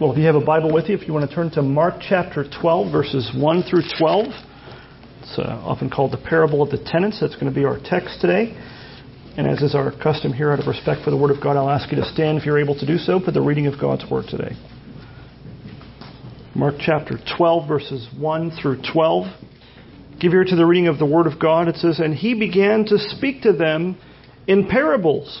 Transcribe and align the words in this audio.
Well, 0.00 0.10
if 0.10 0.18
you 0.18 0.24
have 0.24 0.34
a 0.34 0.44
Bible 0.44 0.74
with 0.74 0.88
you, 0.88 0.96
if 0.96 1.06
you 1.06 1.14
want 1.14 1.30
to 1.30 1.32
turn 1.32 1.52
to 1.52 1.62
Mark 1.62 2.00
chapter 2.00 2.44
12, 2.60 2.90
verses 2.90 3.30
1 3.32 3.62
through 3.62 3.82
12, 3.96 4.26
it's 5.20 5.38
uh, 5.38 5.42
often 5.62 5.88
called 5.88 6.10
the 6.10 6.18
parable 6.18 6.62
of 6.62 6.70
the 6.70 6.82
tenants. 6.84 7.20
That's 7.20 7.36
going 7.36 7.46
to 7.46 7.54
be 7.54 7.64
our 7.64 7.78
text 7.78 8.20
today. 8.20 8.58
And 9.36 9.46
as 9.46 9.62
is 9.62 9.76
our 9.76 9.92
custom 9.96 10.32
here, 10.32 10.50
out 10.50 10.58
of 10.58 10.66
respect 10.66 11.02
for 11.04 11.12
the 11.12 11.16
Word 11.16 11.30
of 11.30 11.40
God, 11.40 11.56
I'll 11.56 11.70
ask 11.70 11.92
you 11.92 11.96
to 11.98 12.04
stand 12.06 12.38
if 12.38 12.44
you're 12.44 12.58
able 12.58 12.76
to 12.76 12.84
do 12.84 12.98
so 12.98 13.20
for 13.20 13.30
the 13.30 13.40
reading 13.40 13.68
of 13.68 13.80
God's 13.80 14.04
Word 14.10 14.24
today. 14.28 14.56
Mark 16.56 16.74
chapter 16.80 17.16
12, 17.38 17.68
verses 17.68 18.08
1 18.18 18.58
through 18.60 18.82
12. 18.92 19.26
Give 20.18 20.32
ear 20.32 20.42
to 20.42 20.56
the 20.56 20.66
reading 20.66 20.88
of 20.88 20.98
the 20.98 21.06
Word 21.06 21.28
of 21.28 21.38
God. 21.38 21.68
It 21.68 21.76
says, 21.76 22.00
And 22.00 22.16
he 22.16 22.34
began 22.34 22.84
to 22.86 22.98
speak 22.98 23.42
to 23.42 23.52
them 23.52 23.96
in 24.48 24.66
parables. 24.66 25.40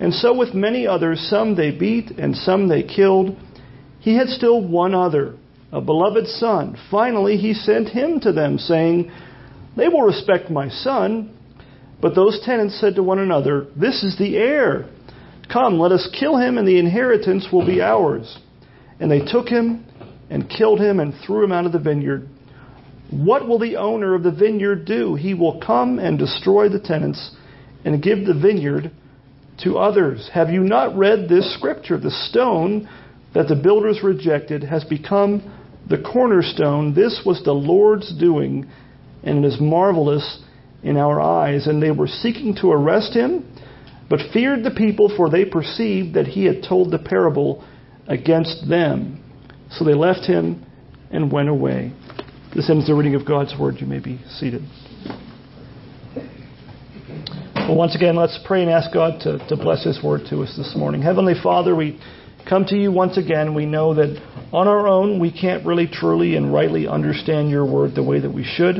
And 0.00 0.14
so 0.14 0.34
with 0.34 0.54
many 0.54 0.86
others, 0.86 1.20
some 1.28 1.54
they 1.54 1.70
beat 1.70 2.10
and 2.12 2.34
some 2.34 2.68
they 2.68 2.82
killed. 2.82 3.36
He 4.00 4.16
had 4.16 4.28
still 4.28 4.66
one 4.66 4.94
other, 4.94 5.36
a 5.70 5.82
beloved 5.82 6.26
son. 6.26 6.76
Finally, 6.90 7.36
he 7.36 7.52
sent 7.52 7.90
him 7.90 8.18
to 8.20 8.32
them, 8.32 8.56
saying, 8.56 9.12
They 9.76 9.88
will 9.88 10.02
respect 10.02 10.50
my 10.50 10.70
son. 10.70 11.36
But 12.00 12.14
those 12.14 12.40
tenants 12.46 12.80
said 12.80 12.94
to 12.94 13.02
one 13.02 13.18
another, 13.18 13.66
This 13.76 14.02
is 14.02 14.16
the 14.16 14.38
heir. 14.38 14.88
Come, 15.52 15.78
let 15.78 15.92
us 15.92 16.08
kill 16.18 16.38
him, 16.38 16.56
and 16.56 16.66
the 16.66 16.78
inheritance 16.78 17.48
will 17.52 17.66
be 17.66 17.82
ours. 17.82 18.38
And 19.00 19.10
they 19.10 19.20
took 19.20 19.48
him 19.48 19.84
and 20.30 20.48
killed 20.48 20.80
him 20.80 20.98
and 20.98 21.12
threw 21.26 21.44
him 21.44 21.52
out 21.52 21.66
of 21.66 21.72
the 21.72 21.78
vineyard. 21.78 22.26
What 23.10 23.46
will 23.46 23.58
the 23.58 23.76
owner 23.76 24.14
of 24.14 24.22
the 24.22 24.30
vineyard 24.30 24.86
do? 24.86 25.14
He 25.14 25.34
will 25.34 25.60
come 25.60 25.98
and 25.98 26.18
destroy 26.18 26.70
the 26.70 26.80
tenants 26.80 27.32
and 27.84 28.02
give 28.02 28.24
the 28.24 28.38
vineyard 28.40 28.92
to 29.64 29.78
others. 29.78 30.28
Have 30.32 30.50
you 30.50 30.60
not 30.60 30.96
read 30.96 31.28
this 31.28 31.54
scripture? 31.54 31.98
The 31.98 32.10
stone 32.10 32.88
that 33.34 33.48
the 33.48 33.56
builders 33.56 34.00
rejected 34.02 34.64
has 34.64 34.84
become 34.84 35.56
the 35.88 35.98
cornerstone. 35.98 36.94
This 36.94 37.22
was 37.24 37.42
the 37.44 37.52
Lord's 37.52 38.16
doing, 38.18 38.70
and 39.22 39.44
it 39.44 39.48
is 39.48 39.60
marvelous 39.60 40.42
in 40.82 40.96
our 40.96 41.20
eyes. 41.20 41.66
And 41.66 41.82
they 41.82 41.90
were 41.90 42.06
seeking 42.06 42.56
to 42.60 42.70
arrest 42.70 43.14
him, 43.14 43.44
but 44.08 44.20
feared 44.32 44.64
the 44.64 44.70
people, 44.70 45.12
for 45.16 45.30
they 45.30 45.44
perceived 45.44 46.14
that 46.14 46.26
he 46.26 46.44
had 46.44 46.64
told 46.68 46.90
the 46.90 46.98
parable 46.98 47.64
against 48.06 48.68
them. 48.68 49.22
So 49.70 49.84
they 49.84 49.94
left 49.94 50.26
him 50.26 50.66
and 51.10 51.30
went 51.30 51.48
away. 51.48 51.92
This 52.54 52.68
ends 52.68 52.88
the 52.88 52.94
reading 52.94 53.14
of 53.14 53.26
God's 53.26 53.54
word. 53.58 53.76
You 53.78 53.86
may 53.86 54.00
be 54.00 54.20
seated. 54.28 54.62
Well, 57.68 57.76
once 57.76 57.94
again, 57.94 58.16
let's 58.16 58.38
pray 58.44 58.62
and 58.62 58.70
ask 58.70 58.92
God 58.92 59.20
to, 59.20 59.38
to 59.48 59.56
bless 59.56 59.84
His 59.84 60.02
word 60.02 60.22
to 60.30 60.42
us 60.42 60.56
this 60.56 60.74
morning. 60.76 61.02
Heavenly 61.02 61.34
Father, 61.40 61.76
we 61.76 62.00
come 62.48 62.64
to 62.64 62.74
you 62.74 62.90
once 62.90 63.16
again. 63.16 63.54
We 63.54 63.66
know 63.66 63.94
that 63.94 64.20
on 64.52 64.66
our 64.66 64.88
own, 64.88 65.20
we 65.20 65.30
can't 65.30 65.64
really 65.64 65.86
truly 65.86 66.36
and 66.36 66.52
rightly 66.52 66.88
understand 66.88 67.50
your 67.50 67.64
word 67.64 67.94
the 67.94 68.02
way 68.02 68.18
that 68.18 68.30
we 68.30 68.44
should, 68.44 68.76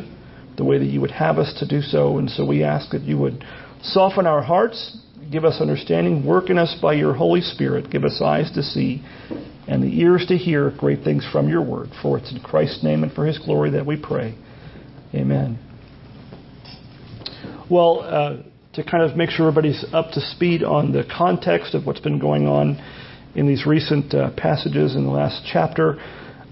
the 0.57 0.65
way 0.65 0.79
that 0.79 0.87
you 0.87 1.01
would 1.01 1.13
have 1.13 1.39
us 1.39 1.55
to 1.61 1.69
do 1.69 1.83
so. 1.83 2.19
And 2.19 2.29
so 2.29 2.45
we 2.45 2.65
ask 2.65 2.91
that 2.91 3.03
you 3.03 3.17
would 3.19 3.45
soften 3.83 4.27
our 4.27 4.43
hearts, 4.43 4.99
give 5.31 5.45
us 5.45 5.61
understanding, 5.61 6.27
work 6.27 6.51
in 6.51 6.59
us 6.59 6.77
by 6.83 6.95
your 6.95 7.15
Holy 7.15 7.43
Spirit, 7.43 7.91
give 7.91 8.05
us 8.05 8.21
eyes 8.21 8.51
to 8.55 8.63
see 8.63 9.05
and 9.69 9.85
the 9.85 10.01
ears 10.01 10.27
to 10.27 10.37
hear 10.37 10.73
great 10.79 11.05
things 11.05 11.25
from 11.31 11.49
your 11.49 11.63
word. 11.63 11.91
For 12.03 12.19
it's 12.19 12.33
in 12.33 12.41
Christ's 12.41 12.83
name 12.83 13.05
and 13.05 13.13
for 13.13 13.25
his 13.25 13.39
glory 13.39 13.71
that 13.71 13.87
we 13.87 13.97
pray. 13.97 14.37
Amen. 15.15 15.59
Well, 17.71 18.01
uh, 18.01 18.50
to 18.75 18.85
kind 18.85 19.03
of 19.03 19.17
make 19.17 19.31
sure 19.31 19.49
everybody's 19.49 19.85
up 19.93 20.13
to 20.13 20.21
speed 20.21 20.63
on 20.63 20.93
the 20.93 21.03
context 21.17 21.75
of 21.75 21.87
what's 21.87 22.01
been 22.01 22.21
going 22.21 22.47
on 22.47 22.81
in 23.35 23.47
these 23.47 23.67
recent 23.67 24.15
uh, 24.15 24.31
passages 24.37 24.95
in 24.95 25.05
the 25.05 25.11
last 25.11 25.43
chapter. 25.53 25.99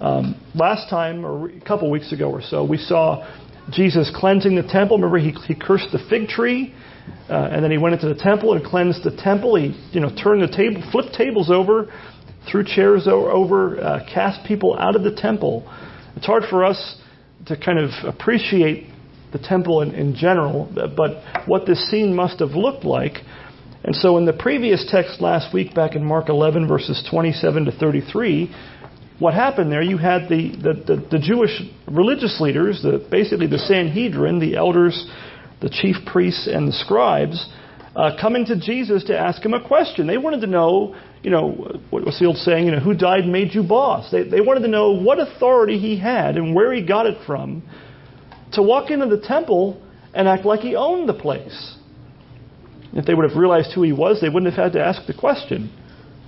Um, 0.00 0.40
last 0.54 0.90
time, 0.90 1.24
or 1.24 1.48
a 1.48 1.60
couple 1.60 1.90
weeks 1.90 2.12
ago 2.12 2.30
or 2.30 2.42
so, 2.42 2.64
we 2.64 2.76
saw 2.76 3.24
Jesus 3.70 4.10
cleansing 4.14 4.56
the 4.56 4.62
temple. 4.62 4.96
Remember, 4.96 5.18
he, 5.18 5.30
he 5.46 5.54
cursed 5.54 5.92
the 5.92 5.98
fig 6.10 6.28
tree, 6.28 6.74
uh, 7.28 7.50
and 7.52 7.62
then 7.62 7.70
he 7.70 7.78
went 7.78 7.94
into 7.94 8.08
the 8.08 8.20
temple 8.20 8.52
and 8.52 8.64
cleansed 8.64 9.04
the 9.04 9.16
temple. 9.22 9.54
He, 9.54 9.78
you 9.92 10.00
know, 10.00 10.10
turned 10.10 10.42
the 10.42 10.54
table, 10.56 10.82
flipped 10.90 11.14
tables 11.14 11.50
over, 11.50 11.92
threw 12.50 12.64
chairs 12.64 13.06
over, 13.06 13.80
uh, 13.80 14.00
cast 14.12 14.44
people 14.46 14.76
out 14.78 14.96
of 14.96 15.04
the 15.04 15.14
temple. 15.14 15.62
It's 16.16 16.26
hard 16.26 16.44
for 16.50 16.64
us 16.64 16.96
to 17.46 17.56
kind 17.56 17.78
of 17.78 17.90
appreciate 18.04 18.87
the 19.32 19.38
temple 19.38 19.82
in, 19.82 19.94
in 19.94 20.14
general, 20.14 20.70
but 20.96 21.22
what 21.46 21.66
this 21.66 21.90
scene 21.90 22.14
must 22.14 22.40
have 22.40 22.50
looked 22.50 22.84
like. 22.84 23.18
And 23.84 23.94
so, 23.94 24.18
in 24.18 24.24
the 24.24 24.32
previous 24.32 24.86
text 24.90 25.20
last 25.20 25.54
week, 25.54 25.74
back 25.74 25.94
in 25.94 26.04
Mark 26.04 26.28
11, 26.28 26.66
verses 26.66 27.06
27 27.10 27.66
to 27.66 27.72
33, 27.72 28.54
what 29.18 29.34
happened 29.34 29.70
there? 29.70 29.82
You 29.82 29.98
had 29.98 30.28
the, 30.28 30.50
the, 30.50 30.94
the, 30.94 31.08
the 31.12 31.18
Jewish 31.18 31.60
religious 31.86 32.40
leaders, 32.40 32.82
the, 32.82 33.04
basically 33.10 33.46
the 33.46 33.58
Sanhedrin, 33.58 34.38
the 34.38 34.56
elders, 34.56 35.10
the 35.60 35.68
chief 35.68 35.96
priests, 36.06 36.46
and 36.46 36.68
the 36.68 36.72
scribes, 36.72 37.48
uh, 37.96 38.12
coming 38.20 38.46
to 38.46 38.58
Jesus 38.58 39.04
to 39.04 39.18
ask 39.18 39.44
him 39.44 39.54
a 39.54 39.66
question. 39.66 40.06
They 40.06 40.18
wanted 40.18 40.40
to 40.42 40.46
know, 40.46 40.94
you 41.22 41.30
know, 41.30 41.80
what 41.90 42.04
was 42.04 42.18
the 42.18 42.26
old 42.26 42.36
saying, 42.36 42.66
you 42.66 42.72
know, 42.72 42.80
who 42.80 42.94
died 42.94 43.26
made 43.26 43.54
you 43.54 43.62
boss? 43.62 44.10
They, 44.10 44.22
they 44.22 44.40
wanted 44.40 44.60
to 44.60 44.68
know 44.68 44.92
what 44.92 45.18
authority 45.18 45.78
he 45.78 45.98
had 45.98 46.36
and 46.36 46.54
where 46.54 46.72
he 46.72 46.86
got 46.86 47.06
it 47.06 47.18
from 47.26 47.68
to 48.52 48.62
walk 48.62 48.90
into 48.90 49.06
the 49.06 49.20
temple 49.20 49.82
and 50.14 50.28
act 50.28 50.44
like 50.44 50.60
he 50.60 50.74
owned 50.74 51.08
the 51.08 51.14
place. 51.14 51.76
If 52.92 53.04
they 53.04 53.14
would 53.14 53.28
have 53.28 53.38
realized 53.38 53.72
who 53.74 53.82
he 53.82 53.92
was, 53.92 54.20
they 54.20 54.28
wouldn't 54.28 54.52
have 54.52 54.64
had 54.64 54.72
to 54.72 54.84
ask 54.84 55.06
the 55.06 55.14
question 55.14 55.70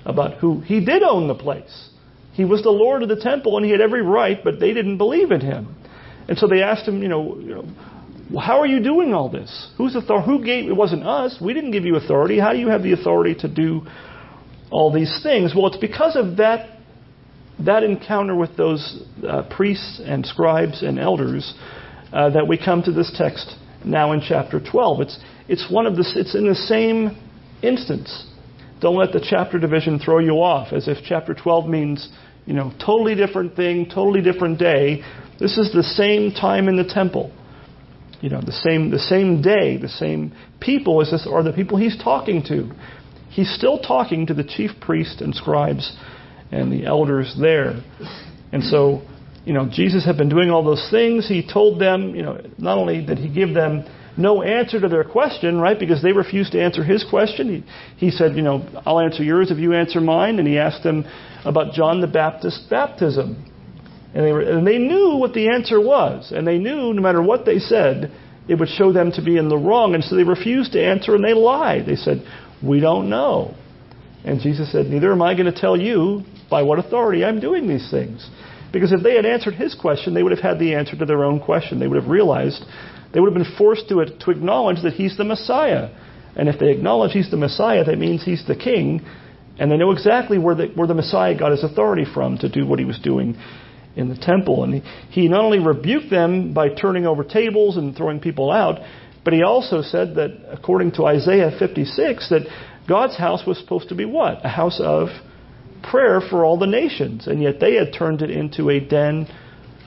about 0.04 0.34
who 0.38 0.60
he 0.60 0.84
did 0.84 1.02
own 1.02 1.28
the 1.28 1.34
place. 1.34 1.88
He 2.32 2.44
was 2.44 2.62
the 2.62 2.70
Lord 2.70 3.02
of 3.02 3.08
the 3.08 3.20
temple 3.20 3.56
and 3.56 3.64
he 3.64 3.72
had 3.72 3.80
every 3.80 4.02
right, 4.02 4.38
but 4.42 4.60
they 4.60 4.72
didn't 4.72 4.98
believe 4.98 5.30
in 5.30 5.40
him. 5.40 5.74
And 6.28 6.38
so 6.38 6.46
they 6.46 6.62
asked 6.62 6.86
him, 6.86 7.02
you 7.02 7.08
know, 7.08 7.38
you 7.38 7.54
know 7.54 7.64
how 8.38 8.60
are 8.60 8.66
you 8.66 8.80
doing 8.80 9.12
all 9.12 9.28
this? 9.28 9.70
Who's 9.76 9.96
author- 9.96 10.20
who 10.20 10.44
gave 10.44 10.68
it 10.68 10.76
wasn't 10.76 11.04
us. 11.04 11.38
We 11.40 11.52
didn't 11.52 11.72
give 11.72 11.84
you 11.84 11.96
authority. 11.96 12.38
How 12.38 12.52
do 12.52 12.58
you 12.58 12.68
have 12.68 12.82
the 12.82 12.92
authority 12.92 13.34
to 13.40 13.48
do 13.48 13.82
all 14.70 14.92
these 14.92 15.20
things? 15.22 15.52
Well, 15.54 15.66
it's 15.66 15.76
because 15.76 16.14
of 16.14 16.36
that 16.36 16.76
that 17.58 17.82
encounter 17.82 18.34
with 18.34 18.56
those 18.56 19.02
uh, 19.26 19.42
priests 19.54 20.00
and 20.02 20.24
scribes 20.24 20.82
and 20.82 20.98
elders 20.98 21.52
uh, 22.12 22.30
that 22.30 22.46
we 22.46 22.58
come 22.58 22.82
to 22.82 22.92
this 22.92 23.12
text 23.16 23.54
now 23.84 24.12
in 24.12 24.20
chapter 24.20 24.60
12. 24.60 25.00
It's, 25.00 25.18
it's, 25.48 25.66
one 25.70 25.86
of 25.86 25.96
the, 25.96 26.04
it's 26.16 26.34
in 26.34 26.46
the 26.46 26.54
same 26.54 27.16
instance. 27.62 28.26
Don't 28.80 28.96
let 28.96 29.12
the 29.12 29.24
chapter 29.28 29.58
division 29.58 29.98
throw 29.98 30.18
you 30.18 30.34
off 30.34 30.72
as 30.72 30.88
if 30.88 30.98
chapter 31.04 31.34
12 31.34 31.68
means, 31.68 32.08
you 32.46 32.54
know, 32.54 32.72
totally 32.84 33.14
different 33.14 33.54
thing, 33.54 33.86
totally 33.86 34.22
different 34.22 34.58
day. 34.58 35.02
This 35.38 35.58
is 35.58 35.72
the 35.72 35.82
same 35.82 36.32
time 36.32 36.68
in 36.68 36.76
the 36.76 36.84
temple. 36.84 37.32
You 38.20 38.28
know, 38.28 38.40
the 38.40 38.52
same, 38.52 38.90
the 38.90 38.98
same 38.98 39.40
day, 39.40 39.78
the 39.78 39.88
same 39.88 40.34
people 40.60 41.00
as 41.00 41.10
this 41.10 41.26
are 41.30 41.42
the 41.42 41.52
people 41.52 41.78
he's 41.78 41.96
talking 42.02 42.42
to. 42.48 42.70
He's 43.30 43.50
still 43.54 43.78
talking 43.78 44.26
to 44.26 44.34
the 44.34 44.44
chief 44.44 44.72
priests 44.80 45.20
and 45.20 45.34
scribes 45.34 45.96
and 46.50 46.70
the 46.72 46.84
elders 46.84 47.34
there. 47.40 47.82
And 48.52 48.62
so 48.64 49.02
you 49.44 49.52
know, 49.52 49.68
Jesus 49.70 50.04
had 50.04 50.16
been 50.16 50.28
doing 50.28 50.50
all 50.50 50.62
those 50.62 50.86
things. 50.90 51.26
He 51.26 51.46
told 51.46 51.80
them, 51.80 52.14
you 52.14 52.22
know, 52.22 52.40
not 52.58 52.78
only 52.78 53.04
did 53.04 53.18
he 53.18 53.28
give 53.28 53.54
them 53.54 53.84
no 54.16 54.42
answer 54.42 54.80
to 54.80 54.88
their 54.88 55.04
question, 55.04 55.58
right, 55.58 55.78
because 55.78 56.02
they 56.02 56.12
refused 56.12 56.52
to 56.52 56.62
answer 56.62 56.84
his 56.84 57.04
question. 57.08 57.64
He, 57.96 58.06
he 58.06 58.10
said, 58.10 58.36
you 58.36 58.42
know, 58.42 58.66
I'll 58.84 59.00
answer 59.00 59.22
yours 59.22 59.50
if 59.50 59.58
you 59.58 59.72
answer 59.72 60.00
mine. 60.00 60.38
And 60.38 60.46
he 60.46 60.58
asked 60.58 60.82
them 60.82 61.04
about 61.44 61.72
John 61.72 62.00
the 62.00 62.06
Baptist's 62.06 62.66
baptism. 62.68 63.46
And 64.14 64.26
they, 64.26 64.32
were, 64.32 64.42
and 64.42 64.66
they 64.66 64.78
knew 64.78 65.16
what 65.16 65.32
the 65.32 65.48
answer 65.48 65.80
was. 65.80 66.32
And 66.32 66.46
they 66.46 66.58
knew 66.58 66.92
no 66.92 67.00
matter 67.00 67.22
what 67.22 67.46
they 67.46 67.58
said, 67.58 68.12
it 68.48 68.58
would 68.58 68.68
show 68.68 68.92
them 68.92 69.12
to 69.12 69.22
be 69.22 69.36
in 69.36 69.48
the 69.48 69.56
wrong. 69.56 69.94
And 69.94 70.04
so 70.04 70.16
they 70.16 70.24
refused 70.24 70.72
to 70.72 70.84
answer 70.84 71.14
and 71.14 71.24
they 71.24 71.34
lied. 71.34 71.86
They 71.86 71.96
said, 71.96 72.24
We 72.62 72.80
don't 72.80 73.08
know. 73.08 73.54
And 74.24 74.40
Jesus 74.40 74.70
said, 74.70 74.86
Neither 74.86 75.12
am 75.12 75.22
I 75.22 75.34
going 75.34 75.52
to 75.52 75.58
tell 75.58 75.76
you 75.76 76.24
by 76.50 76.62
what 76.62 76.78
authority 76.78 77.24
I'm 77.24 77.40
doing 77.40 77.68
these 77.68 77.88
things. 77.90 78.28
Because 78.72 78.92
if 78.92 79.02
they 79.02 79.16
had 79.16 79.26
answered 79.26 79.54
his 79.54 79.74
question, 79.74 80.14
they 80.14 80.22
would 80.22 80.32
have 80.32 80.40
had 80.40 80.58
the 80.58 80.74
answer 80.74 80.96
to 80.96 81.04
their 81.04 81.24
own 81.24 81.40
question. 81.40 81.80
They 81.80 81.88
would 81.88 82.00
have 82.00 82.10
realized, 82.10 82.64
they 83.12 83.20
would 83.20 83.32
have 83.32 83.42
been 83.42 83.56
forced 83.56 83.88
to, 83.88 84.04
to 84.04 84.30
acknowledge 84.30 84.82
that 84.82 84.94
he's 84.94 85.16
the 85.16 85.24
Messiah. 85.24 85.90
And 86.36 86.48
if 86.48 86.60
they 86.60 86.70
acknowledge 86.70 87.12
he's 87.12 87.30
the 87.30 87.36
Messiah, 87.36 87.84
that 87.84 87.98
means 87.98 88.24
he's 88.24 88.46
the 88.46 88.56
king. 88.56 89.04
And 89.58 89.70
they 89.70 89.76
know 89.76 89.90
exactly 89.90 90.38
where 90.38 90.54
the, 90.54 90.66
where 90.68 90.86
the 90.86 90.94
Messiah 90.94 91.36
got 91.38 91.50
his 91.50 91.64
authority 91.64 92.04
from 92.12 92.38
to 92.38 92.48
do 92.48 92.66
what 92.66 92.78
he 92.78 92.84
was 92.84 92.98
doing 92.98 93.36
in 93.96 94.08
the 94.08 94.16
temple. 94.16 94.64
And 94.64 94.74
he, 94.74 94.80
he 95.10 95.28
not 95.28 95.44
only 95.44 95.58
rebuked 95.58 96.10
them 96.10 96.54
by 96.54 96.68
turning 96.68 97.06
over 97.06 97.24
tables 97.24 97.76
and 97.76 97.96
throwing 97.96 98.20
people 98.20 98.50
out, 98.50 98.78
but 99.24 99.34
he 99.34 99.42
also 99.42 99.82
said 99.82 100.14
that, 100.14 100.30
according 100.50 100.92
to 100.92 101.04
Isaiah 101.04 101.50
56, 101.58 102.30
that 102.30 102.42
God's 102.88 103.18
house 103.18 103.42
was 103.46 103.58
supposed 103.58 103.88
to 103.90 103.94
be 103.94 104.04
what? 104.04 104.44
A 104.44 104.48
house 104.48 104.80
of 104.82 105.08
prayer 105.82 106.20
for 106.20 106.44
all 106.44 106.58
the 106.58 106.66
nations. 106.66 107.26
And 107.26 107.42
yet 107.42 107.60
they 107.60 107.74
had 107.74 107.92
turned 107.92 108.22
it 108.22 108.30
into 108.30 108.70
a 108.70 108.80
den 108.80 109.26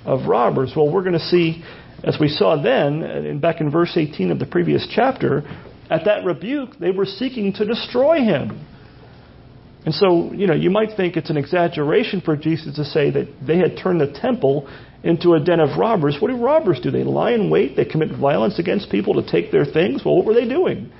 of 0.05 0.27
robbers. 0.27 0.73
Well, 0.75 0.91
we're 0.91 1.03
going 1.03 1.13
to 1.13 1.19
see, 1.19 1.63
as 2.03 2.17
we 2.19 2.27
saw 2.27 2.61
then, 2.61 3.01
and 3.03 3.41
back 3.41 3.61
in 3.61 3.71
verse 3.71 3.93
18 3.95 4.31
of 4.31 4.39
the 4.39 4.45
previous 4.45 4.87
chapter, 4.93 5.43
at 5.89 6.05
that 6.05 6.25
rebuke, 6.25 6.77
they 6.79 6.91
were 6.91 7.05
seeking 7.05 7.53
to 7.53 7.65
destroy 7.65 8.19
him. 8.19 8.65
And 9.85 9.93
so, 9.93 10.31
you 10.31 10.47
know, 10.47 10.53
you 10.53 10.69
might 10.69 10.95
think 10.95 11.17
it's 11.17 11.29
an 11.29 11.37
exaggeration 11.37 12.21
for 12.21 12.37
Jesus 12.37 12.75
to 12.75 12.85
say 12.85 13.11
that 13.11 13.27
they 13.45 13.57
had 13.57 13.77
turned 13.77 13.99
the 13.99 14.11
temple 14.11 14.69
into 15.03 15.33
a 15.33 15.39
den 15.39 15.59
of 15.59 15.77
robbers. 15.77 16.17
What 16.19 16.29
do 16.29 16.37
robbers 16.37 16.79
do? 16.81 16.89
They 16.89 17.03
lie 17.03 17.31
in 17.31 17.49
wait, 17.49 17.75
they 17.75 17.83
commit 17.83 18.17
violence 18.17 18.59
against 18.59 18.89
people 18.89 19.21
to 19.21 19.29
take 19.29 19.51
their 19.51 19.65
things. 19.65 20.03
Well, 20.05 20.15
what 20.15 20.25
were 20.25 20.33
they 20.33 20.47
doing? 20.47 20.91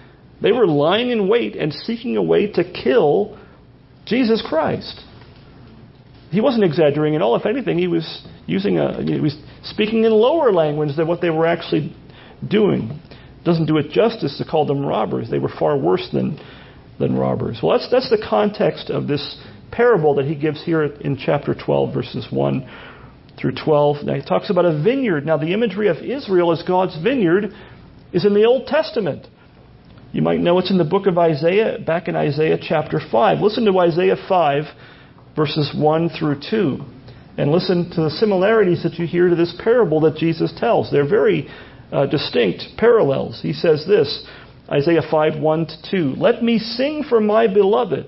They 0.42 0.52
were 0.52 0.68
lying 0.68 1.10
in 1.12 1.30
wait 1.30 1.56
and 1.56 1.72
seeking 1.74 2.18
a 2.18 2.22
way 2.22 2.52
to 2.52 2.64
kill 2.70 3.40
Jesus 4.06 4.44
Christ. 4.48 5.02
He 6.32 6.42
wasn't 6.42 6.64
exaggerating 6.64 7.16
at 7.16 7.22
all. 7.22 7.36
If 7.36 7.46
anything, 7.46 7.78
he 7.78 7.88
was 7.88 8.26
using 8.48 8.80
a 8.80 9.02
he 9.02 9.20
was 9.20 9.36
speaking 9.64 10.04
in 10.04 10.12
lower 10.12 10.52
language 10.52 10.96
than 10.96 11.08
what 11.08 11.22
they 11.22 11.30
were 11.30 11.46
actually 11.46 11.96
doing. 12.48 13.00
Doesn't 13.46 13.66
do 13.66 13.78
it 13.78 13.92
justice 13.92 14.38
to 14.38 14.46
call 14.46 14.66
them 14.66 14.86
robbers. 14.86 15.30
They 15.30 15.40
were 15.40 15.52
far 15.60 15.78
worse 15.78 16.10
than 16.12 16.40
than 17.00 17.18
robbers. 17.18 17.60
Well, 17.62 17.78
that's 17.78 17.90
that's 17.92 18.10
the 18.10 18.26
context 18.28 18.90
of 18.90 19.08
this 19.08 19.38
parable 19.72 20.16
that 20.16 20.26
he 20.26 20.36
gives 20.36 20.64
here 20.64 20.84
in 20.84 21.18
chapter 21.18 21.56
12, 21.56 21.94
verses 21.94 22.28
1 22.30 22.70
through 23.40 23.56
12. 23.64 24.04
Now, 24.04 24.14
he 24.14 24.22
talks 24.22 24.50
about 24.50 24.66
a 24.66 24.84
vineyard. 24.84 25.26
Now, 25.26 25.38
the 25.38 25.54
imagery 25.54 25.88
of 25.88 25.98
Israel 25.98 26.52
as 26.52 26.62
God's 26.62 26.96
vineyard 27.02 27.52
is 28.12 28.26
in 28.26 28.36
the 28.36 28.46
Old 28.46 28.68
Testament. 28.68 29.28
You 30.14 30.22
might 30.22 30.42
know 30.42 30.60
it's 30.60 30.70
in 30.70 30.78
the 30.78 30.84
book 30.84 31.08
of 31.08 31.18
Isaiah, 31.18 31.80
back 31.80 32.08
in 32.08 32.16
Isaiah 32.16 32.60
chapter 32.62 33.00
5. 33.12 33.40
Listen 33.40 33.66
to 33.66 33.80
Isaiah 33.80 34.16
5, 34.30 34.64
verses 35.36 35.74
1 35.76 36.10
through 36.10 36.40
2. 36.52 36.78
And 37.40 37.52
listen 37.52 37.90
to 37.96 38.02
the 38.04 38.10
similarities 38.12 38.84
that 38.84 39.00
you 39.00 39.08
hear 39.08 39.30
to 39.30 39.36
this 39.36 39.56
parable 39.64 40.00
that 40.02 40.16
Jesus 40.16 40.54
tells. 40.56 40.92
They're 40.92 41.10
very 41.10 41.50
uh, 41.92 42.06
distinct 42.06 42.78
parallels. 42.78 43.40
He 43.42 43.54
says 43.54 43.86
this 43.88 44.24
Isaiah 44.70 45.02
5, 45.10 45.42
1 45.42 45.66
to 45.66 45.76
2. 45.90 46.14
Let 46.22 46.44
me 46.44 46.60
sing 46.60 47.04
for 47.10 47.20
my 47.20 47.48
beloved, 47.48 48.06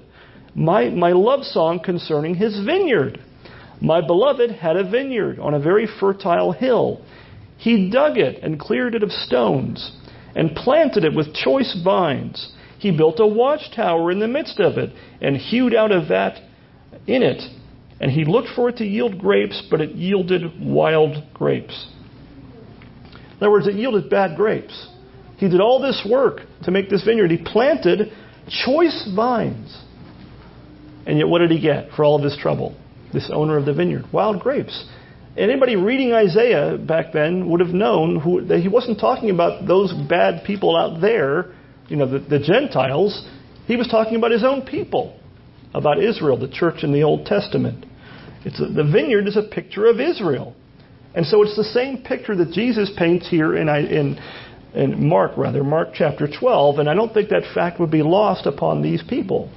my, 0.54 0.90
my 0.90 1.12
love 1.12 1.44
song 1.44 1.80
concerning 1.84 2.36
his 2.36 2.64
vineyard. 2.64 3.20
My 3.82 4.06
beloved 4.06 4.52
had 4.52 4.78
a 4.78 4.88
vineyard 4.88 5.40
on 5.40 5.56
a 5.56 5.60
very 5.60 5.88
fertile 6.00 6.52
hill. 6.52 7.04
He 7.58 7.90
dug 7.90 8.20
it 8.20 8.44
and 8.44 8.60
cleared 8.60 8.94
it 8.94 9.02
of 9.02 9.12
stones 9.12 9.92
and 10.36 10.56
planted 10.56 11.04
it 11.04 11.16
with 11.16 11.34
choice 11.34 11.78
vines. 11.84 12.52
He 12.78 12.96
built 12.96 13.20
a 13.20 13.26
watchtower 13.26 14.12
in 14.12 14.20
the 14.20 14.28
midst 14.28 14.60
of 14.60 14.78
it 14.78 14.92
and 15.22 15.38
hewed 15.38 15.74
out 15.74 15.92
a 15.92 16.06
vat 16.06 16.40
in 17.08 17.24
it. 17.24 17.42
And 18.00 18.12
he 18.12 18.26
looked 18.26 18.50
for 18.56 18.70
it 18.70 18.78
to 18.78 18.86
yield 18.86 19.18
grapes, 19.18 19.66
but 19.72 19.82
it 19.82 19.92
yielded 19.92 20.60
wild 20.60 21.16
grapes. 21.34 21.88
In 23.14 23.38
other 23.38 23.52
words, 23.52 23.68
it 23.68 23.76
yielded 23.76 24.10
bad 24.10 24.36
grapes. 24.36 24.90
He 25.38 25.50
did 25.50 25.62
all 25.62 25.82
this 25.82 26.06
work 26.10 26.42
to 26.64 26.72
make 26.72 26.90
this 26.90 27.04
vineyard. 27.04 27.32
He 27.32 27.38
planted 27.38 28.12
choice 28.66 29.10
vines. 29.16 29.82
And 31.06 31.18
yet, 31.18 31.28
what 31.28 31.40
did 31.40 31.52
he 31.52 31.62
get 31.62 31.92
for 31.96 32.04
all 32.04 32.16
of 32.18 32.22
this 32.22 32.38
trouble? 32.38 32.76
this 33.16 33.32
owner 33.34 33.58
of 33.58 33.66
the 33.66 33.74
vineyard. 33.74 34.06
Wild 34.12 34.40
grapes. 34.42 34.86
Anybody 35.38 35.76
reading 35.76 36.14
Isaiah 36.14 36.78
back 36.78 37.12
then 37.12 37.50
would 37.50 37.60
have 37.60 37.74
known 37.74 38.20
who, 38.22 38.46
that 38.46 38.60
he 38.60 38.70
wasn't 38.70 39.00
talking 39.00 39.30
about 39.30 39.68
those 39.68 39.94
bad 40.08 40.46
people 40.46 40.78
out 40.78 41.02
there, 41.02 41.54
you 41.90 41.98
know, 41.98 42.10
the, 42.10 42.20
the 42.20 42.40
Gentiles. 42.40 43.28
He 43.66 43.76
was 43.76 43.88
talking 43.90 44.16
about 44.16 44.32
his 44.32 44.46
own 44.46 44.62
people, 44.62 45.20
about 45.74 46.02
Israel, 46.02 46.38
the 46.38 46.48
church 46.48 46.84
in 46.84 46.94
the 46.94 47.04
Old 47.04 47.26
Testament. 47.26 47.86
It's 48.46 48.62
a, 48.62 48.68
the 48.68 48.90
vineyard 48.90 49.28
is 49.28 49.36
a 49.36 49.44
picture 49.44 49.88
of 49.88 50.00
Israel. 50.00 50.56
And 51.14 51.26
so 51.26 51.42
it's 51.44 51.58
the 51.58 51.66
same 51.66 52.04
picture 52.04 52.36
that 52.38 52.52
Jesus 52.52 52.90
paints 52.98 53.30
here 53.30 53.58
in, 53.58 53.68
in, 53.68 54.18
in 54.74 55.10
Mark, 55.10 55.38
rather, 55.38 55.66
Mark 55.66 55.90
chapter 55.94 56.28
12. 56.28 56.80
And 56.80 56.90
I 56.90 56.94
don't 56.94 57.14
think 57.14 57.30
that 57.30 57.44
fact 57.54 57.80
would 57.82 57.92
be 57.92 58.04
lost 58.04 58.46
upon 58.46 58.82
these 58.82 59.04
people 59.08 59.52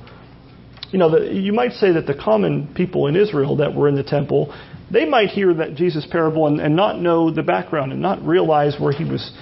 you 0.90 0.98
know, 0.98 1.10
the, 1.10 1.32
you 1.32 1.52
might 1.52 1.72
say 1.72 1.92
that 1.92 2.06
the 2.06 2.14
common 2.14 2.72
people 2.74 3.06
in 3.06 3.16
Israel 3.16 3.56
that 3.56 3.74
were 3.74 3.88
in 3.88 3.94
the 3.94 4.02
temple, 4.02 4.54
they 4.90 5.04
might 5.04 5.30
hear 5.30 5.52
that 5.54 5.74
Jesus 5.74 6.06
parable 6.10 6.46
and, 6.46 6.60
and 6.60 6.74
not 6.74 7.00
know 7.00 7.30
the 7.30 7.42
background 7.42 7.92
and 7.92 8.00
not 8.00 8.22
realize 8.22 8.76
where 8.80 8.92
he 8.92 9.04
was 9.04 9.32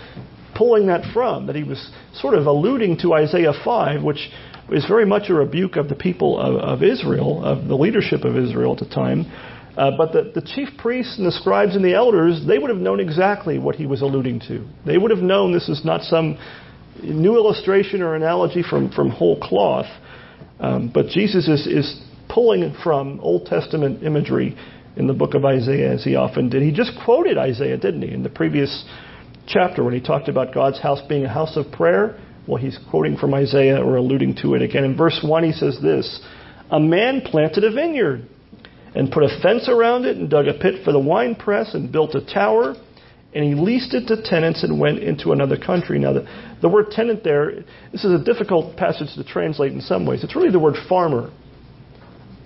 pulling 0.56 0.86
that 0.86 1.04
from, 1.12 1.46
that 1.46 1.56
he 1.56 1.62
was 1.62 1.90
sort 2.14 2.34
of 2.34 2.46
alluding 2.46 2.98
to 2.98 3.12
Isaiah 3.14 3.52
5, 3.64 4.02
which 4.02 4.30
is 4.70 4.84
very 4.86 5.06
much 5.06 5.28
a 5.28 5.34
rebuke 5.34 5.76
of 5.76 5.88
the 5.88 5.94
people 5.94 6.38
of, 6.40 6.56
of 6.56 6.82
Israel, 6.82 7.44
of 7.44 7.68
the 7.68 7.76
leadership 7.76 8.24
of 8.24 8.36
Israel 8.36 8.72
at 8.72 8.80
the 8.80 8.92
time. 8.92 9.30
Uh, 9.76 9.90
but 9.96 10.12
the, 10.12 10.32
the 10.34 10.40
chief 10.40 10.70
priests 10.78 11.18
and 11.18 11.26
the 11.26 11.32
scribes 11.32 11.76
and 11.76 11.84
the 11.84 11.94
elders, 11.94 12.42
they 12.46 12.58
would 12.58 12.70
have 12.70 12.78
known 12.78 12.98
exactly 12.98 13.58
what 13.58 13.76
he 13.76 13.86
was 13.86 14.00
alluding 14.00 14.40
to. 14.40 14.66
They 14.86 14.96
would 14.96 15.10
have 15.10 15.20
known 15.20 15.52
this 15.52 15.68
is 15.68 15.84
not 15.84 16.02
some 16.02 16.38
new 17.02 17.36
illustration 17.36 18.00
or 18.00 18.14
analogy 18.14 18.62
from, 18.62 18.90
from 18.90 19.10
whole 19.10 19.38
cloth. 19.38 19.86
Um, 20.58 20.90
but 20.92 21.08
Jesus 21.08 21.48
is, 21.48 21.66
is 21.66 22.00
pulling 22.28 22.74
from 22.82 23.20
Old 23.20 23.46
Testament 23.46 24.02
imagery 24.02 24.56
in 24.96 25.06
the 25.06 25.12
book 25.12 25.34
of 25.34 25.44
Isaiah, 25.44 25.92
as 25.92 26.04
he 26.04 26.16
often 26.16 26.48
did. 26.48 26.62
He 26.62 26.72
just 26.72 26.92
quoted 27.04 27.36
Isaiah, 27.36 27.76
didn't 27.76 28.02
he, 28.02 28.12
in 28.12 28.22
the 28.22 28.30
previous 28.30 28.84
chapter 29.46 29.84
when 29.84 29.92
he 29.92 30.00
talked 30.00 30.28
about 30.28 30.54
God's 30.54 30.80
house 30.80 31.00
being 31.08 31.24
a 31.24 31.32
house 31.32 31.56
of 31.56 31.70
prayer? 31.70 32.18
Well, 32.46 32.62
he's 32.62 32.78
quoting 32.90 33.16
from 33.16 33.34
Isaiah 33.34 33.82
or 33.82 33.96
alluding 33.96 34.36
to 34.42 34.54
it 34.54 34.62
again. 34.62 34.84
In 34.84 34.96
verse 34.96 35.20
1, 35.22 35.44
he 35.44 35.52
says 35.52 35.78
this 35.82 36.20
A 36.70 36.80
man 36.80 37.20
planted 37.20 37.64
a 37.64 37.72
vineyard 37.72 38.26
and 38.94 39.12
put 39.12 39.22
a 39.22 39.40
fence 39.42 39.68
around 39.68 40.06
it 40.06 40.16
and 40.16 40.30
dug 40.30 40.46
a 40.48 40.54
pit 40.54 40.82
for 40.84 40.92
the 40.92 40.98
winepress 40.98 41.74
and 41.74 41.92
built 41.92 42.14
a 42.14 42.24
tower 42.24 42.74
and 43.36 43.44
he 43.44 43.54
leased 43.54 43.92
it 43.92 44.06
to 44.06 44.22
tenants 44.22 44.64
and 44.64 44.80
went 44.80 45.00
into 45.00 45.32
another 45.32 45.58
country. 45.58 45.98
Now, 45.98 46.14
the, 46.14 46.56
the 46.62 46.70
word 46.70 46.90
tenant 46.90 47.22
there, 47.22 47.52
this 47.92 48.02
is 48.02 48.18
a 48.18 48.24
difficult 48.24 48.78
passage 48.78 49.14
to 49.14 49.24
translate 49.24 49.72
in 49.72 49.82
some 49.82 50.06
ways. 50.06 50.24
It's 50.24 50.34
really 50.34 50.50
the 50.50 50.58
word 50.58 50.76
farmer. 50.88 51.30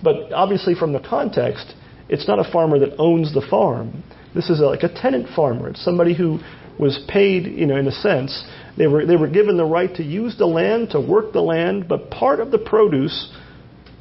But 0.03 0.33
obviously, 0.33 0.75
from 0.75 0.91
the 0.91 0.99
context, 0.99 1.75
it's 2.09 2.27
not 2.27 2.45
a 2.45 2.51
farmer 2.51 2.77
that 2.79 2.97
owns 2.99 3.33
the 3.33 3.41
farm. 3.49 4.03
This 4.35 4.49
is 4.49 4.59
a, 4.59 4.65
like 4.65 4.83
a 4.83 4.93
tenant 4.93 5.29
farmer. 5.33 5.69
It's 5.69 5.81
somebody 5.81 6.13
who 6.13 6.39
was 6.77 6.99
paid, 7.07 7.45
you 7.45 7.67
know, 7.67 7.77
in 7.77 7.87
a 7.87 7.91
sense. 7.93 8.43
They 8.77 8.87
were, 8.87 9.05
they 9.05 9.15
were 9.15 9.29
given 9.29 9.55
the 9.55 9.63
right 9.63 9.95
to 9.95 10.03
use 10.03 10.37
the 10.37 10.45
land, 10.45 10.89
to 10.89 10.99
work 10.99 11.31
the 11.31 11.41
land, 11.41 11.87
but 11.87 12.11
part 12.11 12.41
of 12.41 12.51
the 12.51 12.57
produce 12.57 13.31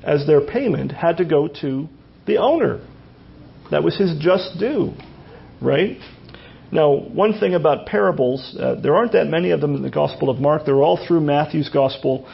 as 0.03 0.27
their 0.27 0.41
payment 0.41 0.91
had 0.91 1.19
to 1.19 1.25
go 1.25 1.47
to 1.61 1.89
the 2.27 2.39
owner. 2.39 2.85
That 3.71 3.85
was 3.85 3.97
his 3.97 4.19
just 4.19 4.59
due, 4.59 4.95
right? 5.63 5.99
Now, 6.73 6.93
one 6.93 7.39
thing 7.41 7.55
about 7.55 7.87
parables, 7.87 8.57
uh, 8.59 8.77
there 8.77 8.95
aren't 8.95 9.13
that 9.13 9.27
many 9.27 9.51
of 9.51 9.61
them 9.61 9.75
in 9.75 9.83
the 9.83 9.91
Gospel 9.91 10.31
of 10.31 10.39
Mark. 10.39 10.65
They're 10.65 10.83
all 10.83 11.05
through 11.05 11.21
Matthew's 11.21 11.69
Gospel. 11.69 12.29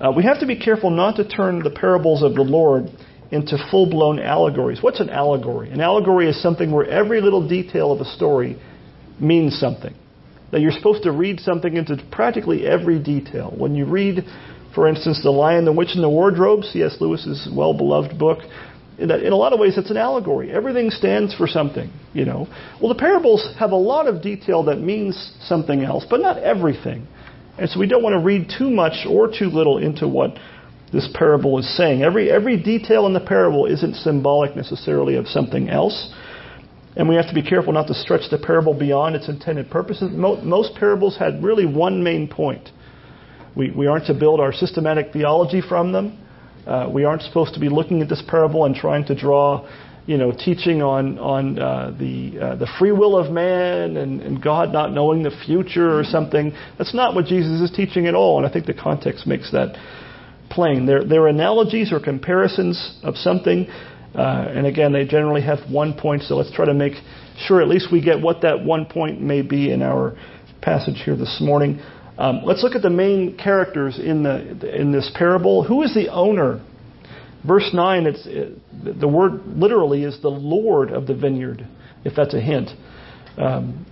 Uh, 0.00 0.12
we 0.14 0.24
have 0.24 0.40
to 0.40 0.46
be 0.46 0.56
careful 0.58 0.90
not 0.90 1.16
to 1.16 1.28
turn 1.28 1.62
the 1.62 1.70
parables 1.70 2.22
of 2.22 2.34
the 2.34 2.42
Lord 2.42 2.90
into 3.30 3.56
full 3.70 3.88
blown 3.88 4.18
allegories. 4.18 4.82
What's 4.82 5.00
an 5.00 5.08
allegory? 5.08 5.70
An 5.70 5.80
allegory 5.80 6.28
is 6.28 6.40
something 6.42 6.72
where 6.72 6.84
every 6.84 7.20
little 7.20 7.46
detail 7.46 7.92
of 7.92 8.00
a 8.00 8.04
story 8.04 8.60
means 9.20 9.56
something. 9.58 9.94
That 10.50 10.60
you're 10.60 10.72
supposed 10.72 11.04
to 11.04 11.12
read 11.12 11.40
something 11.40 11.76
into 11.76 11.96
practically 12.10 12.66
every 12.66 13.02
detail. 13.02 13.54
When 13.56 13.74
you 13.74 13.84
read, 13.84 14.24
for 14.74 14.88
instance, 14.88 15.20
The 15.22 15.30
Lion, 15.30 15.64
the 15.64 15.72
Witch, 15.72 15.90
and 15.94 16.02
the 16.02 16.10
Wardrobe, 16.10 16.64
C.S. 16.64 16.96
Lewis's 17.00 17.48
well 17.54 17.72
beloved 17.72 18.18
book, 18.18 18.38
in, 18.98 19.10
in 19.10 19.32
a 19.32 19.36
lot 19.36 19.52
of 19.52 19.60
ways, 19.60 19.76
it's 19.76 19.90
an 19.90 19.96
allegory. 19.96 20.50
Everything 20.50 20.90
stands 20.90 21.34
for 21.34 21.46
something, 21.46 21.90
you 22.12 22.24
know. 22.24 22.46
Well, 22.80 22.88
the 22.88 22.98
parables 22.98 23.54
have 23.58 23.72
a 23.72 23.76
lot 23.76 24.06
of 24.06 24.22
detail 24.22 24.64
that 24.64 24.76
means 24.76 25.34
something 25.42 25.82
else, 25.82 26.06
but 26.08 26.20
not 26.20 26.38
everything. 26.38 27.06
And 27.58 27.68
so 27.68 27.80
we 27.80 27.86
don't 27.86 28.02
want 28.02 28.14
to 28.14 28.24
read 28.24 28.52
too 28.56 28.70
much 28.70 29.06
or 29.08 29.28
too 29.28 29.46
little 29.46 29.78
into 29.78 30.08
what 30.08 30.36
this 30.92 31.08
parable 31.14 31.58
is 31.58 31.76
saying. 31.76 32.02
Every, 32.02 32.30
every 32.30 32.62
detail 32.62 33.06
in 33.06 33.12
the 33.12 33.20
parable 33.20 33.66
isn't 33.66 33.96
symbolic 33.96 34.56
necessarily 34.56 35.16
of 35.16 35.26
something 35.26 35.68
else. 35.68 36.12
And 36.96 37.08
we 37.08 37.16
have 37.16 37.28
to 37.28 37.34
be 37.34 37.42
careful 37.42 37.72
not 37.72 37.88
to 37.88 37.94
stretch 37.94 38.30
the 38.30 38.38
parable 38.38 38.72
beyond 38.72 39.16
its 39.16 39.28
intended 39.28 39.70
purposes. 39.70 40.10
Most 40.12 40.74
parables 40.76 41.18
had 41.18 41.42
really 41.42 41.66
one 41.66 42.02
main 42.02 42.28
point. 42.28 42.70
We, 43.54 43.70
we 43.70 43.86
aren't 43.86 44.06
to 44.06 44.14
build 44.14 44.40
our 44.40 44.52
systematic 44.52 45.12
theology 45.12 45.60
from 45.60 45.92
them. 45.92 46.18
Uh, 46.66 46.88
we 46.90 47.04
aren't 47.04 47.22
supposed 47.22 47.54
to 47.54 47.60
be 47.60 47.68
looking 47.68 48.02
at 48.02 48.08
this 48.08 48.22
parable 48.26 48.64
and 48.64 48.74
trying 48.74 49.04
to 49.06 49.14
draw, 49.14 49.68
you 50.06 50.16
know, 50.16 50.32
teaching 50.32 50.82
on 50.82 51.18
on 51.18 51.58
uh, 51.58 51.94
the 51.98 52.38
uh, 52.40 52.56
the 52.56 52.66
free 52.78 52.92
will 52.92 53.16
of 53.16 53.32
man 53.32 53.96
and, 53.96 54.20
and 54.20 54.42
God 54.42 54.72
not 54.72 54.92
knowing 54.92 55.22
the 55.22 55.30
future 55.46 55.98
or 55.98 56.04
something. 56.04 56.52
That's 56.78 56.94
not 56.94 57.14
what 57.14 57.26
Jesus 57.26 57.60
is 57.60 57.76
teaching 57.76 58.06
at 58.06 58.14
all, 58.14 58.38
and 58.38 58.46
I 58.46 58.52
think 58.52 58.66
the 58.66 58.74
context 58.74 59.26
makes 59.26 59.50
that 59.52 59.76
plain. 60.50 60.86
They're, 60.86 61.04
they're 61.04 61.28
analogies 61.28 61.92
or 61.92 62.00
comparisons 62.00 62.98
of 63.02 63.16
something 63.16 63.68
Uh, 64.16 64.48
and 64.56 64.66
again, 64.66 64.92
they 64.92 65.04
generally 65.04 65.42
have 65.42 65.58
one 65.70 65.92
point, 65.92 66.22
so 66.22 66.36
let's 66.36 66.50
try 66.52 66.64
to 66.64 66.72
make 66.72 66.94
sure 67.36 67.60
at 67.60 67.68
least 67.68 67.92
we 67.92 68.00
get 68.00 68.18
what 68.20 68.40
that 68.42 68.64
one 68.64 68.86
point 68.86 69.20
may 69.20 69.42
be 69.42 69.70
in 69.70 69.82
our 69.82 70.16
passage 70.62 71.02
here 71.04 71.16
this 71.16 71.38
morning. 71.40 71.80
Um, 72.18 72.40
let's 72.44 72.62
look 72.62 72.74
at 72.74 72.82
the 72.82 72.90
main 72.90 73.36
characters 73.36 73.98
in 73.98 74.22
the 74.22 74.74
in 74.74 74.92
this 74.92 75.10
parable. 75.14 75.64
Who 75.64 75.82
is 75.82 75.92
the 75.94 76.08
owner? 76.08 76.64
Verse 77.46 77.70
nine. 77.74 78.06
It's 78.06 78.26
it, 78.26 78.58
the 79.00 79.08
word 79.08 79.46
literally 79.46 80.04
is 80.04 80.20
the 80.22 80.28
Lord 80.30 80.90
of 80.90 81.06
the 81.06 81.14
vineyard, 81.14 81.66
if 82.04 82.14
that's 82.16 82.34
a 82.34 82.40
hint. 82.40 82.70
Um, 83.36 83.86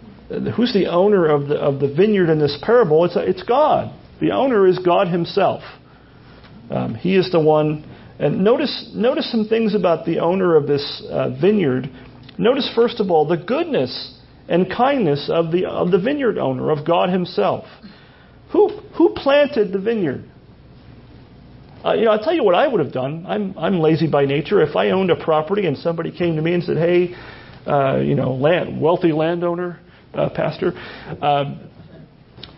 who's 0.56 0.72
the 0.72 0.86
owner 0.86 1.26
of 1.26 1.48
the 1.48 1.56
of 1.56 1.80
the 1.80 1.92
vineyard 1.94 2.30
in 2.30 2.38
this 2.38 2.58
parable? 2.62 3.04
It's 3.04 3.14
it's 3.16 3.42
God. 3.42 3.94
The 4.20 4.30
owner 4.30 4.66
is 4.66 4.78
God 4.78 5.08
Himself. 5.08 5.62
Um, 6.70 6.94
he 6.94 7.16
is 7.16 7.30
the 7.30 7.40
one. 7.40 7.90
And 8.18 8.42
notice 8.42 8.90
notice 8.94 9.30
some 9.30 9.48
things 9.48 9.74
about 9.74 10.06
the 10.06 10.20
owner 10.20 10.56
of 10.56 10.66
this 10.66 11.02
uh, 11.10 11.30
vineyard. 11.40 11.90
Notice 12.38 12.70
first 12.74 13.00
of 13.00 13.10
all 13.10 13.26
the 13.26 13.36
goodness 13.36 14.18
and 14.48 14.70
kindness 14.70 15.28
of 15.32 15.52
the 15.52 15.66
of 15.66 15.90
the 15.90 15.98
vineyard 15.98 16.38
owner 16.38 16.70
of 16.70 16.86
God 16.86 17.10
Himself. 17.10 17.64
Who, 18.54 18.68
who 18.96 19.14
planted 19.16 19.72
the 19.72 19.80
vineyard? 19.80 20.24
Uh, 21.84 21.94
you 21.94 22.04
know, 22.04 22.12
I'll 22.12 22.22
tell 22.22 22.32
you 22.32 22.44
what 22.44 22.54
I 22.54 22.68
would 22.68 22.78
have 22.78 22.92
done. 22.92 23.26
I'm, 23.26 23.58
I'm 23.58 23.80
lazy 23.80 24.08
by 24.08 24.26
nature. 24.26 24.62
If 24.62 24.76
I 24.76 24.90
owned 24.90 25.10
a 25.10 25.16
property 25.16 25.66
and 25.66 25.76
somebody 25.76 26.16
came 26.16 26.36
to 26.36 26.42
me 26.42 26.54
and 26.54 26.62
said, 26.62 26.76
hey, 26.76 27.16
uh, 27.66 27.96
you 27.96 28.14
know, 28.14 28.34
land, 28.34 28.80
wealthy 28.80 29.10
landowner, 29.10 29.80
uh, 30.14 30.30
pastor, 30.30 30.72
um, 31.20 31.68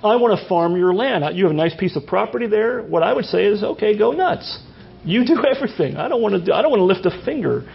I 0.05 0.17
want 0.17 0.39
to 0.39 0.49
farm 0.51 0.77
your 0.77 0.95
land. 0.95 1.25
You 1.35 1.45
have 1.45 1.53
a 1.53 1.57
nice 1.57 1.75
piece 1.75 1.97
of 1.97 2.07
property 2.07 2.47
there. 2.47 2.83
What 2.83 3.03
I 3.03 3.15
would 3.15 3.25
say 3.25 3.47
is, 3.47 3.63
okay, 3.63 3.97
go 3.97 4.13
nuts. 4.13 4.61
You 5.03 5.25
do 5.25 5.43
everything. 5.57 5.97
I 5.97 6.09
don't 6.09 6.21
want 6.21 6.35
to. 6.35 6.45
Do, 6.45 6.53
I 6.53 6.61
don't 6.61 6.71
want 6.71 6.81
to 6.81 6.85
lift 6.85 7.07
a 7.07 7.25
finger 7.25 7.67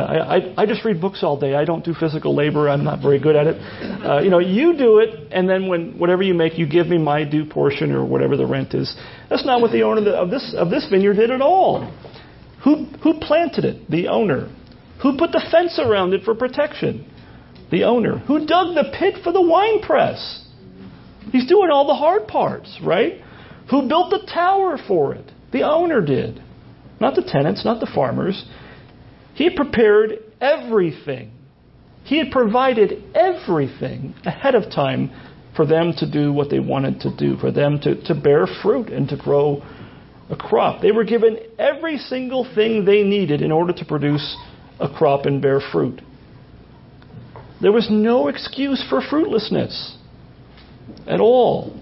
I, 0.00 0.36
I, 0.36 0.54
I 0.62 0.66
just 0.66 0.84
read 0.84 1.00
books 1.00 1.22
all 1.22 1.38
day. 1.38 1.54
I 1.54 1.64
don't 1.64 1.84
do 1.84 1.92
physical 1.92 2.34
labor. 2.34 2.68
I'm 2.68 2.82
not 2.82 3.02
very 3.02 3.18
good 3.18 3.36
at 3.36 3.46
it. 3.46 3.56
Uh, 4.04 4.20
you 4.20 4.30
know, 4.30 4.38
you 4.38 4.76
do 4.76 4.98
it, 4.98 5.28
and 5.30 5.48
then 5.48 5.68
when 5.68 5.98
whatever 5.98 6.22
you 6.22 6.32
make, 6.34 6.58
you 6.58 6.66
give 6.66 6.86
me 6.86 6.98
my 6.98 7.24
due 7.24 7.44
portion 7.44 7.92
or 7.92 8.04
whatever 8.04 8.36
the 8.36 8.46
rent 8.46 8.72
is. 8.74 8.94
That's 9.28 9.44
not 9.44 9.60
what 9.60 9.72
the 9.72 9.82
owner 9.82 10.10
of 10.12 10.30
this 10.30 10.54
of 10.56 10.70
this 10.70 10.86
vineyard 10.90 11.14
did 11.14 11.30
at 11.30 11.42
all. 11.42 11.92
Who 12.64 12.86
who 13.02 13.20
planted 13.20 13.64
it? 13.64 13.90
The 13.90 14.08
owner. 14.08 14.48
Who 15.02 15.18
put 15.18 15.32
the 15.32 15.42
fence 15.50 15.78
around 15.78 16.14
it 16.14 16.22
for 16.24 16.34
protection? 16.34 17.10
The 17.70 17.84
owner. 17.84 18.18
Who 18.18 18.46
dug 18.46 18.74
the 18.74 18.92
pit 18.98 19.16
for 19.24 19.32
the 19.32 19.42
wine 19.42 19.80
press? 19.80 20.46
He's 21.32 21.46
doing 21.46 21.70
all 21.70 21.86
the 21.86 21.94
hard 21.94 22.28
parts, 22.28 22.78
right? 22.82 23.20
Who 23.70 23.88
built 23.88 24.10
the 24.10 24.26
tower 24.32 24.78
for 24.86 25.14
it? 25.14 25.30
The 25.52 25.62
owner 25.62 26.00
did. 26.00 26.42
Not 27.00 27.14
the 27.14 27.22
tenants, 27.22 27.64
not 27.64 27.80
the 27.80 27.90
farmers. 27.92 28.44
He 29.34 29.50
prepared 29.50 30.18
everything. 30.40 31.30
He 32.04 32.18
had 32.18 32.30
provided 32.30 33.02
everything 33.14 34.14
ahead 34.24 34.54
of 34.54 34.70
time 34.70 35.10
for 35.56 35.66
them 35.66 35.92
to 35.98 36.10
do 36.10 36.32
what 36.32 36.50
they 36.50 36.60
wanted 36.60 37.00
to 37.00 37.16
do, 37.16 37.36
for 37.36 37.50
them 37.50 37.78
to, 37.80 38.02
to 38.04 38.14
bear 38.14 38.46
fruit 38.46 38.88
and 38.88 39.08
to 39.08 39.16
grow 39.16 39.62
a 40.30 40.36
crop. 40.36 40.80
They 40.80 40.92
were 40.92 41.04
given 41.04 41.38
every 41.58 41.98
single 41.98 42.46
thing 42.54 42.84
they 42.84 43.02
needed 43.02 43.42
in 43.42 43.52
order 43.52 43.72
to 43.72 43.84
produce 43.84 44.36
a 44.80 44.88
crop 44.88 45.26
and 45.26 45.40
bear 45.40 45.60
fruit. 45.60 46.00
There 47.60 47.72
was 47.72 47.88
no 47.90 48.28
excuse 48.28 48.84
for 48.88 49.00
fruitlessness 49.00 49.96
at 51.06 51.20
all. 51.20 51.78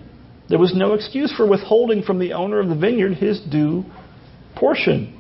There 0.49 0.59
was 0.59 0.75
no 0.75 0.95
excuse 0.95 1.33
for 1.35 1.47
withholding 1.47 2.03
from 2.03 2.19
the 2.19 2.33
owner 2.33 2.59
of 2.59 2.69
the 2.69 2.75
vineyard 2.75 3.15
his 3.15 3.41
due 3.41 3.85
portion 4.57 5.20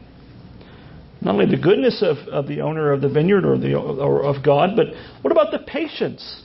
not 1.20 1.34
only 1.34 1.46
the 1.46 1.62
goodness 1.62 2.02
of, 2.02 2.16
of 2.28 2.46
the 2.46 2.60
owner 2.62 2.92
of 2.92 3.00
the 3.00 3.08
vineyard 3.08 3.44
or, 3.44 3.58
the, 3.58 3.74
or 3.74 4.22
of 4.22 4.42
God, 4.44 4.70
but 4.74 4.86
what 5.22 5.32
about 5.32 5.50
the 5.50 5.58
patience? 5.58 6.42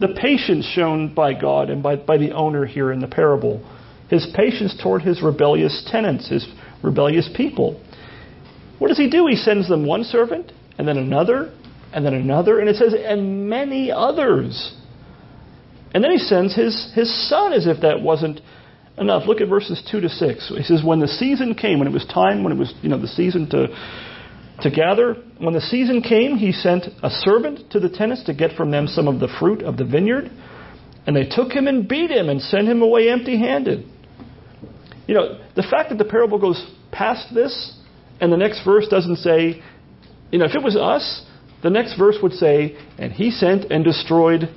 The 0.00 0.16
patience 0.20 0.66
shown 0.66 1.14
by 1.14 1.34
God 1.34 1.70
and 1.70 1.82
by, 1.82 1.96
by 1.96 2.16
the 2.16 2.32
owner 2.32 2.64
here 2.64 2.92
in 2.92 3.00
the 3.00 3.08
parable. 3.08 3.64
His 4.08 4.26
patience 4.34 4.78
toward 4.82 5.02
his 5.02 5.22
rebellious 5.22 5.88
tenants, 5.90 6.28
his 6.28 6.46
rebellious 6.82 7.28
people. 7.34 7.82
What 8.78 8.88
does 8.88 8.98
he 8.98 9.08
do? 9.08 9.26
He 9.26 9.36
sends 9.36 9.68
them 9.68 9.86
one 9.86 10.04
servant, 10.04 10.52
and 10.78 10.86
then 10.86 10.98
another, 10.98 11.52
and 11.92 12.04
then 12.04 12.14
another, 12.14 12.58
and 12.58 12.68
it 12.68 12.76
says, 12.76 12.94
and 12.94 13.48
many 13.48 13.90
others. 13.90 14.74
And 15.94 16.02
then 16.02 16.10
he 16.10 16.18
sends 16.18 16.54
his, 16.54 16.92
his 16.94 17.28
son 17.28 17.52
as 17.52 17.66
if 17.66 17.82
that 17.82 18.00
wasn't 18.00 18.40
enough. 19.02 19.26
Look 19.26 19.40
at 19.40 19.48
verses 19.48 19.82
2 19.90 20.00
to 20.00 20.08
6. 20.08 20.52
He 20.56 20.62
says, 20.62 20.82
When 20.82 21.00
the 21.00 21.08
season 21.08 21.54
came, 21.54 21.78
when 21.78 21.88
it 21.88 21.92
was 21.92 22.06
time, 22.06 22.42
when 22.42 22.52
it 22.52 22.58
was, 22.58 22.72
you 22.80 22.88
know, 22.88 22.98
the 22.98 23.08
season 23.08 23.48
to, 23.50 23.68
to 24.62 24.70
gather, 24.70 25.16
when 25.38 25.52
the 25.52 25.60
season 25.60 26.00
came, 26.00 26.36
he 26.36 26.52
sent 26.52 26.86
a 27.02 27.10
servant 27.10 27.70
to 27.72 27.80
the 27.80 27.90
tenants 27.90 28.24
to 28.24 28.34
get 28.34 28.56
from 28.56 28.70
them 28.70 28.86
some 28.86 29.08
of 29.08 29.20
the 29.20 29.28
fruit 29.38 29.62
of 29.62 29.76
the 29.76 29.84
vineyard. 29.84 30.30
And 31.06 31.14
they 31.14 31.26
took 31.26 31.52
him 31.52 31.66
and 31.66 31.86
beat 31.86 32.10
him 32.10 32.28
and 32.28 32.40
sent 32.40 32.68
him 32.68 32.80
away 32.80 33.10
empty 33.10 33.38
handed. 33.38 33.86
You 35.06 35.14
know, 35.16 35.40
the 35.56 35.62
fact 35.62 35.90
that 35.90 35.98
the 35.98 36.04
parable 36.04 36.38
goes 36.38 36.64
past 36.92 37.34
this 37.34 37.76
and 38.20 38.32
the 38.32 38.36
next 38.36 38.64
verse 38.64 38.86
doesn't 38.88 39.16
say, 39.16 39.62
you 40.30 40.38
know, 40.38 40.44
if 40.44 40.54
it 40.54 40.62
was 40.62 40.76
us, 40.76 41.26
the 41.62 41.70
next 41.70 41.98
verse 41.98 42.16
would 42.22 42.32
say, 42.32 42.76
and 42.98 43.12
he 43.12 43.30
sent 43.30 43.70
and 43.70 43.84
destroyed 43.84 44.48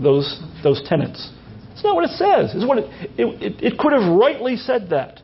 those, 0.00 0.40
those 0.62 0.82
tenants. 0.88 1.30
It's 1.74 1.82
not 1.82 1.96
what 1.96 2.04
it 2.04 2.10
says. 2.10 2.54
It's 2.54 2.64
what 2.64 2.78
it, 2.78 2.88
it, 3.18 3.64
it, 3.72 3.78
could 3.78 3.92
have 3.92 4.16
rightly 4.16 4.56
said 4.56 4.90
that, 4.90 5.20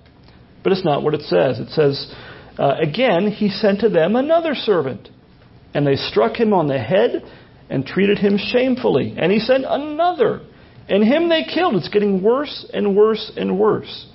but 0.65 0.73
it's 0.73 0.85
not 0.85 1.05
what 1.05 1.15
it 1.15 1.23
says. 1.23 1.61
It 1.61 1.71
says, 1.71 2.13
uh, 2.59 2.75
again, 2.83 3.31
he 3.31 3.49
sent 3.49 3.81
to 3.81 3.89
them 3.89 4.17
another 4.17 4.57
servant, 4.57 5.09
and 5.73 5.87
they 5.87 5.95
struck 5.95 6.35
him 6.35 6.53
on 6.53 6.67
the 6.67 6.79
head 6.79 7.23
and 7.71 7.87
treated 7.87 8.19
him 8.19 8.37
shamefully. 8.37 9.15
And 9.17 9.31
he 9.31 9.39
sent 9.39 9.65
another, 9.65 10.41
and 10.89 11.05
him 11.05 11.29
they 11.29 11.45
killed. 11.45 11.77
It's 11.77 11.89
getting 11.89 12.21
worse 12.21 12.67
and 12.75 12.97
worse 12.97 13.31
and 13.37 13.57
worse. 13.57 14.09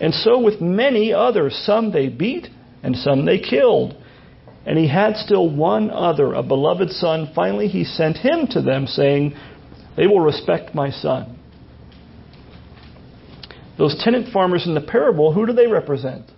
And 0.00 0.12
so 0.12 0.38
with 0.38 0.60
many 0.60 1.14
others, 1.14 1.60
some 1.64 1.92
they 1.92 2.08
beat, 2.08 2.48
and 2.82 2.94
some 2.94 3.24
they 3.24 3.38
killed. 3.38 3.96
And 4.66 4.78
he 4.78 4.86
had 4.86 5.16
still 5.16 5.48
one 5.48 5.90
other, 5.90 6.34
a 6.34 6.42
beloved 6.42 6.90
son. 6.90 7.32
Finally, 7.34 7.68
he 7.68 7.84
sent 7.84 8.18
him 8.18 8.46
to 8.50 8.60
them, 8.60 8.86
saying, 8.86 9.34
They 9.96 10.06
will 10.06 10.20
respect 10.20 10.74
my 10.74 10.90
son. 10.90 11.39
Those 13.80 13.96
tenant 14.04 14.30
farmers 14.30 14.66
in 14.66 14.74
the 14.74 14.82
parable, 14.82 15.32
who 15.32 15.46
do 15.46 15.54
they 15.54 15.66
represent? 15.66 16.30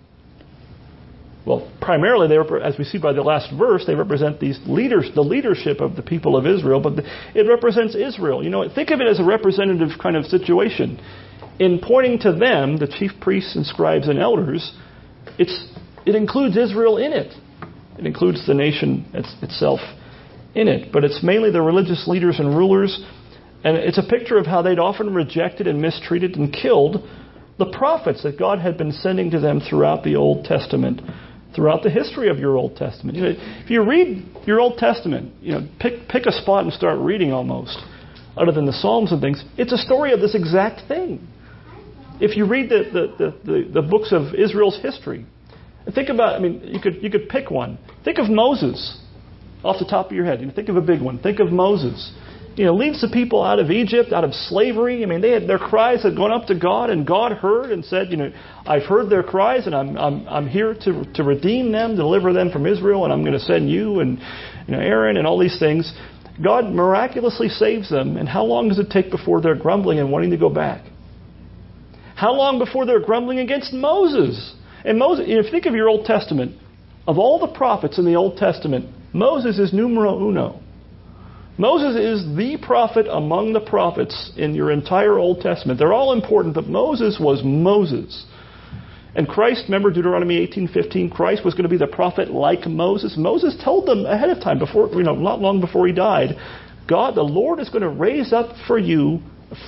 Well, 1.45 1.69
primarily, 1.81 2.29
they 2.29 2.37
as 2.63 2.77
we 2.79 2.85
see 2.85 2.99
by 2.99 3.11
the 3.11 3.21
last 3.21 3.51
verse, 3.59 3.83
they 3.85 3.95
represent 3.95 4.39
these 4.39 4.57
leaders, 4.65 5.09
the 5.13 5.23
leadership 5.23 5.81
of 5.81 5.97
the 5.97 6.01
people 6.01 6.37
of 6.37 6.47
Israel, 6.47 6.79
but 6.79 6.93
it 7.35 7.45
represents 7.45 7.95
Israel. 7.95 8.41
You 8.41 8.49
know, 8.49 8.73
think 8.73 8.91
of 8.91 9.01
it 9.01 9.07
as 9.07 9.19
a 9.19 9.25
representative 9.25 9.89
kind 10.01 10.15
of 10.15 10.23
situation. 10.23 11.01
In 11.59 11.81
pointing 11.83 12.19
to 12.19 12.31
them, 12.31 12.77
the 12.77 12.87
chief 12.87 13.11
priests 13.19 13.57
and 13.57 13.65
scribes 13.65 14.07
and 14.07 14.19
elders, 14.19 14.71
it's, 15.37 15.67
it 16.05 16.15
includes 16.15 16.55
Israel 16.55 16.95
in 16.95 17.11
it. 17.11 17.33
It 17.99 18.05
includes 18.05 18.47
the 18.47 18.53
nation 18.53 19.05
itself 19.41 19.81
in 20.55 20.69
it. 20.69 20.93
But 20.93 21.03
it's 21.03 21.21
mainly 21.21 21.51
the 21.51 21.61
religious 21.61 22.07
leaders 22.07 22.39
and 22.39 22.55
rulers, 22.55 23.03
and 23.65 23.75
it's 23.75 23.97
a 23.97 24.09
picture 24.09 24.37
of 24.37 24.45
how 24.45 24.61
they'd 24.61 24.79
often 24.79 25.13
rejected 25.13 25.67
and 25.67 25.81
mistreated 25.81 26.37
and 26.37 26.53
killed 26.53 27.05
the 27.57 27.65
prophets 27.65 28.23
that 28.23 28.39
God 28.39 28.59
had 28.59 28.77
been 28.77 28.91
sending 28.91 29.31
to 29.31 29.39
them 29.39 29.59
throughout 29.59 30.03
the 30.03 30.15
Old 30.15 30.45
Testament, 30.45 31.01
throughout 31.55 31.83
the 31.83 31.89
history 31.89 32.29
of 32.29 32.39
your 32.39 32.57
Old 32.57 32.75
Testament. 32.75 33.17
You 33.17 33.23
know, 33.23 33.33
if 33.37 33.69
you 33.69 33.83
read 33.83 34.25
your 34.45 34.59
Old 34.59 34.77
Testament, 34.77 35.33
you 35.41 35.53
know, 35.53 35.67
pick 35.79 36.07
pick 36.09 36.25
a 36.25 36.31
spot 36.31 36.63
and 36.63 36.73
start 36.73 36.99
reading 36.99 37.31
almost, 37.31 37.77
other 38.35 38.51
than 38.51 38.65
the 38.65 38.73
Psalms 38.73 39.11
and 39.11 39.21
things. 39.21 39.43
It's 39.57 39.71
a 39.71 39.77
story 39.77 40.13
of 40.13 40.19
this 40.19 40.35
exact 40.35 40.87
thing. 40.87 41.27
If 42.19 42.37
you 42.37 42.45
read 42.45 42.69
the 42.69 42.83
the, 42.91 43.17
the, 43.17 43.51
the, 43.51 43.81
the 43.81 43.81
books 43.81 44.11
of 44.11 44.33
Israel's 44.33 44.79
history, 44.81 45.25
think 45.93 46.09
about. 46.09 46.35
I 46.35 46.39
mean, 46.39 46.61
you 46.63 46.79
could 46.79 47.03
you 47.03 47.11
could 47.11 47.29
pick 47.29 47.51
one. 47.51 47.77
Think 48.03 48.17
of 48.17 48.29
Moses, 48.29 48.99
off 49.63 49.77
the 49.79 49.85
top 49.85 50.07
of 50.07 50.13
your 50.13 50.25
head. 50.25 50.39
You 50.39 50.47
know, 50.47 50.53
think 50.53 50.69
of 50.69 50.75
a 50.75 50.81
big 50.81 51.01
one. 51.01 51.19
Think 51.19 51.39
of 51.39 51.51
Moses 51.51 52.13
you 52.55 52.65
know, 52.65 52.75
leads 52.75 53.01
the 53.01 53.07
people 53.07 53.43
out 53.43 53.59
of 53.59 53.71
Egypt, 53.71 54.13
out 54.13 54.23
of 54.23 54.33
slavery. 54.33 55.03
I 55.03 55.07
mean, 55.07 55.21
they 55.21 55.31
had, 55.31 55.47
their 55.47 55.57
cries 55.57 56.03
had 56.03 56.15
gone 56.15 56.31
up 56.31 56.47
to 56.47 56.55
God, 56.55 56.89
and 56.89 57.05
God 57.05 57.31
heard 57.31 57.71
and 57.71 57.83
said, 57.83 58.11
you 58.11 58.17
know, 58.17 58.31
I've 58.65 58.83
heard 58.83 59.09
their 59.09 59.23
cries, 59.23 59.65
and 59.65 59.73
I'm, 59.73 59.97
I'm, 59.97 60.27
I'm 60.27 60.47
here 60.47 60.73
to, 60.73 61.05
to 61.13 61.23
redeem 61.23 61.71
them, 61.71 61.95
deliver 61.95 62.31
them 62.31 62.51
from 62.51 62.67
Israel, 62.67 63.05
and 63.05 63.13
I'm 63.13 63.21
going 63.21 63.33
to 63.33 63.39
send 63.39 63.69
you 63.69 64.01
and 64.01 64.19
you 64.67 64.75
know, 64.75 64.79
Aaron 64.79 65.17
and 65.17 65.25
all 65.25 65.39
these 65.39 65.57
things. 65.57 65.91
God 66.43 66.65
miraculously 66.65 67.49
saves 67.49 67.89
them, 67.89 68.17
and 68.17 68.27
how 68.27 68.43
long 68.43 68.69
does 68.69 68.79
it 68.79 68.89
take 68.89 69.11
before 69.11 69.41
they're 69.41 69.55
grumbling 69.55 69.99
and 69.99 70.11
wanting 70.11 70.31
to 70.31 70.37
go 70.37 70.49
back? 70.49 70.85
How 72.15 72.33
long 72.33 72.59
before 72.59 72.85
they're 72.85 73.03
grumbling 73.03 73.39
against 73.39 73.73
Moses? 73.73 74.55
And 74.85 74.97
Moses, 74.99 75.25
if 75.27 75.45
you 75.45 75.51
think 75.51 75.65
of 75.65 75.73
your 75.73 75.89
Old 75.89 76.05
Testament, 76.05 76.55
of 77.07 77.17
all 77.17 77.39
the 77.39 77.53
prophets 77.53 77.97
in 77.97 78.05
the 78.05 78.15
Old 78.15 78.37
Testament, 78.37 78.85
Moses 79.13 79.59
is 79.59 79.73
numero 79.73 80.29
uno. 80.29 80.62
Moses 81.57 81.95
is 81.95 82.35
the 82.35 82.57
prophet 82.61 83.05
among 83.09 83.53
the 83.53 83.61
prophets 83.61 84.31
in 84.37 84.55
your 84.55 84.71
entire 84.71 85.19
Old 85.19 85.41
Testament. 85.41 85.77
They're 85.77 85.93
all 85.93 86.13
important, 86.13 86.55
but 86.55 86.67
Moses 86.67 87.19
was 87.19 87.43
Moses. 87.43 88.25
And 89.15 89.27
Christ, 89.27 89.65
remember 89.67 89.91
Deuteronomy 89.91 90.47
18:15, 90.47 91.11
Christ 91.11 91.45
was 91.45 91.53
going 91.53 91.63
to 91.63 91.69
be 91.69 91.77
the 91.77 91.85
prophet 91.85 92.31
like 92.31 92.65
Moses. 92.65 93.15
Moses 93.15 93.55
told 93.63 93.85
them 93.85 94.05
ahead 94.07 94.31
of 94.31 94.41
time, 94.41 94.57
before 94.57 94.89
you 94.89 95.03
know, 95.03 95.13
not 95.13 95.39
long 95.39 95.61
before 95.61 95.85
he 95.85 95.93
died, 95.93 96.35
God, 96.87 97.13
the 97.13 97.21
Lord 97.23 97.59
is 97.59 97.69
going 97.69 97.83
to 97.83 97.89
raise 97.89 98.33
up 98.33 98.55
for 98.65 98.79
you 98.79 99.19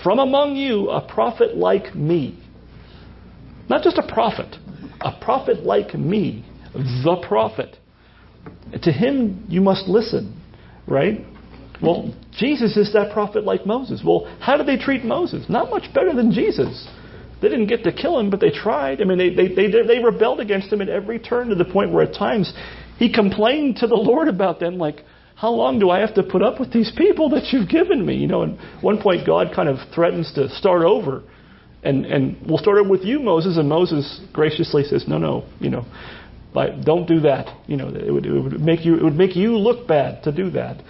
from 0.03 0.17
among 0.17 0.55
you 0.55 0.89
a 0.89 1.01
prophet 1.01 1.55
like 1.55 1.93
me. 1.93 2.39
Not 3.69 3.83
just 3.83 3.99
a 3.99 4.13
prophet, 4.13 4.57
a 5.01 5.11
prophet 5.21 5.63
like 5.63 5.93
me, 5.93 6.43
the 6.73 7.23
prophet. 7.27 7.77
To 8.81 8.91
him 8.91 9.45
you 9.47 9.61
must 9.61 9.87
listen, 9.87 10.41
right? 10.87 11.23
Well, 11.81 12.13
Jesus 12.37 12.77
is 12.77 12.93
that 12.93 13.11
prophet 13.13 13.43
like 13.43 13.65
Moses. 13.65 14.01
Well, 14.05 14.25
how 14.39 14.57
did 14.57 14.67
they 14.67 14.77
treat 14.77 15.03
Moses? 15.03 15.45
Not 15.49 15.69
much 15.69 15.93
better 15.93 16.13
than 16.13 16.31
Jesus. 16.31 16.87
They 17.41 17.49
didn't 17.49 17.67
get 17.67 17.83
to 17.83 17.91
kill 17.91 18.17
him, 18.17 18.29
but 18.29 18.39
they 18.39 18.49
tried. 18.49 19.01
I 19.01 19.05
mean, 19.05 19.17
they, 19.17 19.29
they, 19.29 19.53
they, 19.53 19.69
they 19.69 19.99
rebelled 19.99 20.39
against 20.39 20.71
him 20.71 20.81
at 20.81 20.89
every 20.89 21.19
turn 21.19 21.49
to 21.49 21.55
the 21.55 21.65
point 21.65 21.91
where 21.91 22.05
at 22.05 22.13
times 22.13 22.53
he 22.97 23.11
complained 23.11 23.77
to 23.77 23.87
the 23.87 23.95
Lord 23.95 24.29
about 24.29 24.59
them, 24.59 24.77
like, 24.77 25.03
how 25.35 25.49
long 25.49 25.79
do 25.79 25.89
I 25.89 25.99
have 25.99 26.15
to 26.15 26.23
put 26.23 26.41
up 26.41 26.61
with 26.61 26.71
these 26.71 26.91
people 26.97 27.29
that 27.31 27.51
you've 27.51 27.67
given 27.67 28.05
me? 28.05 28.15
You 28.15 28.27
know, 28.27 28.43
at 28.43 28.83
one 28.83 29.01
point 29.01 29.27
God 29.27 29.47
kind 29.53 29.67
of 29.67 29.79
threatens 29.93 30.31
to 30.35 30.47
start 30.49 30.83
over. 30.83 31.23
And, 31.83 32.05
and 32.05 32.37
we'll 32.47 32.57
start 32.57 32.77
it 32.77 32.89
with 32.89 33.01
you, 33.03 33.19
Moses. 33.19 33.57
And 33.57 33.67
Moses 33.67 34.21
graciously 34.31 34.83
says, 34.85 35.05
no, 35.07 35.17
no, 35.17 35.43
you 35.59 35.69
know, 35.69 35.85
don't 36.83 37.05
do 37.05 37.19
that. 37.19 37.53
You 37.67 37.75
know, 37.75 37.89
it 37.89 38.11
would, 38.11 38.25
it 38.25 38.31
would 38.31 38.61
make 38.61 38.85
you, 38.85 38.95
it 38.95 39.03
would 39.03 39.17
make 39.17 39.35
you 39.35 39.57
look 39.57 39.87
bad 39.87 40.23
to 40.23 40.31
do 40.31 40.49
that. 40.51 40.81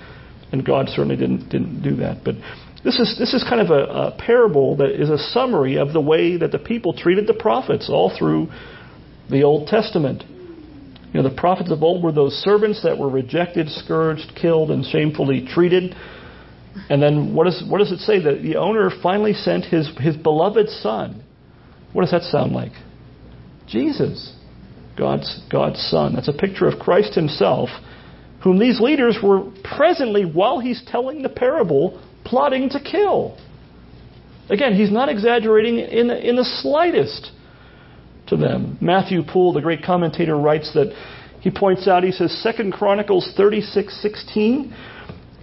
And 0.52 0.66
God 0.66 0.90
certainly 0.90 1.16
didn't, 1.16 1.50
didn't 1.50 1.82
do 1.82 1.96
that. 1.98 2.24
But 2.24 2.36
this 2.84 3.00
is, 3.00 3.16
this 3.18 3.34
is 3.34 3.44
kind 3.44 3.62
of 3.62 3.72
a, 3.72 3.84
a 3.84 4.18
parable 4.18 4.78
that 4.78 4.92
is 4.92 5.10
a 5.10 5.18
summary 5.18 5.78
of 5.78 5.92
the 5.92 6.02
way 6.02 6.38
that 6.38 6.52
the 6.52 6.60
people 6.60 6.94
treated 6.94 7.28
the 7.28 7.34
prophets 7.34 7.90
all 7.90 8.16
through 8.18 8.48
the 9.30 9.44
Old 9.44 9.68
Testament. 9.68 10.24
You 11.16 11.22
know, 11.22 11.30
the 11.30 11.36
prophets 11.36 11.72
of 11.72 11.82
old 11.82 12.04
were 12.04 12.12
those 12.12 12.34
servants 12.34 12.84
that 12.84 12.98
were 12.98 13.10
rejected, 13.10 13.70
scourged, 13.70 14.34
killed, 14.40 14.70
and 14.70 14.86
shamefully 14.86 15.48
treated. 15.48 15.96
And 16.90 17.02
then 17.02 17.34
what, 17.34 17.48
is, 17.48 17.64
what 17.68 17.80
does 17.80 17.92
it 17.92 18.00
say? 18.00 18.22
That 18.22 18.42
the 18.44 18.58
owner 18.58 18.92
finally 19.02 19.34
sent 19.34 19.66
his, 19.66 19.90
his 20.00 20.18
beloved 20.18 20.70
son. 20.70 21.24
What 21.94 22.02
does 22.02 22.12
that 22.12 22.24
sound 22.24 22.52
like? 22.52 22.74
Jesus, 23.68 24.36
God's, 24.98 25.42
God's 25.50 25.80
son. 25.90 26.14
That's 26.14 26.28
a 26.28 26.34
picture 26.34 26.68
of 26.68 26.80
Christ 26.80 27.16
himself, 27.16 27.70
whom 28.46 28.60
these 28.60 28.80
leaders 28.80 29.18
were 29.24 29.42
presently, 29.64 30.24
while 30.24 30.60
he's 30.60 30.84
telling 30.86 31.24
the 31.24 31.30
parable, 31.30 32.00
plotting 32.24 32.70
to 32.70 32.80
kill. 32.80 33.36
Again, 34.52 34.76
he's 34.76 34.92
not 34.92 35.10
exaggerating 35.10 35.80
in, 35.80 36.12
in 36.12 36.36
the 36.36 36.46
slightest 36.62 37.32
to 38.28 38.38
them. 38.38 38.78
Matthew 38.80 39.24
Poole, 39.24 39.52
the 39.52 39.62
great 39.62 39.84
commentator, 39.84 40.38
writes 40.38 40.72
that 40.76 40.96
he 41.42 41.50
points 41.50 41.88
out, 41.88 42.04
he 42.04 42.12
says, 42.12 42.32
Second 42.44 42.74
Chronicles 42.74 43.34
36:16. 43.36 44.72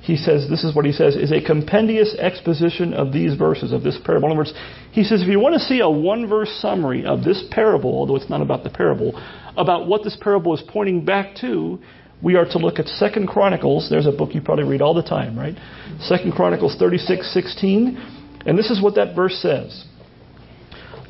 He 0.02 0.16
says, 0.16 0.48
this 0.48 0.62
is 0.62 0.74
what 0.74 0.84
he 0.84 0.92
says, 0.92 1.14
is 1.16 1.30
a 1.32 1.40
compendious 1.40 2.14
exposition 2.18 2.92
of 2.92 3.12
these 3.12 3.34
verses, 3.34 3.72
of 3.72 3.82
this 3.82 3.98
parable. 4.04 4.26
In 4.26 4.32
other 4.32 4.38
words, 4.38 4.54
he 4.90 5.04
says, 5.04 5.22
if 5.22 5.28
you 5.28 5.38
want 5.38 5.54
to 5.54 5.60
see 5.60 5.78
a 5.78 5.88
one 5.88 6.28
verse 6.28 6.50
summary 6.60 7.04
of 7.04 7.22
this 7.22 7.44
parable, 7.52 7.90
although 7.90 8.16
it's 8.16 8.30
not 8.30 8.42
about 8.42 8.64
the 8.64 8.70
parable, 8.70 9.12
about 9.56 9.86
what 9.86 10.02
this 10.02 10.16
parable 10.20 10.54
is 10.54 10.62
pointing 10.68 11.04
back 11.04 11.36
to, 11.40 11.80
we 12.22 12.36
are 12.36 12.44
to 12.44 12.58
look 12.58 12.78
at 12.78 12.86
Second 12.86 13.26
Chronicles. 13.26 13.88
There's 13.90 14.06
a 14.06 14.12
book 14.12 14.34
you 14.34 14.40
probably 14.40 14.64
read 14.64 14.80
all 14.80 14.94
the 14.94 15.02
time, 15.02 15.38
right? 15.38 15.56
Second 16.00 16.32
Chronicles 16.32 16.76
36:16, 16.76 17.98
and 18.46 18.58
this 18.58 18.70
is 18.70 18.80
what 18.80 18.94
that 18.94 19.14
verse 19.14 19.36
says. 19.38 19.84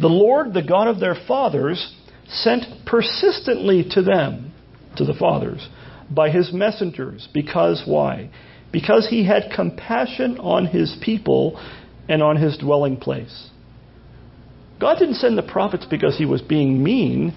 The 0.00 0.08
Lord, 0.08 0.54
the 0.54 0.62
God 0.62 0.88
of 0.88 1.00
their 1.00 1.14
fathers, 1.14 1.94
sent 2.28 2.64
persistently 2.86 3.84
to 3.90 4.02
them, 4.02 4.52
to 4.96 5.04
the 5.04 5.14
fathers, 5.14 5.68
by 6.10 6.30
his 6.30 6.52
messengers. 6.52 7.28
Because 7.32 7.82
why? 7.86 8.30
Because 8.72 9.08
he 9.08 9.24
had 9.24 9.52
compassion 9.54 10.38
on 10.38 10.66
his 10.66 10.96
people 11.02 11.60
and 12.08 12.22
on 12.22 12.36
his 12.36 12.56
dwelling 12.56 12.96
place. 12.96 13.50
God 14.80 14.98
didn't 14.98 15.16
send 15.16 15.38
the 15.38 15.42
prophets 15.42 15.86
because 15.88 16.16
he 16.16 16.24
was 16.24 16.42
being 16.42 16.82
mean. 16.82 17.34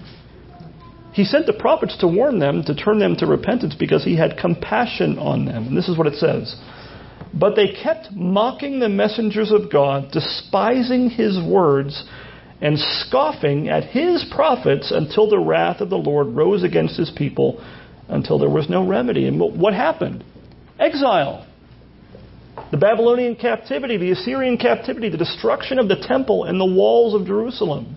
He 1.16 1.24
sent 1.24 1.46
the 1.46 1.54
prophets 1.54 1.96
to 2.00 2.06
warn 2.06 2.40
them, 2.40 2.62
to 2.64 2.74
turn 2.74 2.98
them 2.98 3.16
to 3.16 3.26
repentance, 3.26 3.74
because 3.74 4.04
he 4.04 4.18
had 4.18 4.36
compassion 4.36 5.18
on 5.18 5.46
them. 5.46 5.68
And 5.68 5.74
this 5.74 5.88
is 5.88 5.96
what 5.96 6.06
it 6.06 6.16
says. 6.16 6.54
But 7.32 7.56
they 7.56 7.68
kept 7.68 8.12
mocking 8.12 8.80
the 8.80 8.90
messengers 8.90 9.50
of 9.50 9.72
God, 9.72 10.10
despising 10.12 11.08
his 11.08 11.42
words, 11.42 12.04
and 12.60 12.78
scoffing 12.78 13.70
at 13.70 13.84
his 13.84 14.26
prophets 14.30 14.90
until 14.90 15.30
the 15.30 15.38
wrath 15.38 15.80
of 15.80 15.88
the 15.88 15.96
Lord 15.96 16.36
rose 16.36 16.62
against 16.62 16.98
his 16.98 17.10
people, 17.16 17.64
until 18.10 18.38
there 18.38 18.50
was 18.50 18.68
no 18.68 18.86
remedy. 18.86 19.26
And 19.26 19.40
what 19.40 19.72
happened? 19.72 20.22
Exile. 20.78 21.46
The 22.70 22.76
Babylonian 22.76 23.36
captivity, 23.36 23.96
the 23.96 24.10
Assyrian 24.10 24.58
captivity, 24.58 25.08
the 25.08 25.16
destruction 25.16 25.78
of 25.78 25.88
the 25.88 25.96
temple 25.96 26.44
and 26.44 26.60
the 26.60 26.66
walls 26.66 27.18
of 27.18 27.26
Jerusalem. 27.26 27.96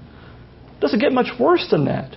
Doesn't 0.79 0.99
get 0.99 1.11
much 1.11 1.37
worse 1.37 1.67
than 1.69 1.83
that. 1.83 2.15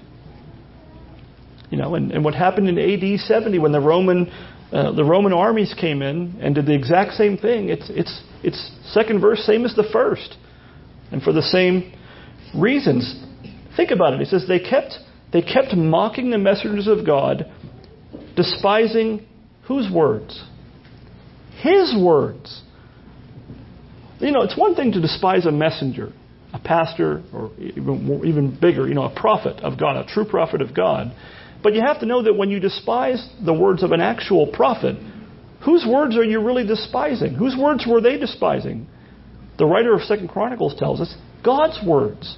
You 1.73 1.79
know, 1.79 1.95
and, 1.95 2.13
and 2.13 2.23
what 2.23 2.35
happened 2.35 2.69
in 2.69 2.79
AD 2.79 3.21
70 3.21 3.59
when 3.59 3.73
the 3.73 3.81
Roman 3.81 4.31
uh, 4.73 4.93
the 4.93 5.05
Roman 5.05 5.33
armies 5.33 5.75
came 5.79 6.03
in 6.03 6.39
and 6.41 6.55
did 6.55 6.67
the 6.67 6.75
exact 6.75 7.13
same 7.13 7.39
thing. 7.39 7.71
It's 7.71 7.89
it's 7.89 8.23
it's 8.43 8.71
second 8.93 9.23
verse 9.23 9.41
same 9.47 9.65
as 9.65 9.75
the 9.75 9.89
first, 9.91 10.37
and 11.11 11.23
for 11.23 11.33
the 11.33 11.43
same 11.43 11.95
reasons. 12.55 13.25
Think 13.75 13.91
about 13.91 14.13
it. 14.13 14.19
He 14.19 14.27
says 14.27 14.45
they 14.47 14.61
kept 14.61 14.99
they 15.33 15.41
kept 15.41 15.75
mocking 15.75 16.31
the 16.31 16.37
messengers 16.37 16.87
of 16.87 17.07
God, 17.07 17.51
despising 18.37 19.27
whose 19.67 19.91
words? 19.91 20.45
His 21.63 21.97
words. 21.99 22.63
You 24.21 24.31
know, 24.31 24.43
it's 24.43 24.59
one 24.59 24.75
thing 24.75 24.93
to 24.93 25.01
despise 25.01 25.47
a 25.47 25.53
messenger, 25.53 26.13
a 26.53 26.59
pastor, 26.59 27.23
or 27.33 27.51
even, 27.59 28.21
even 28.27 28.59
bigger, 28.61 28.87
you 28.87 28.95
know, 28.95 29.05
a 29.05 29.21
prophet 29.21 29.61
of 29.61 29.81
God, 29.81 29.97
a 29.97 30.07
true 30.07 30.27
prophet 30.27 30.61
of 30.61 30.75
God. 30.75 31.15
But 31.63 31.75
you 31.75 31.83
have 31.83 32.01
to 32.01 32.07
know 32.07 32.23
that 32.23 32.35
when 32.35 32.51
you 32.51 32.59
despise 32.59 33.27
the 33.45 33.53
words 33.53 33.83
of 33.83 33.93
an 33.93 34.01
actual 34.01 34.49
prophet, 34.49 34.97
whose 35.65 35.87
words 35.89 36.17
are 36.17 36.25
you 36.25 36.43
really 36.45 36.67
despising? 36.67 37.35
Whose 37.35 37.57
words 37.57 37.87
were 37.89 38.01
they 38.01 38.19
despising? 38.19 38.87
The 39.59 39.67
writer 39.67 39.95
of 39.95 40.03
Second 40.03 40.29
Chronicles 40.29 40.75
tells 40.77 41.01
us 41.01 41.15
God's 41.45 41.79
words. 41.87 42.37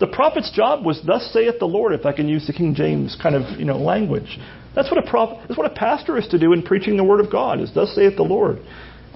The 0.00 0.06
prophet's 0.06 0.50
job 0.50 0.84
was 0.84 1.00
thus 1.06 1.30
saith 1.32 1.58
the 1.58 1.66
Lord, 1.66 1.92
if 1.92 2.06
I 2.06 2.12
can 2.12 2.28
use 2.28 2.46
the 2.46 2.52
King 2.52 2.74
James 2.74 3.16
kind 3.22 3.34
of 3.34 3.58
you 3.58 3.64
know 3.64 3.78
language. 3.78 4.38
That's 4.74 4.90
what 4.90 5.04
a 5.04 5.08
prophet, 5.08 5.44
that's 5.46 5.58
what 5.58 5.70
a 5.70 5.74
pastor 5.74 6.16
is 6.18 6.26
to 6.28 6.38
do 6.38 6.52
in 6.52 6.62
preaching 6.62 6.96
the 6.96 7.04
word 7.04 7.20
of 7.20 7.30
God, 7.30 7.60
is 7.60 7.72
thus 7.74 7.94
saith 7.94 8.16
the 8.16 8.22
Lord. 8.22 8.58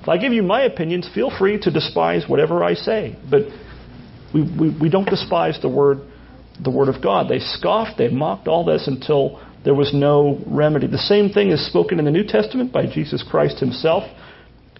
If 0.01 0.09
I 0.09 0.19
give 0.19 0.33
you 0.33 0.43
my 0.43 0.63
opinions, 0.63 1.09
feel 1.13 1.37
free 1.37 1.59
to 1.63 1.71
despise 1.71 2.29
whatever 2.29 2.63
I 2.63 2.75
say. 2.75 3.19
But 3.29 3.43
we, 4.33 4.43
we, 4.43 4.79
we 4.83 4.89
don't 4.91 5.09
despise 5.09 5.59
the 5.63 5.69
word 5.69 5.99
the 6.63 6.71
word 6.71 6.89
of 6.89 7.03
God. 7.03 7.29
They 7.29 7.39
scoffed, 7.39 7.99
they 7.99 8.09
mocked 8.09 8.49
all 8.49 8.65
this 8.65 8.87
until 8.87 9.41
there 9.67 9.75
was 9.75 9.93
no 9.93 10.39
remedy. 10.47 10.87
The 10.87 10.97
same 10.97 11.29
thing 11.31 11.51
is 11.51 11.67
spoken 11.67 11.99
in 11.99 12.05
the 12.05 12.13
New 12.13 12.23
Testament 12.23 12.73
by 12.73 12.87
Jesus 12.87 13.25
Christ 13.29 13.59
himself. 13.59 14.05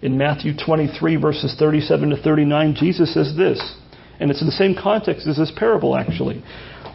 In 0.01 0.17
Matthew 0.17 0.53
23, 0.55 1.17
verses 1.17 1.53
37 1.59 2.11
to 2.11 2.15
39, 2.23 2.73
Jesus 2.73 3.13
says 3.13 3.35
this, 3.35 3.59
and 4.21 4.31
it's 4.31 4.39
in 4.39 4.47
the 4.47 4.53
same 4.53 4.75
context 4.81 5.27
as 5.27 5.35
this 5.35 5.51
parable, 5.57 5.97
actually. 5.97 6.41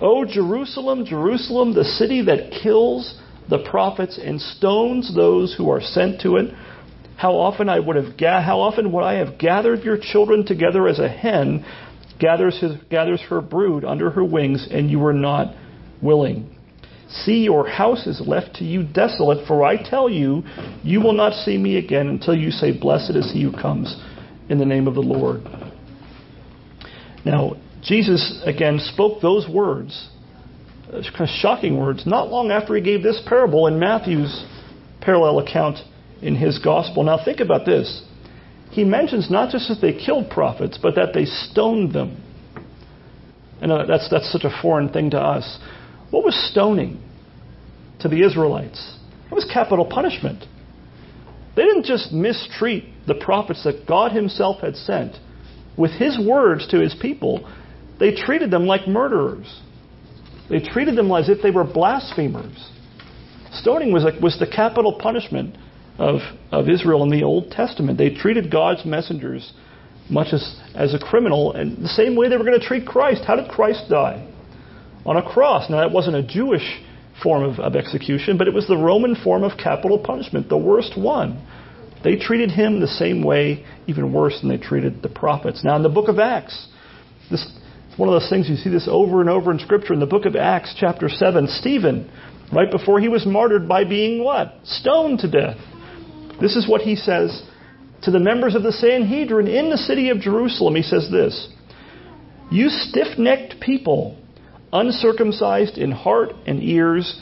O 0.01 0.25
Jerusalem, 0.25 1.05
Jerusalem, 1.05 1.75
the 1.75 1.85
city 1.85 2.23
that 2.23 2.63
kills 2.63 3.21
the 3.51 3.63
prophets 3.71 4.19
and 4.19 4.41
stones 4.41 5.15
those 5.15 5.55
who 5.55 5.69
are 5.69 5.83
sent 5.83 6.23
to 6.23 6.37
it. 6.37 6.55
How 7.19 7.35
often 7.35 7.69
I 7.69 7.79
would 7.79 7.97
have 7.97 8.17
ga- 8.17 8.41
how 8.41 8.61
often 8.61 8.91
would 8.93 9.05
I 9.05 9.17
have 9.17 9.39
gathered 9.39 9.83
your 9.83 9.99
children 10.01 10.47
together 10.47 10.89
as 10.89 10.99
a 10.99 11.11
hen 11.11 11.63
gathers 12.19 12.59
his, 12.59 12.73
gathers 12.89 13.21
her 13.29 13.43
brood 13.43 13.85
under 13.85 14.09
her 14.13 14.25
wings, 14.25 14.67
and 14.71 14.91
you 14.91 14.99
were 14.99 15.13
not 15.13 15.55
willing. 16.01 16.52
See, 17.13 17.45
your 17.45 17.69
house 17.69 18.07
is 18.07 18.23
left 18.27 18.57
to 18.57 18.65
you 18.65 18.85
desolate, 18.85 19.47
for 19.47 19.65
I 19.65 19.77
tell 19.77 20.09
you, 20.09 20.45
you 20.83 21.01
will 21.01 21.13
not 21.13 21.35
see 21.45 21.59
me 21.59 21.77
again 21.77 22.09
until 22.09 22.35
you 22.35 22.51
say, 22.51 22.79
Blessed 22.79 23.17
is 23.17 23.31
he 23.33 23.43
who 23.43 23.53
comes 23.53 23.95
in 24.49 24.59
the 24.59 24.65
name 24.65 24.89
of 24.89 24.95
the 24.95 25.03
Lord. 25.03 25.43
Now, 27.25 27.57
Jesus 27.83 28.43
again 28.47 28.79
spoke 28.79 29.21
those 29.21 29.47
words, 29.49 30.09
uh, 30.93 31.03
shocking 31.27 31.79
words, 31.79 32.07
not 32.07 32.31
long 32.31 32.51
after 32.51 32.75
he 32.75 32.81
gave 32.81 33.03
this 33.03 33.21
parable 33.27 33.67
in 33.67 33.79
Matthew's 33.79 34.47
parallel 35.03 35.41
account 35.41 35.79
in 36.23 36.35
his 36.35 36.59
gospel. 36.61 37.03
Now, 37.03 37.23
think 37.23 37.41
about 37.41 37.67
this. 37.67 38.03
He 38.71 38.85
mentions 38.85 39.31
not 39.31 39.51
just 39.51 39.69
that 39.69 39.81
they 39.83 39.93
killed 39.93 40.31
prophets, 40.31 40.79
but 40.81 40.95
that 40.95 41.13
they 41.13 41.27
stoned 41.27 41.93
them. 41.93 42.23
And 43.61 43.71
that's, 43.71 44.09
that's 44.11 44.33
such 44.33 44.45
a 44.45 44.63
foreign 44.63 44.89
thing 44.89 45.11
to 45.11 45.19
us. 45.19 45.59
What 46.13 46.25
was 46.25 46.37
stoning 46.53 47.03
to 48.01 48.09
the 48.09 48.25
Israelites? 48.25 48.99
It 49.31 49.35
was 49.35 49.49
capital 49.53 49.87
punishment. 49.87 50.45
They 51.57 51.63
didn't 51.65 51.87
just 51.87 52.13
mistreat 52.13 52.85
the 53.07 53.15
prophets 53.15 53.65
that 53.65 53.87
God 53.89 54.13
Himself 54.13 54.61
had 54.61 54.77
sent 54.77 55.17
with 55.77 55.93
His 55.93 56.19
words 56.19 56.69
to 56.69 56.81
His 56.81 56.95
people, 57.01 57.51
they 57.99 58.15
treated 58.15 58.51
them 58.51 58.67
like 58.67 58.87
murderers. 58.87 59.61
They 60.51 60.61
treated 60.61 60.97
them 60.97 61.11
as 61.13 61.29
if 61.29 61.43
they 61.43 61.51
were 61.51 61.65
blasphemers. 61.65 62.71
Stoning 63.53 63.93
was, 63.93 64.05
a, 64.05 64.19
was 64.21 64.39
the 64.39 64.47
capital 64.47 64.99
punishment 65.01 65.57
of, 65.99 66.21
of 66.51 66.69
Israel 66.69 67.03
in 67.05 67.11
the 67.11 67.23
Old 67.23 67.51
Testament. 67.51 67.99
They 67.99 68.15
treated 68.15 68.51
God's 68.51 68.85
messengers 68.85 69.53
much 70.11 70.33
as, 70.33 70.61
as 70.75 70.95
a 70.95 70.99
criminal, 70.99 71.53
and 71.55 71.83
the 71.83 71.89
same 71.89 72.17
way 72.17 72.29
they 72.29 72.37
were 72.37 72.45
going 72.45 72.59
to 72.59 72.67
treat 72.67 72.87
Christ. 72.87 73.23
How 73.27 73.37
did 73.37 73.49
Christ 73.49 73.85
die? 73.89 74.29
On 75.05 75.17
a 75.17 75.23
cross. 75.23 75.69
Now, 75.69 75.81
that 75.81 75.93
wasn't 75.93 76.17
a 76.17 76.23
Jewish 76.23 76.81
form 77.23 77.43
of, 77.43 77.59
of 77.59 77.77
execution, 77.77 78.39
but 78.39 78.49
it 78.49 78.55
was 78.55 78.67
the 78.67 78.77
Roman 78.77 79.15
form 79.15 79.45
of 79.45 79.59
capital 79.59 79.99
punishment, 79.99 80.49
the 80.49 80.57
worst 80.57 80.97
one. 80.97 81.47
They 82.05 82.17
treated 82.17 82.51
him 82.51 82.81
the 82.81 82.89
same 82.89 83.23
way, 83.23 83.65
even 83.87 84.13
worse 84.13 84.41
than 84.41 84.49
they 84.49 84.59
treated 84.59 85.03
the 85.03 85.09
prophets. 85.09 85.63
Now, 85.65 85.77
in 85.77 85.83
the 85.83 85.89
book 85.89 86.09
of 86.09 86.19
Acts, 86.19 86.69
this 87.31 87.41
is 87.41 87.99
one 87.99 88.09
of 88.09 88.21
those 88.21 88.29
things 88.29 88.49
you 88.49 88.57
see 88.57 88.71
this 88.71 88.89
over 88.91 89.21
and 89.21 89.31
over 89.31 89.53
in 89.53 89.59
Scripture. 89.59 89.93
In 89.93 90.01
the 90.01 90.07
book 90.07 90.25
of 90.25 90.35
Acts, 90.35 90.75
chapter 90.79 91.09
7, 91.09 91.47
Stephen, 91.49 92.11
right 92.53 92.71
before 92.71 93.01
he 93.01 93.09
was 93.09 93.27
martyred 93.27 93.69
by 93.69 93.85
being 93.85 94.23
what? 94.25 94.59
Stoned 94.65 95.21
to 95.21 95.31
death. 95.31 95.59
This 96.41 96.57
is 96.57 96.69
what 96.69 96.81
he 96.81 96.97
says 96.97 97.43
to 98.03 98.11
the 98.11 98.19
members 98.19 98.55
of 98.55 98.63
the 98.63 98.73
Sanhedrin 98.73 99.47
in 99.47 99.71
the 99.71 99.77
city 99.77 100.11
of 100.11 100.21
Jerusalem. 100.21 100.75
He 100.75 100.83
says 100.83 101.09
this 101.11 101.49
You 102.51 102.69
stiff 102.69 103.19
necked 103.19 103.61
people, 103.61 104.19
uncircumcised 104.73 105.79
in 105.79 105.91
heart 105.91 106.33
and 106.47 106.63
ears, 106.63 107.21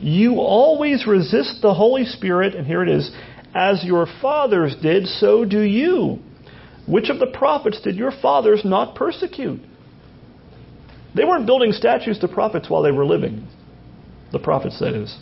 you 0.00 0.36
always 0.40 1.06
resist 1.06 1.62
the 1.62 1.74
Holy 1.74 2.04
Spirit, 2.04 2.54
and 2.54 2.66
here 2.66 2.82
it 2.82 2.88
is, 2.88 3.10
as 3.54 3.84
your 3.84 4.06
fathers 4.20 4.74
did, 4.80 5.06
so 5.06 5.44
do 5.44 5.60
you. 5.60 6.18
Which 6.86 7.08
of 7.10 7.18
the 7.18 7.26
prophets 7.26 7.80
did 7.80 7.96
your 7.96 8.10
fathers 8.10 8.62
not 8.64 8.94
persecute? 8.94 9.60
They 11.14 11.24
weren't 11.24 11.46
building 11.46 11.72
statues 11.72 12.18
to 12.20 12.28
prophets 12.28 12.70
while 12.70 12.82
they 12.82 12.90
were 12.90 13.04
living. 13.04 13.46
The 14.32 14.38
prophets, 14.38 14.78
that 14.80 14.94
is. 14.94 15.16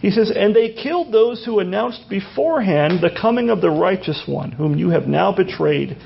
He 0.00 0.10
says, 0.10 0.30
And 0.34 0.54
they 0.54 0.74
killed 0.74 1.12
those 1.12 1.44
who 1.44 1.58
announced 1.58 2.08
beforehand 2.08 3.00
the 3.00 3.16
coming 3.20 3.50
of 3.50 3.60
the 3.60 3.70
righteous 3.70 4.22
one, 4.26 4.52
whom 4.52 4.76
you 4.76 4.90
have 4.90 5.08
now 5.08 5.34
betrayed 5.34 5.96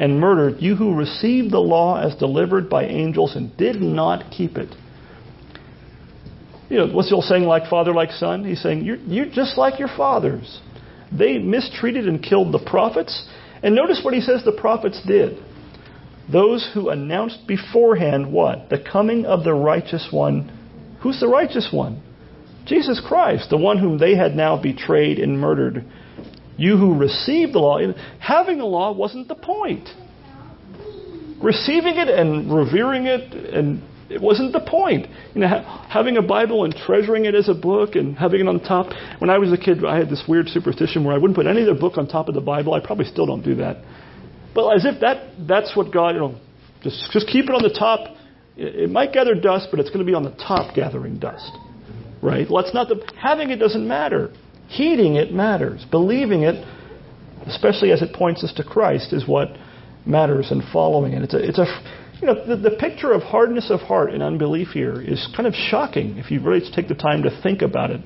and 0.00 0.18
murdered, 0.18 0.62
you 0.62 0.74
who 0.74 0.94
received 0.94 1.52
the 1.52 1.60
law 1.60 2.00
as 2.00 2.16
delivered 2.16 2.70
by 2.70 2.86
angels 2.86 3.36
and 3.36 3.54
did 3.58 3.82
not 3.82 4.32
keep 4.32 4.56
it. 4.56 4.74
You 6.70 6.78
know, 6.78 6.86
what's 6.86 7.10
the 7.10 7.16
old 7.16 7.24
saying, 7.24 7.44
like 7.44 7.68
father, 7.68 7.92
like 7.92 8.10
son? 8.12 8.44
He's 8.44 8.62
saying, 8.62 8.82
You're, 8.84 8.96
you're 8.96 9.30
just 9.30 9.58
like 9.58 9.78
your 9.78 9.88
fathers. 9.88 10.60
They 11.12 11.36
mistreated 11.38 12.08
and 12.08 12.22
killed 12.22 12.54
the 12.54 12.64
prophets. 12.64 13.28
And 13.62 13.74
notice 13.74 14.00
what 14.02 14.14
he 14.14 14.22
says 14.22 14.42
the 14.42 14.52
prophets 14.52 15.02
did. 15.06 15.36
Those 16.32 16.70
who 16.72 16.88
announced 16.88 17.46
beforehand 17.46 18.32
what? 18.32 18.70
The 18.70 18.78
coming 18.78 19.26
of 19.26 19.44
the 19.44 19.52
righteous 19.52 20.08
one. 20.10 20.56
Who's 21.02 21.20
the 21.20 21.28
righteous 21.28 21.68
one? 21.72 22.02
Jesus 22.64 23.02
Christ, 23.06 23.50
the 23.50 23.58
one 23.58 23.78
whom 23.78 23.98
they 23.98 24.14
had 24.14 24.34
now 24.34 24.56
betrayed 24.56 25.18
and 25.18 25.38
murdered. 25.38 25.84
You 26.60 26.76
who 26.76 26.94
received 26.94 27.54
the 27.54 27.58
law, 27.58 27.78
having 28.18 28.58
the 28.58 28.66
law 28.66 28.92
wasn't 28.92 29.28
the 29.28 29.34
point. 29.34 29.88
Receiving 31.42 31.96
it 31.96 32.08
and 32.10 32.54
revering 32.54 33.06
it 33.06 33.32
and 33.32 33.82
it 34.10 34.20
wasn't 34.20 34.52
the 34.52 34.60
point. 34.60 35.06
You 35.34 35.40
know, 35.40 35.48
ha- 35.48 35.86
having 35.88 36.18
a 36.18 36.22
Bible 36.22 36.64
and 36.66 36.74
treasuring 36.74 37.24
it 37.24 37.34
as 37.34 37.48
a 37.48 37.54
book 37.54 37.94
and 37.94 38.14
having 38.14 38.40
it 38.40 38.46
on 38.46 38.60
top. 38.60 38.92
When 39.20 39.30
I 39.30 39.38
was 39.38 39.50
a 39.54 39.56
kid, 39.56 39.82
I 39.86 39.96
had 39.96 40.10
this 40.10 40.24
weird 40.28 40.48
superstition 40.48 41.02
where 41.02 41.14
I 41.14 41.18
wouldn't 41.18 41.34
put 41.34 41.46
any 41.46 41.62
other 41.62 41.74
book 41.74 41.96
on 41.96 42.06
top 42.06 42.28
of 42.28 42.34
the 42.34 42.42
Bible. 42.42 42.74
I 42.74 42.80
probably 42.80 43.06
still 43.06 43.24
don't 43.24 43.42
do 43.42 43.54
that. 43.54 43.78
But 44.54 44.68
as 44.76 44.84
if 44.84 45.00
that 45.00 45.48
that's 45.48 45.74
what 45.74 45.90
God, 45.90 46.14
you 46.14 46.20
know, 46.20 46.34
just 46.82 47.10
just 47.10 47.26
keep 47.26 47.46
it 47.46 47.54
on 47.54 47.62
the 47.62 47.72
top. 47.72 48.00
It, 48.58 48.74
it 48.74 48.90
might 48.90 49.14
gather 49.14 49.34
dust, 49.34 49.68
but 49.70 49.80
it's 49.80 49.88
going 49.88 50.04
to 50.04 50.10
be 50.10 50.14
on 50.14 50.24
the 50.24 50.32
top 50.32 50.74
gathering 50.74 51.18
dust. 51.18 51.50
Right? 52.20 52.50
Well, 52.50 52.62
that's 52.62 52.74
not 52.74 52.88
the 52.88 53.00
having 53.18 53.48
it 53.48 53.56
doesn't 53.56 53.88
matter. 53.88 54.34
Heeding 54.70 55.16
it 55.16 55.32
matters. 55.32 55.84
Believing 55.90 56.42
it, 56.42 56.64
especially 57.46 57.90
as 57.90 58.02
it 58.02 58.14
points 58.14 58.44
us 58.44 58.52
to 58.54 58.64
Christ, 58.64 59.12
is 59.12 59.26
what 59.26 59.48
matters 60.06 60.50
and 60.50 60.62
following 60.72 61.12
it. 61.12 61.22
It's 61.22 61.34
a, 61.34 61.48
it's 61.48 61.58
a 61.58 61.66
you 62.20 62.26
know, 62.26 62.46
the, 62.46 62.56
the 62.56 62.76
picture 62.76 63.12
of 63.12 63.22
hardness 63.22 63.70
of 63.70 63.80
heart 63.80 64.12
and 64.12 64.22
unbelief 64.22 64.68
here 64.68 65.00
is 65.00 65.28
kind 65.34 65.46
of 65.46 65.54
shocking 65.54 66.18
if 66.18 66.30
you 66.30 66.40
really 66.40 66.60
take 66.72 66.86
the 66.86 66.94
time 66.94 67.24
to 67.24 67.42
think 67.42 67.62
about 67.62 67.90
it 67.90 68.00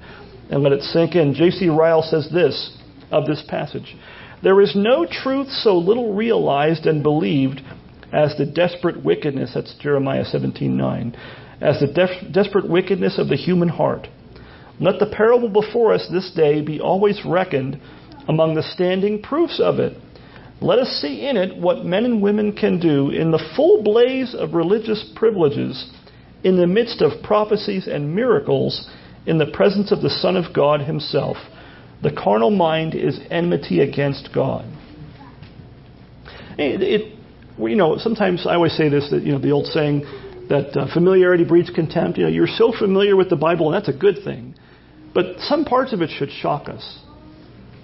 and 0.50 0.62
let 0.62 0.72
it 0.72 0.83
sink 0.83 1.14
in. 1.14 1.35
J.C. 1.35 1.68
Ryle 1.68 2.03
says 2.03 2.29
this 2.33 2.79
of 3.11 3.27
this 3.27 3.44
passage 3.46 3.94
There 4.42 4.61
is 4.62 4.74
no 4.74 5.05
truth 5.05 5.48
so 5.48 5.77
little 5.77 6.14
realized 6.14 6.87
and 6.87 7.03
believed 7.03 7.61
as 8.11 8.37
the 8.38 8.46
desperate 8.46 9.05
wickedness, 9.05 9.53
that's 9.55 9.74
Jeremiah 9.81 10.24
17:9, 10.24 11.14
as 11.61 11.81
the 11.81 11.88
def- 11.88 12.33
desperate 12.33 12.70
wickedness 12.70 13.18
of 13.18 13.29
the 13.29 13.37
human 13.37 13.68
heart. 13.68 14.09
Let 14.81 14.99
the 14.99 15.07
parable 15.07 15.49
before 15.49 15.93
us 15.93 16.09
this 16.11 16.33
day 16.35 16.61
be 16.61 16.81
always 16.81 17.21
reckoned 17.25 17.81
among 18.29 18.55
the 18.55 18.63
standing 18.63 19.23
proofs 19.23 19.61
of 19.61 19.79
it. 19.79 19.97
Let 20.61 20.79
us 20.79 20.89
see 21.01 21.27
in 21.29 21.37
it 21.37 21.57
what 21.57 21.85
men 21.85 22.05
and 22.05 22.23
women 22.23 22.53
can 22.53 22.81
do 22.81 23.11
in 23.11 23.31
the 23.31 23.45
full 23.55 23.83
blaze 23.83 24.35
of 24.35 24.55
religious 24.55 25.05
privileges, 25.15 25.91
in 26.43 26.57
the 26.57 26.67
midst 26.67 27.03
of 27.03 27.23
prophecies 27.23 27.87
and 27.87 28.15
miracles, 28.15 28.89
in 29.27 29.39
the 29.39 29.47
presence 29.47 29.93
of 29.93 30.03
the 30.03 30.11
Son 30.11 30.37
of 30.37 30.55
God 30.55 30.81
Himself. 30.81 31.37
The 32.03 32.13
carnal 32.13 32.51
mind 32.51 32.95
is 32.95 33.19
enmity 33.31 33.81
against 33.81 34.31
God. 34.35 34.65
It, 36.59 36.83
it, 36.83 37.19
you 37.59 37.77
know, 37.77 37.99
sometimes 37.99 38.47
I 38.47 38.55
always 38.55 38.77
say 38.77 38.89
this 38.89 39.11
that 39.11 39.23
you 39.23 39.33
know 39.33 39.39
the 39.39 39.51
old 39.51 39.67
saying 39.67 40.01
that 40.49 40.77
uh, 40.77 40.93
familiarity 40.93 41.45
breeds 41.45 41.71
contempt. 41.71 42.19
You 42.19 42.25
know, 42.25 42.31
you're 42.31 42.47
so 42.47 42.73
familiar 42.77 43.17
with 43.17 43.31
the 43.31 43.37
Bible, 43.37 43.73
and 43.73 43.75
that's 43.75 43.95
a 43.95 43.99
good 43.99 44.23
thing, 44.25 44.54
but 45.14 45.38
some 45.40 45.64
parts 45.64 45.92
of 45.92 46.03
it 46.03 46.11
should 46.11 46.31
shock 46.31 46.68
us, 46.68 47.00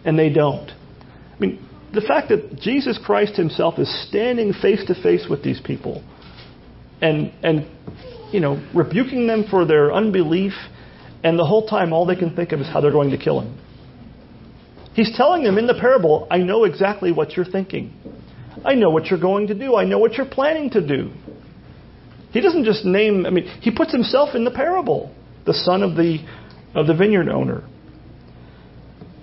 and 0.04 0.18
they 0.18 0.30
don't. 0.30 0.70
I 0.70 1.38
mean, 1.38 1.66
the 1.94 2.00
fact 2.00 2.28
that 2.28 2.60
Jesus 2.60 2.98
Christ 3.02 3.36
himself 3.36 3.78
is 3.78 3.88
standing 4.08 4.52
face 4.52 4.84
to 4.86 5.00
face 5.02 5.26
with 5.28 5.42
these 5.42 5.60
people 5.60 6.04
and 7.02 7.32
and 7.42 7.66
you 8.32 8.40
know 8.40 8.62
rebuking 8.74 9.26
them 9.26 9.44
for 9.50 9.64
their 9.64 9.92
unbelief 9.92 10.52
and 11.24 11.38
the 11.38 11.44
whole 11.44 11.66
time 11.66 11.92
all 11.92 12.06
they 12.06 12.16
can 12.16 12.34
think 12.34 12.52
of 12.52 12.60
is 12.60 12.66
how 12.66 12.80
they're 12.80 12.92
going 12.92 13.10
to 13.10 13.18
kill 13.18 13.40
him. 13.40 13.58
He's 14.94 15.14
telling 15.16 15.44
them 15.44 15.58
in 15.58 15.66
the 15.66 15.74
parable, 15.74 16.26
I 16.30 16.38
know 16.38 16.64
exactly 16.64 17.12
what 17.12 17.36
you're 17.36 17.44
thinking. 17.44 17.94
I 18.64 18.74
know 18.74 18.90
what 18.90 19.06
you're 19.06 19.20
going 19.20 19.46
to 19.48 19.54
do. 19.54 19.76
I 19.76 19.84
know 19.84 19.98
what 19.98 20.14
you're 20.14 20.28
planning 20.28 20.70
to 20.70 20.86
do. 20.86 21.10
He 22.32 22.40
doesn't 22.40 22.64
just 22.64 22.84
name 22.84 23.26
I 23.26 23.30
mean 23.30 23.44
he 23.60 23.70
puts 23.70 23.92
himself 23.92 24.34
in 24.34 24.44
the 24.44 24.50
parable, 24.50 25.14
the 25.46 25.54
son 25.54 25.82
of 25.82 25.96
the 25.96 26.18
of 26.74 26.87
the 26.87 26.94
vineyard 26.94 27.28
owner. 27.28 27.64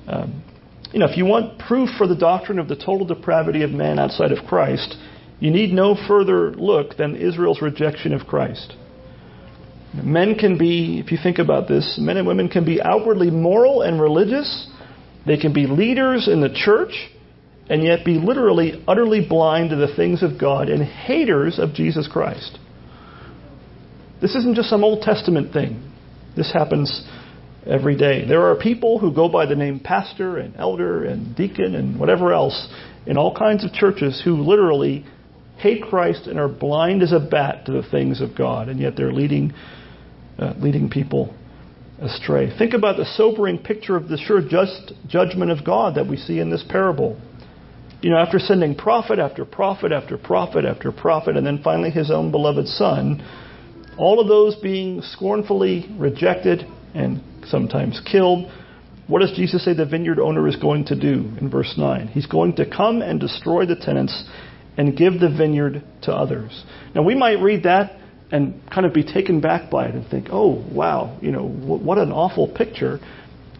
Um, 0.07 0.43
you 0.91 0.99
know, 0.99 1.05
if 1.07 1.17
you 1.17 1.25
want 1.25 1.59
proof 1.59 1.89
for 1.97 2.07
the 2.07 2.15
doctrine 2.15 2.59
of 2.59 2.67
the 2.67 2.75
total 2.75 3.05
depravity 3.05 3.63
of 3.63 3.71
man 3.71 3.99
outside 3.99 4.31
of 4.31 4.45
Christ, 4.45 4.95
you 5.39 5.51
need 5.51 5.71
no 5.71 5.95
further 6.07 6.51
look 6.53 6.97
than 6.97 7.15
Israel's 7.15 7.61
rejection 7.61 8.13
of 8.13 8.25
Christ. 8.25 8.73
Men 9.93 10.35
can 10.35 10.57
be, 10.57 10.99
if 10.99 11.11
you 11.11 11.17
think 11.21 11.39
about 11.39 11.67
this, 11.67 11.97
men 11.99 12.17
and 12.17 12.27
women 12.27 12.49
can 12.49 12.65
be 12.65 12.81
outwardly 12.81 13.29
moral 13.29 13.81
and 13.81 13.99
religious. 13.99 14.69
They 15.25 15.37
can 15.37 15.53
be 15.53 15.67
leaders 15.67 16.27
in 16.27 16.41
the 16.41 16.53
church 16.53 17.09
and 17.69 17.83
yet 17.83 18.05
be 18.05 18.13
literally 18.13 18.83
utterly 18.87 19.25
blind 19.27 19.71
to 19.71 19.75
the 19.75 19.93
things 19.95 20.23
of 20.23 20.39
God 20.39 20.69
and 20.69 20.83
haters 20.83 21.59
of 21.59 21.73
Jesus 21.73 22.07
Christ. 22.07 22.59
This 24.21 24.35
isn't 24.35 24.55
just 24.55 24.69
some 24.69 24.83
Old 24.83 25.01
Testament 25.01 25.53
thing. 25.53 25.83
This 26.35 26.51
happens 26.53 27.03
every 27.69 27.95
day. 27.95 28.25
There 28.25 28.49
are 28.49 28.55
people 28.55 28.99
who 28.99 29.13
go 29.13 29.29
by 29.29 29.45
the 29.45 29.55
name 29.55 29.79
pastor 29.79 30.37
and 30.37 30.55
elder 30.55 31.03
and 31.03 31.35
deacon 31.35 31.75
and 31.75 31.99
whatever 31.99 32.33
else 32.33 32.67
in 33.05 33.17
all 33.17 33.35
kinds 33.35 33.63
of 33.63 33.73
churches 33.73 34.21
who 34.23 34.37
literally 34.37 35.05
hate 35.57 35.83
Christ 35.83 36.27
and 36.27 36.39
are 36.39 36.47
blind 36.47 37.01
as 37.01 37.11
a 37.11 37.19
bat 37.19 37.65
to 37.65 37.71
the 37.71 37.83
things 37.89 38.21
of 38.21 38.35
God, 38.35 38.69
and 38.69 38.79
yet 38.79 38.95
they're 38.95 39.13
leading, 39.13 39.53
uh, 40.37 40.53
leading 40.57 40.89
people 40.89 41.33
astray. 41.99 42.55
Think 42.57 42.73
about 42.73 42.97
the 42.97 43.05
sobering 43.15 43.57
picture 43.57 43.95
of 43.95 44.07
the 44.07 44.17
sure 44.17 44.41
just 44.41 44.93
judgment 45.07 45.51
of 45.51 45.65
God 45.65 45.95
that 45.95 46.07
we 46.07 46.17
see 46.17 46.39
in 46.39 46.51
this 46.51 46.63
parable. 46.67 47.19
You 48.01 48.11
know, 48.11 48.17
after 48.17 48.37
sending 48.37 48.75
prophet 48.75 49.17
after 49.17 49.45
prophet 49.45 49.91
after 49.91 50.17
prophet 50.17 50.65
after 50.65 50.91
prophet, 50.91 51.35
and 51.35 51.45
then 51.45 51.61
finally 51.63 51.89
his 51.89 52.11
own 52.11 52.29
beloved 52.29 52.67
son, 52.67 53.25
all 53.97 54.19
of 54.19 54.27
those 54.27 54.55
being 54.57 55.01
scornfully 55.01 55.89
rejected 55.97 56.67
and 56.97 57.21
sometimes 57.47 58.01
killed. 58.09 58.51
What 59.07 59.21
does 59.21 59.31
Jesus 59.31 59.63
say 59.63 59.73
the 59.73 59.85
vineyard 59.85 60.19
owner 60.19 60.47
is 60.47 60.57
going 60.57 60.85
to 60.85 60.99
do 60.99 61.31
in 61.39 61.49
verse 61.49 61.75
9? 61.77 62.07
He's 62.09 62.25
going 62.25 62.55
to 62.57 62.69
come 62.69 63.01
and 63.01 63.19
destroy 63.19 63.65
the 63.65 63.75
tenants 63.75 64.25
and 64.77 64.97
give 64.97 65.19
the 65.19 65.29
vineyard 65.29 65.83
to 66.03 66.11
others. 66.11 66.63
Now, 66.93 67.03
we 67.03 67.15
might 67.15 67.39
read 67.41 67.63
that 67.63 67.99
and 68.31 68.61
kind 68.69 68.85
of 68.85 68.93
be 68.93 69.03
taken 69.03 69.39
back 69.39 69.71
by 69.71 69.87
it 69.87 69.95
and 69.95 70.05
think, 70.09 70.27
oh, 70.31 70.65
wow, 70.73 71.17
you 71.21 71.31
know, 71.31 71.47
what 71.47 71.97
an 71.97 72.11
awful 72.11 72.47
picture. 72.53 72.99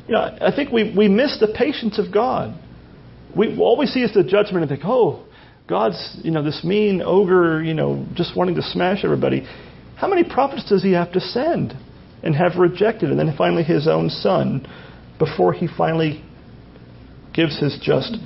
You 0.08 0.14
know, 0.14 0.38
I 0.42 0.54
think 0.54 0.72
we, 0.72 0.94
we 0.96 1.08
miss 1.08 1.40
the 1.40 1.48
patience 1.58 1.98
of 1.98 2.14
God. 2.14 2.60
We 3.36 3.58
all 3.58 3.78
we 3.78 3.86
see 3.86 4.02
is 4.02 4.14
the 4.14 4.24
judgment 4.24 4.64
and 4.64 4.70
think, 4.70 4.82
oh, 4.84 5.26
God's, 5.68 6.20
you 6.24 6.32
know, 6.32 6.44
this 6.44 6.64
mean 6.64 7.02
ogre, 7.02 7.64
you 7.64 7.74
know, 7.74 8.06
just 8.16 8.36
wanting 8.36 8.56
to 8.56 8.62
smash 8.62 9.04
everybody. 9.04 9.48
how 9.96 10.08
many 10.08 10.24
prophets 10.24 10.70
does 10.70 10.84
he 10.84 10.94
have 10.94 11.12
to 11.14 11.20
send 11.20 11.74
and 12.24 12.36
have 12.36 12.56
rejected? 12.58 13.10
And 13.10 13.20
then 13.20 13.34
finally 13.38 13.64
his 13.64 13.88
own 13.88 14.10
son 14.10 14.68
before 15.20 15.54
he 15.54 15.68
finally 15.68 16.24
gives 17.34 17.60
his 17.60 17.78
just 17.82 18.18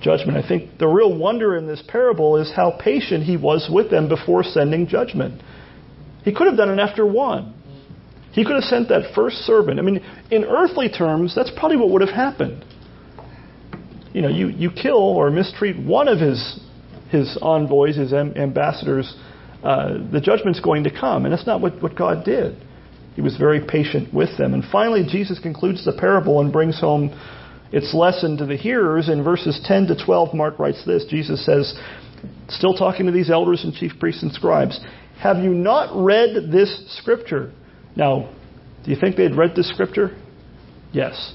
judgment. 0.00 0.36
I 0.36 0.46
think 0.46 0.78
the 0.78 0.86
real 0.86 1.16
wonder 1.16 1.56
in 1.56 1.66
this 1.66 1.82
parable 1.86 2.36
is 2.36 2.52
how 2.54 2.78
patient 2.82 3.24
he 3.24 3.36
was 3.36 3.68
with 3.72 3.90
them 3.90 4.08
before 4.08 4.42
sending 4.42 4.86
judgment. 4.86 5.42
He 6.24 6.32
could 6.32 6.46
have 6.46 6.56
done 6.56 6.70
it 6.70 6.80
after 6.80 7.06
one. 7.06 7.54
He 8.32 8.44
could 8.44 8.54
have 8.54 8.64
sent 8.64 8.88
that 8.90 9.14
first 9.14 9.38
servant. 9.38 9.78
I 9.78 9.82
mean, 9.82 10.04
in 10.30 10.44
earthly 10.44 10.88
terms, 10.88 11.34
that's 11.34 11.50
probably 11.56 11.78
what 11.78 11.90
would 11.90 12.02
have 12.02 12.14
happened. 12.14 12.64
You 14.12 14.22
know, 14.22 14.28
you, 14.28 14.48
you 14.48 14.70
kill 14.70 14.98
or 14.98 15.30
mistreat 15.30 15.78
one 15.78 16.08
of 16.08 16.18
his 16.18 16.60
his 17.10 17.38
envoys, 17.40 17.96
his 17.96 18.12
ambassadors, 18.12 19.14
uh, 19.62 19.98
the 20.12 20.20
judgment's 20.20 20.60
going 20.60 20.84
to 20.84 20.90
come. 20.90 21.24
And 21.24 21.32
that's 21.32 21.46
not 21.46 21.60
what, 21.60 21.82
what 21.82 21.96
God 21.96 22.24
did. 22.24 22.56
He 23.16 23.22
was 23.22 23.36
very 23.36 23.60
patient 23.66 24.14
with 24.14 24.36
them. 24.38 24.54
And 24.54 24.62
finally, 24.70 25.04
Jesus 25.08 25.40
concludes 25.40 25.84
the 25.84 25.92
parable 25.92 26.40
and 26.40 26.52
brings 26.52 26.78
home 26.78 27.18
its 27.72 27.92
lesson 27.92 28.36
to 28.36 28.46
the 28.46 28.56
hearers. 28.56 29.08
In 29.08 29.24
verses 29.24 29.58
10 29.64 29.88
to 29.88 30.04
12, 30.04 30.34
Mark 30.34 30.58
writes 30.58 30.84
this 30.86 31.04
Jesus 31.08 31.44
says, 31.44 31.74
still 32.48 32.74
talking 32.74 33.06
to 33.06 33.12
these 33.12 33.30
elders 33.30 33.64
and 33.64 33.72
chief 33.74 33.92
priests 33.98 34.22
and 34.22 34.32
scribes, 34.32 34.80
Have 35.18 35.38
you 35.38 35.50
not 35.50 35.96
read 35.96 36.50
this 36.50 36.98
scripture? 36.98 37.52
Now, 37.94 38.32
do 38.84 38.90
you 38.90 38.96
think 39.00 39.16
they 39.16 39.24
had 39.24 39.36
read 39.36 39.54
this 39.56 39.68
scripture? 39.70 40.16
Yes. 40.92 41.34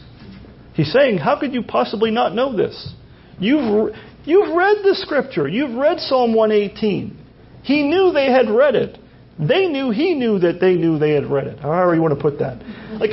He's 0.74 0.92
saying, 0.92 1.18
How 1.18 1.40
could 1.40 1.54
you 1.54 1.64
possibly 1.64 2.12
not 2.12 2.34
know 2.34 2.56
this? 2.56 2.94
You've, 3.40 3.94
you've 4.24 4.56
read 4.56 4.78
the 4.84 4.96
scripture. 4.96 5.48
You've 5.48 5.76
read 5.76 6.00
Psalm 6.00 6.34
118. 6.34 7.18
He 7.64 7.84
knew 7.84 8.12
they 8.12 8.32
had 8.32 8.50
read 8.50 8.76
it. 8.76 8.98
They 9.42 9.68
knew 9.68 9.90
he 9.90 10.14
knew 10.14 10.38
that 10.40 10.60
they 10.60 10.76
knew 10.76 11.00
they 11.00 11.12
had 11.12 11.26
read 11.26 11.48
it. 11.48 11.60
However 11.60 11.96
you 11.96 12.02
want 12.02 12.14
to 12.16 12.22
put 12.22 12.38
that. 12.40 12.62
Like, 13.00 13.12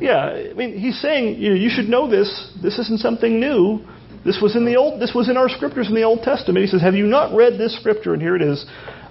yeah, 0.00 0.50
I 0.50 0.54
mean, 0.54 0.78
he's 0.78 0.98
saying 1.00 1.40
you, 1.40 1.50
know, 1.50 1.56
you 1.56 1.68
should 1.68 1.88
know 1.88 2.08
this. 2.08 2.52
This 2.62 2.78
isn't 2.78 3.00
something 3.00 3.38
new. 3.38 3.80
This 4.24 4.38
was 4.40 4.56
in 4.56 4.64
the 4.64 4.76
old. 4.76 5.00
This 5.00 5.12
was 5.14 5.28
in 5.28 5.36
our 5.36 5.48
scriptures 5.48 5.88
in 5.88 5.94
the 5.94 6.02
Old 6.02 6.22
Testament. 6.22 6.64
He 6.64 6.70
says, 6.70 6.80
"Have 6.80 6.94
you 6.94 7.06
not 7.06 7.34
read 7.34 7.58
this 7.58 7.76
scripture?" 7.76 8.14
And 8.14 8.22
here 8.22 8.36
it 8.36 8.42
is: 8.42 8.64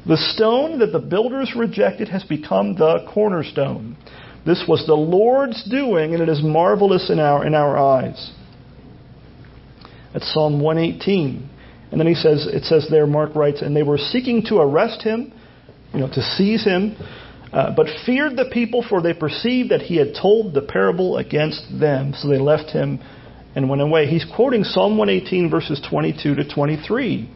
"The 0.07 0.17
stone 0.17 0.79
that 0.79 0.91
the 0.91 0.99
builders 0.99 1.53
rejected 1.55 2.09
has 2.09 2.23
become 2.23 2.75
the 2.75 3.05
cornerstone. 3.13 3.95
This 4.45 4.63
was 4.67 4.85
the 4.85 4.95
Lord's 4.95 5.63
doing, 5.69 6.13
and 6.13 6.21
it 6.23 6.29
is 6.29 6.41
marvelous 6.41 7.09
in 7.09 7.19
our 7.19 7.45
in 7.45 7.53
our 7.53 7.77
eyes." 7.77 8.31
That's 10.13 10.31
Psalm 10.33 10.59
118. 10.59 11.49
And 11.91 11.99
then 11.99 12.07
he 12.07 12.13
says, 12.13 12.47
it 12.47 12.63
says 12.65 12.87
there, 12.89 13.07
Mark 13.07 13.35
writes, 13.35 13.61
and 13.61 13.75
they 13.75 13.83
were 13.83 13.97
seeking 13.97 14.43
to 14.43 14.57
arrest 14.57 15.01
him, 15.01 15.31
you 15.93 15.99
know, 15.99 16.07
to 16.07 16.21
seize 16.21 16.63
him, 16.63 16.95
uh, 17.51 17.73
but 17.75 17.87
feared 18.05 18.35
the 18.35 18.49
people, 18.51 18.85
for 18.87 19.01
they 19.01 19.13
perceived 19.13 19.71
that 19.71 19.81
he 19.81 19.97
had 19.97 20.13
told 20.19 20.53
the 20.53 20.61
parable 20.61 21.17
against 21.17 21.63
them. 21.79 22.13
So 22.15 22.27
they 22.27 22.37
left 22.37 22.69
him 22.69 22.99
and 23.55 23.69
went 23.69 23.81
away. 23.81 24.05
He's 24.05 24.25
quoting 24.35 24.63
Psalm 24.63 24.97
118, 24.97 25.49
verses 25.49 25.81
22 25.89 26.35
to 26.35 26.47
23. 26.47 27.29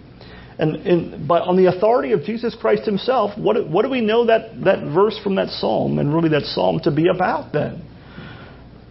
And, 0.59 0.75
and 0.75 1.27
but 1.27 1.41
on 1.43 1.57
the 1.57 1.65
authority 1.65 2.11
of 2.11 2.23
Jesus 2.23 2.55
Christ 2.59 2.85
himself, 2.85 3.37
what, 3.37 3.67
what 3.67 3.81
do 3.81 3.89
we 3.89 4.01
know 4.01 4.27
that, 4.27 4.63
that 4.63 4.83
verse 4.93 5.19
from 5.23 5.35
that 5.35 5.49
psalm 5.49 5.97
and 5.97 6.13
really 6.13 6.29
that 6.29 6.43
psalm 6.43 6.79
to 6.83 6.91
be 6.91 7.07
about 7.07 7.51
then? 7.51 7.89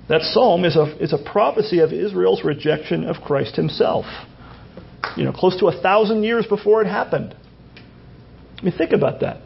That 0.08 0.22
psalm 0.22 0.64
is 0.64 0.76
a, 0.76 0.96
is 1.00 1.12
a 1.12 1.18
prophecy 1.18 1.78
of 1.78 1.92
Israel's 1.92 2.44
rejection 2.44 3.04
of 3.04 3.22
Christ 3.22 3.54
himself. 3.54 4.06
You 5.16 5.24
know, 5.24 5.32
close 5.32 5.58
to 5.60 5.66
a 5.66 5.80
thousand 5.80 6.24
years 6.24 6.46
before 6.46 6.82
it 6.82 6.86
happened. 6.86 7.36
I 8.58 8.64
mean, 8.64 8.76
think 8.76 8.92
about 8.92 9.20
that. 9.20 9.40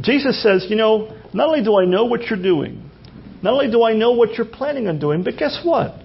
Jesus 0.00 0.42
says, 0.42 0.66
you 0.68 0.76
know, 0.76 1.16
not 1.32 1.48
only 1.48 1.62
do 1.62 1.78
I 1.78 1.84
know 1.84 2.04
what 2.04 2.22
you're 2.22 2.42
doing, 2.42 2.90
not 3.42 3.52
only 3.52 3.70
do 3.70 3.82
I 3.84 3.92
know 3.92 4.12
what 4.12 4.34
you're 4.34 4.46
planning 4.46 4.88
on 4.88 4.98
doing, 4.98 5.22
but 5.22 5.36
guess 5.36 5.60
what? 5.64 6.00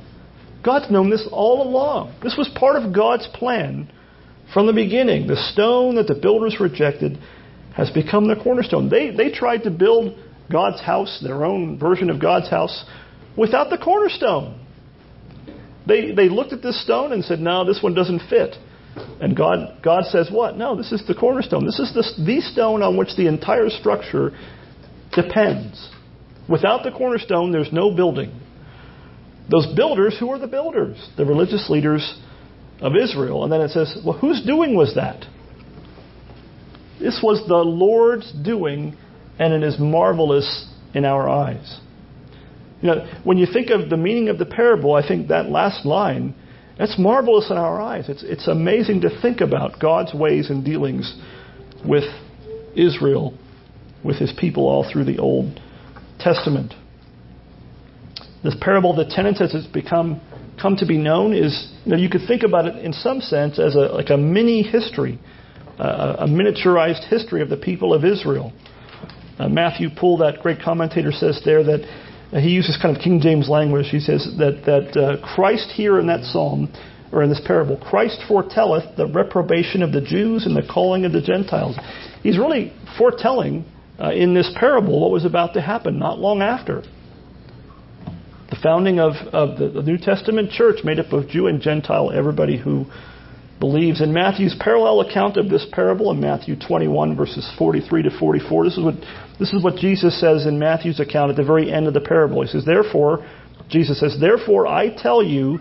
God's 0.63 0.91
known 0.91 1.10
this 1.10 1.28
all 1.32 1.62
along. 1.67 2.19
This 2.23 2.36
was 2.38 2.50
part 2.56 2.76
of 2.76 2.93
God's 2.93 3.28
plan 3.34 3.91
from 4.54 4.67
the 4.67 4.73
beginning. 4.73 5.28
The 5.28 5.36
stone 5.54 5.95
that 5.95 6.08
the 6.08 6.15
builders 6.15 6.58
rejected 6.60 7.17
has 7.76 7.89
become 7.91 8.28
the 8.28 8.36
cornerstone. 8.36 8.89
They, 8.89 9.12
they 9.12 9.32
tried 9.32 9.63
to 9.63 9.71
build 9.71 10.17
God's 10.52 10.82
house, 10.82 11.19
their 11.23 11.45
own 11.45 11.78
version 11.78 12.10
of 12.10 12.19
God's 12.19 12.50
house, 12.50 12.86
without 13.38 13.69
the 13.69 13.78
cornerstone. 13.78 14.60
They, 15.88 16.12
they 16.12 16.28
looked 16.28 16.54
at 16.54 16.62
this 16.62 16.84
stone 16.84 17.13
and 17.13 17.23
said, 17.23 17.39
no, 17.39 17.63
this 17.65 17.82
one 17.82 17.93
doesn't 17.93 18.28
fit. 18.30 18.56
And 19.21 19.36
God, 19.36 19.79
God 19.83 20.05
says, 20.05 20.29
what? 20.31 20.57
No, 20.57 20.75
this 20.75 20.91
is 20.91 21.05
the 21.07 21.15
cornerstone. 21.15 21.65
This 21.65 21.79
is 21.79 21.93
the, 21.93 22.23
the 22.23 22.41
stone 22.41 22.81
on 22.81 22.97
which 22.97 23.15
the 23.17 23.27
entire 23.27 23.69
structure 23.69 24.31
depends. 25.13 25.89
Without 26.49 26.83
the 26.83 26.91
cornerstone, 26.91 27.51
there's 27.51 27.71
no 27.71 27.93
building. 27.95 28.39
Those 29.49 29.67
builders, 29.75 30.17
who 30.19 30.29
are 30.31 30.39
the 30.39 30.47
builders? 30.47 31.10
The 31.17 31.25
religious 31.25 31.69
leaders 31.69 32.19
of 32.81 32.93
Israel. 32.95 33.43
And 33.43 33.51
then 33.51 33.62
it 33.62 33.71
says, 33.71 33.97
well, 34.05 34.17
whose 34.17 34.45
doing 34.45 34.75
was 34.75 34.95
that? 34.95 35.25
This 36.99 37.19
was 37.21 37.47
the 37.47 37.55
Lord's 37.55 38.31
doing, 38.31 38.97
and 39.39 39.53
it 39.53 39.63
is 39.63 39.79
marvelous 39.79 40.67
in 40.93 41.05
our 41.05 41.29
eyes. 41.29 41.79
You 42.81 42.89
know, 42.89 43.19
when 43.23 43.38
you 43.38 43.47
think 43.51 43.69
of 43.69 43.89
the 43.89 43.97
meaning 43.97 44.29
of 44.29 44.38
the 44.38 44.45
parable, 44.45 44.93
I 44.93 45.07
think 45.07 45.29
that 45.29 45.49
last 45.49 45.86
line 45.86 46.36
that's 46.77 46.97
marvelous 46.99 47.49
in 47.49 47.57
our 47.57 47.81
eyes. 47.81 48.07
It's, 48.07 48.23
it's 48.23 48.47
amazing 48.47 49.01
to 49.01 49.21
think 49.21 49.41
about 49.41 49.79
God's 49.79 50.13
ways 50.13 50.49
and 50.49 50.63
dealings 50.63 51.19
with 51.85 52.03
Israel, 52.75 53.37
with 54.03 54.17
his 54.17 54.31
people 54.37 54.67
all 54.67 54.89
through 54.91 55.05
the 55.05 55.17
Old 55.17 55.59
Testament. 56.19 56.73
This 58.43 58.55
parable 58.61 58.91
of 58.91 59.07
the 59.07 59.13
tenants, 59.13 59.41
as 59.41 59.55
it's 59.55 59.67
become 59.67 60.21
come 60.61 60.75
to 60.77 60.85
be 60.85 60.97
known, 60.97 61.33
is 61.33 61.71
you, 61.85 61.91
know, 61.91 61.97
you 61.97 62.09
could 62.09 62.21
think 62.27 62.43
about 62.43 62.65
it 62.65 62.83
in 62.83 62.91
some 62.91 63.21
sense 63.21 63.59
as 63.59 63.75
a, 63.75 63.79
like 63.79 64.09
a 64.09 64.17
mini 64.17 64.63
history, 64.63 65.19
uh, 65.79 66.15
a 66.19 66.27
miniaturized 66.27 67.07
history 67.09 67.41
of 67.41 67.49
the 67.49 67.57
people 67.57 67.93
of 67.93 68.03
Israel. 68.03 68.51
Uh, 69.37 69.47
Matthew 69.47 69.89
Poole, 69.95 70.17
that 70.17 70.39
great 70.41 70.59
commentator, 70.61 71.11
says 71.11 71.41
there 71.45 71.63
that 71.63 71.81
he 72.31 72.49
uses 72.49 72.77
kind 72.81 72.95
of 72.95 73.01
King 73.01 73.19
James 73.21 73.47
language. 73.49 73.87
He 73.89 73.99
says 73.99 74.27
that, 74.37 74.63
that 74.65 74.99
uh, 74.99 75.35
Christ 75.35 75.71
here 75.71 75.99
in 75.99 76.07
that 76.07 76.23
psalm, 76.23 76.73
or 77.11 77.23
in 77.23 77.29
this 77.29 77.41
parable, 77.45 77.77
Christ 77.77 78.21
foretelleth 78.27 78.97
the 78.97 79.07
reprobation 79.07 79.81
of 79.81 79.91
the 79.91 80.01
Jews 80.01 80.45
and 80.45 80.55
the 80.55 80.67
calling 80.67 81.05
of 81.05 81.13
the 81.13 81.21
Gentiles. 81.21 81.77
He's 82.21 82.37
really 82.37 82.73
foretelling 82.97 83.65
uh, 83.99 84.11
in 84.11 84.33
this 84.33 84.51
parable 84.59 84.99
what 84.99 85.11
was 85.11 85.25
about 85.25 85.53
to 85.53 85.61
happen 85.61 85.97
not 85.97 86.19
long 86.19 86.41
after. 86.41 86.83
The 88.49 88.57
founding 88.61 88.99
of, 88.99 89.13
of 89.33 89.57
the, 89.57 89.69
the 89.69 89.81
New 89.81 89.97
Testament 89.97 90.51
church 90.51 90.83
made 90.83 90.99
up 90.99 91.11
of 91.13 91.29
Jew 91.29 91.47
and 91.47 91.61
Gentile, 91.61 92.11
everybody 92.11 92.57
who 92.57 92.85
believes. 93.60 94.02
In 94.02 94.13
Matthew's 94.13 94.56
parallel 94.60 95.02
account 95.02 95.38
of 95.38 95.50
this 95.50 95.65
parable, 95.72 96.12
in 96.12 96.20
Matthew 96.20 96.56
21, 96.56 97.15
verses 97.15 97.50
43 97.58 98.04
to 98.04 98.20
44, 98.20 98.65
this 98.65 98.78
is 98.78 98.84
what, 98.84 98.96
this 99.39 99.54
is 99.54 99.63
what 99.63 99.76
Jesus 99.76 100.20
says 100.20 100.46
in 100.46 100.60
Matthew's 100.60 101.00
account 101.00 101.32
at 101.32 101.38
the 101.38 101.43
very 101.43 101.72
end 101.72 101.88
of 101.88 101.93
the 101.93 102.02
parable. 102.02 102.41
He 102.41 102.48
says, 102.48 102.65
Therefore, 102.65 103.28
Jesus 103.70 104.00
says, 104.00 104.17
Therefore 104.20 104.67
I 104.67 104.96
tell 104.96 105.24
you, 105.24 105.60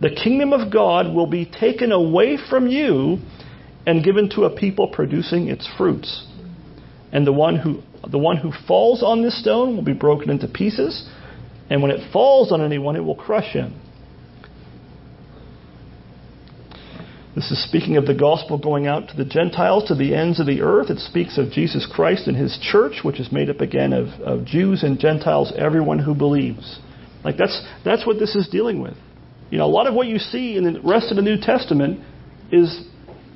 the 0.00 0.10
kingdom 0.10 0.52
of 0.52 0.72
God 0.72 1.14
will 1.14 1.26
be 1.26 1.44
taken 1.44 1.92
away 1.92 2.38
from 2.48 2.68
you 2.68 3.18
and 3.86 4.04
given 4.04 4.28
to 4.30 4.44
a 4.44 4.56
people 4.56 4.88
producing 4.88 5.48
its 5.48 5.68
fruits. 5.76 6.26
And 7.10 7.26
the 7.26 7.32
one 7.32 7.56
who 7.56 7.82
the 8.08 8.18
one 8.18 8.36
who 8.36 8.52
falls 8.66 9.02
on 9.02 9.22
this 9.22 9.40
stone 9.40 9.76
will 9.76 9.82
be 9.82 9.92
broken 9.92 10.30
into 10.30 10.46
pieces, 10.46 11.08
and 11.68 11.82
when 11.82 11.90
it 11.90 12.12
falls 12.12 12.52
on 12.52 12.62
anyone, 12.62 12.96
it 12.96 13.00
will 13.00 13.16
crush 13.16 13.52
him. 13.52 13.80
This 17.38 17.52
is 17.52 17.62
speaking 17.68 17.96
of 17.96 18.04
the 18.04 18.14
gospel 18.14 18.58
going 18.58 18.88
out 18.88 19.10
to 19.10 19.16
the 19.16 19.24
Gentiles, 19.24 19.84
to 19.86 19.94
the 19.94 20.12
ends 20.12 20.40
of 20.40 20.46
the 20.46 20.60
earth. 20.60 20.90
It 20.90 20.98
speaks 20.98 21.38
of 21.38 21.52
Jesus 21.52 21.86
Christ 21.88 22.26
and 22.26 22.36
his 22.36 22.58
church, 22.60 23.04
which 23.04 23.20
is 23.20 23.30
made 23.30 23.48
up 23.48 23.60
again 23.60 23.92
of, 23.92 24.08
of 24.22 24.44
Jews 24.44 24.82
and 24.82 24.98
Gentiles, 24.98 25.52
everyone 25.56 26.00
who 26.00 26.16
believes. 26.16 26.80
Like 27.22 27.36
that's 27.36 27.64
that's 27.84 28.04
what 28.04 28.18
this 28.18 28.34
is 28.34 28.48
dealing 28.48 28.82
with. 28.82 28.94
You 29.50 29.58
know, 29.58 29.66
a 29.66 29.70
lot 29.70 29.86
of 29.86 29.94
what 29.94 30.08
you 30.08 30.18
see 30.18 30.56
in 30.56 30.64
the 30.64 30.80
rest 30.80 31.12
of 31.12 31.16
the 31.16 31.22
New 31.22 31.36
Testament 31.40 32.00
is 32.50 32.82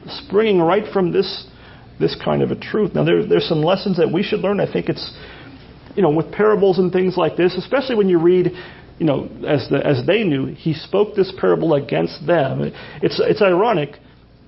springing 0.09 0.61
right 0.61 0.93
from 0.93 1.13
this 1.13 1.47
this 2.01 2.17
kind 2.25 2.43
of 2.43 2.51
a 2.51 2.57
truth. 2.57 2.97
Now 2.97 3.05
there, 3.05 3.25
there's 3.25 3.49
some 3.49 3.63
lessons 3.63 3.99
that 3.99 4.11
we 4.13 4.25
should 4.25 4.41
learn. 4.41 4.59
I 4.59 4.67
think 4.67 4.89
it's 4.89 5.17
you 5.95 6.03
know, 6.03 6.11
with 6.11 6.33
parables 6.33 6.81
and 6.81 6.93
things 6.93 7.17
like 7.17 7.37
this, 7.37 7.55
especially 7.55 7.95
when 7.95 8.09
you 8.09 8.19
read 8.19 8.51
you 9.03 9.09
know, 9.09 9.29
as, 9.45 9.69
the, 9.69 9.85
as 9.85 10.07
they 10.07 10.23
knew, 10.23 10.47
he 10.47 10.75
spoke 10.75 11.17
this 11.17 11.33
parable 11.37 11.75
against 11.75 12.25
them. 12.25 12.63
It's, 13.03 13.21
it's 13.21 13.43
ironic. 13.43 13.99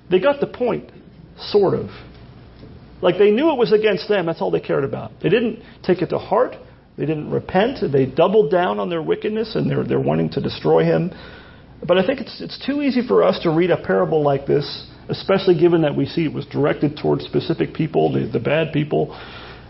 They 0.09 0.21
got 0.21 0.39
the 0.39 0.47
point, 0.47 0.93
sort 1.37 1.73
of. 1.73 1.89
Like 3.01 3.17
they 3.17 3.31
knew 3.31 3.51
it 3.51 3.57
was 3.57 3.73
against 3.73 4.07
them. 4.07 4.27
That's 4.27 4.41
all 4.41 4.51
they 4.51 4.61
cared 4.61 4.85
about. 4.85 5.11
They 5.21 5.27
didn't 5.27 5.61
take 5.83 6.01
it 6.01 6.07
to 6.11 6.17
heart. 6.17 6.55
They 6.97 7.05
didn't 7.05 7.31
repent. 7.31 7.79
They 7.91 8.05
doubled 8.05 8.49
down 8.49 8.79
on 8.79 8.89
their 8.89 9.01
wickedness 9.01 9.55
and 9.55 9.69
they're, 9.69 9.83
they're 9.83 9.99
wanting 9.99 10.29
to 10.29 10.41
destroy 10.41 10.85
him. 10.85 11.11
But 11.85 11.97
I 11.97 12.07
think 12.07 12.21
it's, 12.21 12.39
it's 12.39 12.65
too 12.65 12.81
easy 12.81 13.05
for 13.05 13.23
us 13.23 13.37
to 13.43 13.49
read 13.49 13.71
a 13.71 13.83
parable 13.83 14.23
like 14.23 14.47
this, 14.47 14.87
especially 15.09 15.59
given 15.59 15.81
that 15.81 15.97
we 15.97 16.05
see 16.05 16.23
it 16.23 16.33
was 16.33 16.45
directed 16.45 16.97
towards 16.97 17.25
specific 17.25 17.73
people, 17.73 18.13
the, 18.13 18.29
the 18.31 18.39
bad 18.39 18.71
people. 18.71 19.13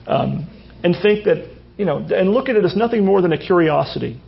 Um, 0.06 0.48
and 0.84 0.96
think 1.02 1.26
that, 1.26 1.50
you 1.76 1.86
know, 1.86 1.98
and 1.98 2.30
look 2.30 2.50
at 2.50 2.56
it 2.56 2.64
as 2.64 2.76
nothing 2.78 3.04
more 3.04 3.24
than 3.24 3.34
a 3.34 3.38
curiosity. 3.40 4.22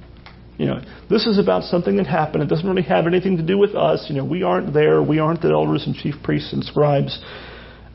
You 0.57 0.65
know, 0.65 0.81
this 1.09 1.27
is 1.27 1.37
about 1.37 1.63
something 1.63 1.97
that 1.97 2.07
happened. 2.07 2.43
It 2.43 2.47
doesn't 2.47 2.67
really 2.67 2.81
have 2.83 3.05
anything 3.05 3.37
to 3.37 3.43
do 3.43 3.57
with 3.57 3.75
us. 3.75 4.07
You 4.09 4.15
know, 4.15 4.25
we 4.25 4.41
aren't 4.41 4.73
there. 4.73 5.03
We 5.03 5.19
aren't 5.19 5.41
the 5.41 5.49
elders 5.49 5.85
and 5.85 5.95
chief 5.95 6.15
priests 6.23 6.51
and 6.51 6.63
scribes. 6.63 7.19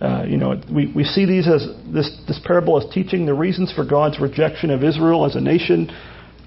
Uh, 0.01 0.25
you 0.27 0.37
know, 0.37 0.61
we, 0.73 0.93
we 0.95 1.05
see 1.05 1.25
these 1.27 1.49
as 1.49 1.67
this, 1.93 2.11
this 2.27 2.41
parable 2.45 2.81
as 2.81 2.93
teaching 2.93 3.27
the 3.27 3.35
reasons 3.35 3.73
for 3.73 3.85
God's 3.85 4.21
rejection 4.21 4.71
of 4.71 4.83
Israel 4.83 5.25
as 5.27 5.37
a 5.37 5.41
nation, 5.41 5.91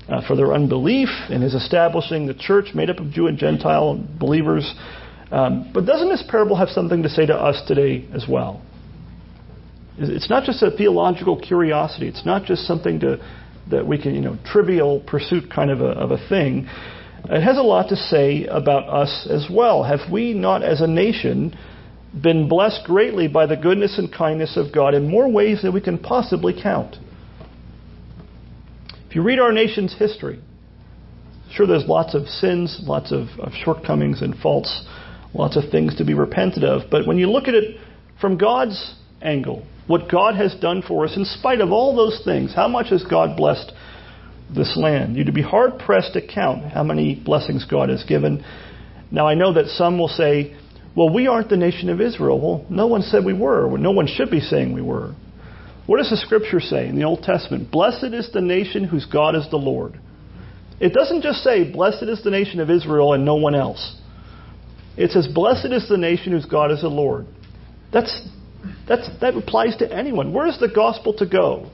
uh, 0.09 0.25
for 0.27 0.35
their 0.35 0.53
unbelief, 0.53 1.09
and 1.29 1.41
his 1.41 1.53
establishing 1.53 2.27
the 2.27 2.33
church 2.33 2.73
made 2.73 2.89
up 2.89 2.99
of 2.99 3.11
Jew 3.11 3.27
and 3.27 3.37
Gentile 3.37 4.01
believers. 4.19 4.73
Um, 5.31 5.71
but 5.73 5.85
doesn't 5.85 6.09
this 6.09 6.23
parable 6.29 6.55
have 6.55 6.69
something 6.69 7.03
to 7.03 7.09
say 7.09 7.25
to 7.25 7.33
us 7.33 7.61
today 7.67 8.07
as 8.13 8.25
well? 8.29 8.61
It's 9.97 10.29
not 10.29 10.43
just 10.43 10.61
a 10.61 10.71
theological 10.71 11.39
curiosity. 11.39 12.07
It's 12.07 12.25
not 12.25 12.43
just 12.43 12.63
something 12.67 12.99
to, 12.99 13.17
that 13.69 13.87
we 13.87 14.01
can, 14.01 14.15
you 14.15 14.21
know, 14.21 14.37
trivial 14.45 15.01
pursuit 15.07 15.49
kind 15.53 15.71
of 15.71 15.81
a, 15.81 15.89
of 15.89 16.11
a 16.11 16.29
thing. 16.29 16.67
It 17.25 17.41
has 17.41 17.57
a 17.57 17.61
lot 17.61 17.89
to 17.89 17.95
say 17.95 18.45
about 18.45 18.87
us 18.87 19.27
as 19.29 19.47
well. 19.51 19.83
Have 19.83 20.11
we 20.11 20.33
not, 20.33 20.61
as 20.61 20.81
a 20.81 20.87
nation, 20.87 21.57
been 22.21 22.47
blessed 22.47 22.85
greatly 22.85 23.27
by 23.27 23.47
the 23.47 23.57
goodness 23.57 23.97
and 23.97 24.13
kindness 24.13 24.57
of 24.57 24.73
God 24.73 24.93
in 24.93 25.09
more 25.09 25.29
ways 25.29 25.63
than 25.63 25.73
we 25.73 25.81
can 25.81 25.97
possibly 25.97 26.53
count? 26.61 26.97
If 29.09 29.15
you 29.15 29.23
read 29.23 29.39
our 29.39 29.51
nation's 29.51 29.97
history, 29.97 30.39
sure, 31.51 31.65
there's 31.65 31.87
lots 31.87 32.13
of 32.13 32.27
sins, 32.27 32.79
lots 32.83 33.11
of, 33.11 33.27
of 33.39 33.53
shortcomings 33.53 34.21
and 34.21 34.35
faults, 34.37 34.85
lots 35.33 35.57
of 35.57 35.71
things 35.71 35.95
to 35.95 36.05
be 36.05 36.13
repented 36.13 36.63
of. 36.63 36.89
But 36.91 37.07
when 37.07 37.17
you 37.17 37.31
look 37.31 37.47
at 37.47 37.55
it 37.55 37.77
from 38.21 38.37
God's 38.37 38.95
angle, 39.21 39.65
what 39.87 40.09
God 40.09 40.35
has 40.35 40.55
done 40.55 40.81
for 40.87 41.05
us, 41.05 41.15
in 41.15 41.25
spite 41.25 41.61
of 41.61 41.71
all 41.71 41.95
those 41.95 42.21
things, 42.23 42.53
how 42.55 42.67
much 42.67 42.89
has 42.89 43.03
God 43.03 43.37
blessed 43.37 43.71
this 44.53 44.75
land? 44.75 45.15
You'd 45.15 45.33
be 45.33 45.41
hard 45.41 45.79
pressed 45.79 46.13
to 46.13 46.25
count 46.25 46.65
how 46.71 46.83
many 46.83 47.15
blessings 47.15 47.65
God 47.65 47.89
has 47.89 48.03
given. 48.03 48.43
Now, 49.11 49.27
I 49.27 49.35
know 49.35 49.53
that 49.53 49.67
some 49.67 49.99
will 49.99 50.07
say, 50.07 50.55
well, 50.95 51.13
we 51.13 51.27
aren't 51.27 51.49
the 51.49 51.57
nation 51.57 51.89
of 51.89 52.01
Israel. 52.01 52.39
Well, 52.39 52.65
no 52.69 52.87
one 52.87 53.01
said 53.01 53.25
we 53.25 53.33
were. 53.33 53.77
No 53.77 53.91
one 53.91 54.07
should 54.07 54.31
be 54.31 54.39
saying 54.39 54.73
we 54.73 54.81
were. 54.81 55.13
What 55.87 55.97
does 55.97 56.09
the 56.09 56.17
scripture 56.17 56.59
say 56.59 56.87
in 56.87 56.95
the 56.95 57.03
Old 57.03 57.21
Testament? 57.21 57.69
Blessed 57.69 58.13
is 58.13 58.31
the 58.33 58.41
nation 58.41 58.85
whose 58.85 59.05
God 59.05 59.35
is 59.35 59.47
the 59.51 59.57
Lord. 59.57 59.99
It 60.79 60.93
doesn't 60.93 61.21
just 61.21 61.43
say, 61.43 61.71
Blessed 61.71 62.03
is 62.03 62.23
the 62.23 62.31
nation 62.31 62.59
of 62.59 62.69
Israel 62.69 63.13
and 63.13 63.23
no 63.23 63.35
one 63.35 63.55
else. 63.55 63.97
It 64.97 65.11
says, 65.11 65.27
Blessed 65.27 65.67
is 65.71 65.87
the 65.87 65.97
nation 65.97 66.31
whose 66.31 66.45
God 66.45 66.71
is 66.71 66.81
the 66.81 66.87
Lord. 66.87 67.27
That's, 67.93 68.27
that's, 68.87 69.09
that 69.21 69.35
applies 69.35 69.75
to 69.77 69.91
anyone. 69.91 70.33
Where 70.33 70.47
is 70.47 70.59
the 70.59 70.67
gospel 70.67 71.13
to 71.15 71.25
go? 71.25 71.71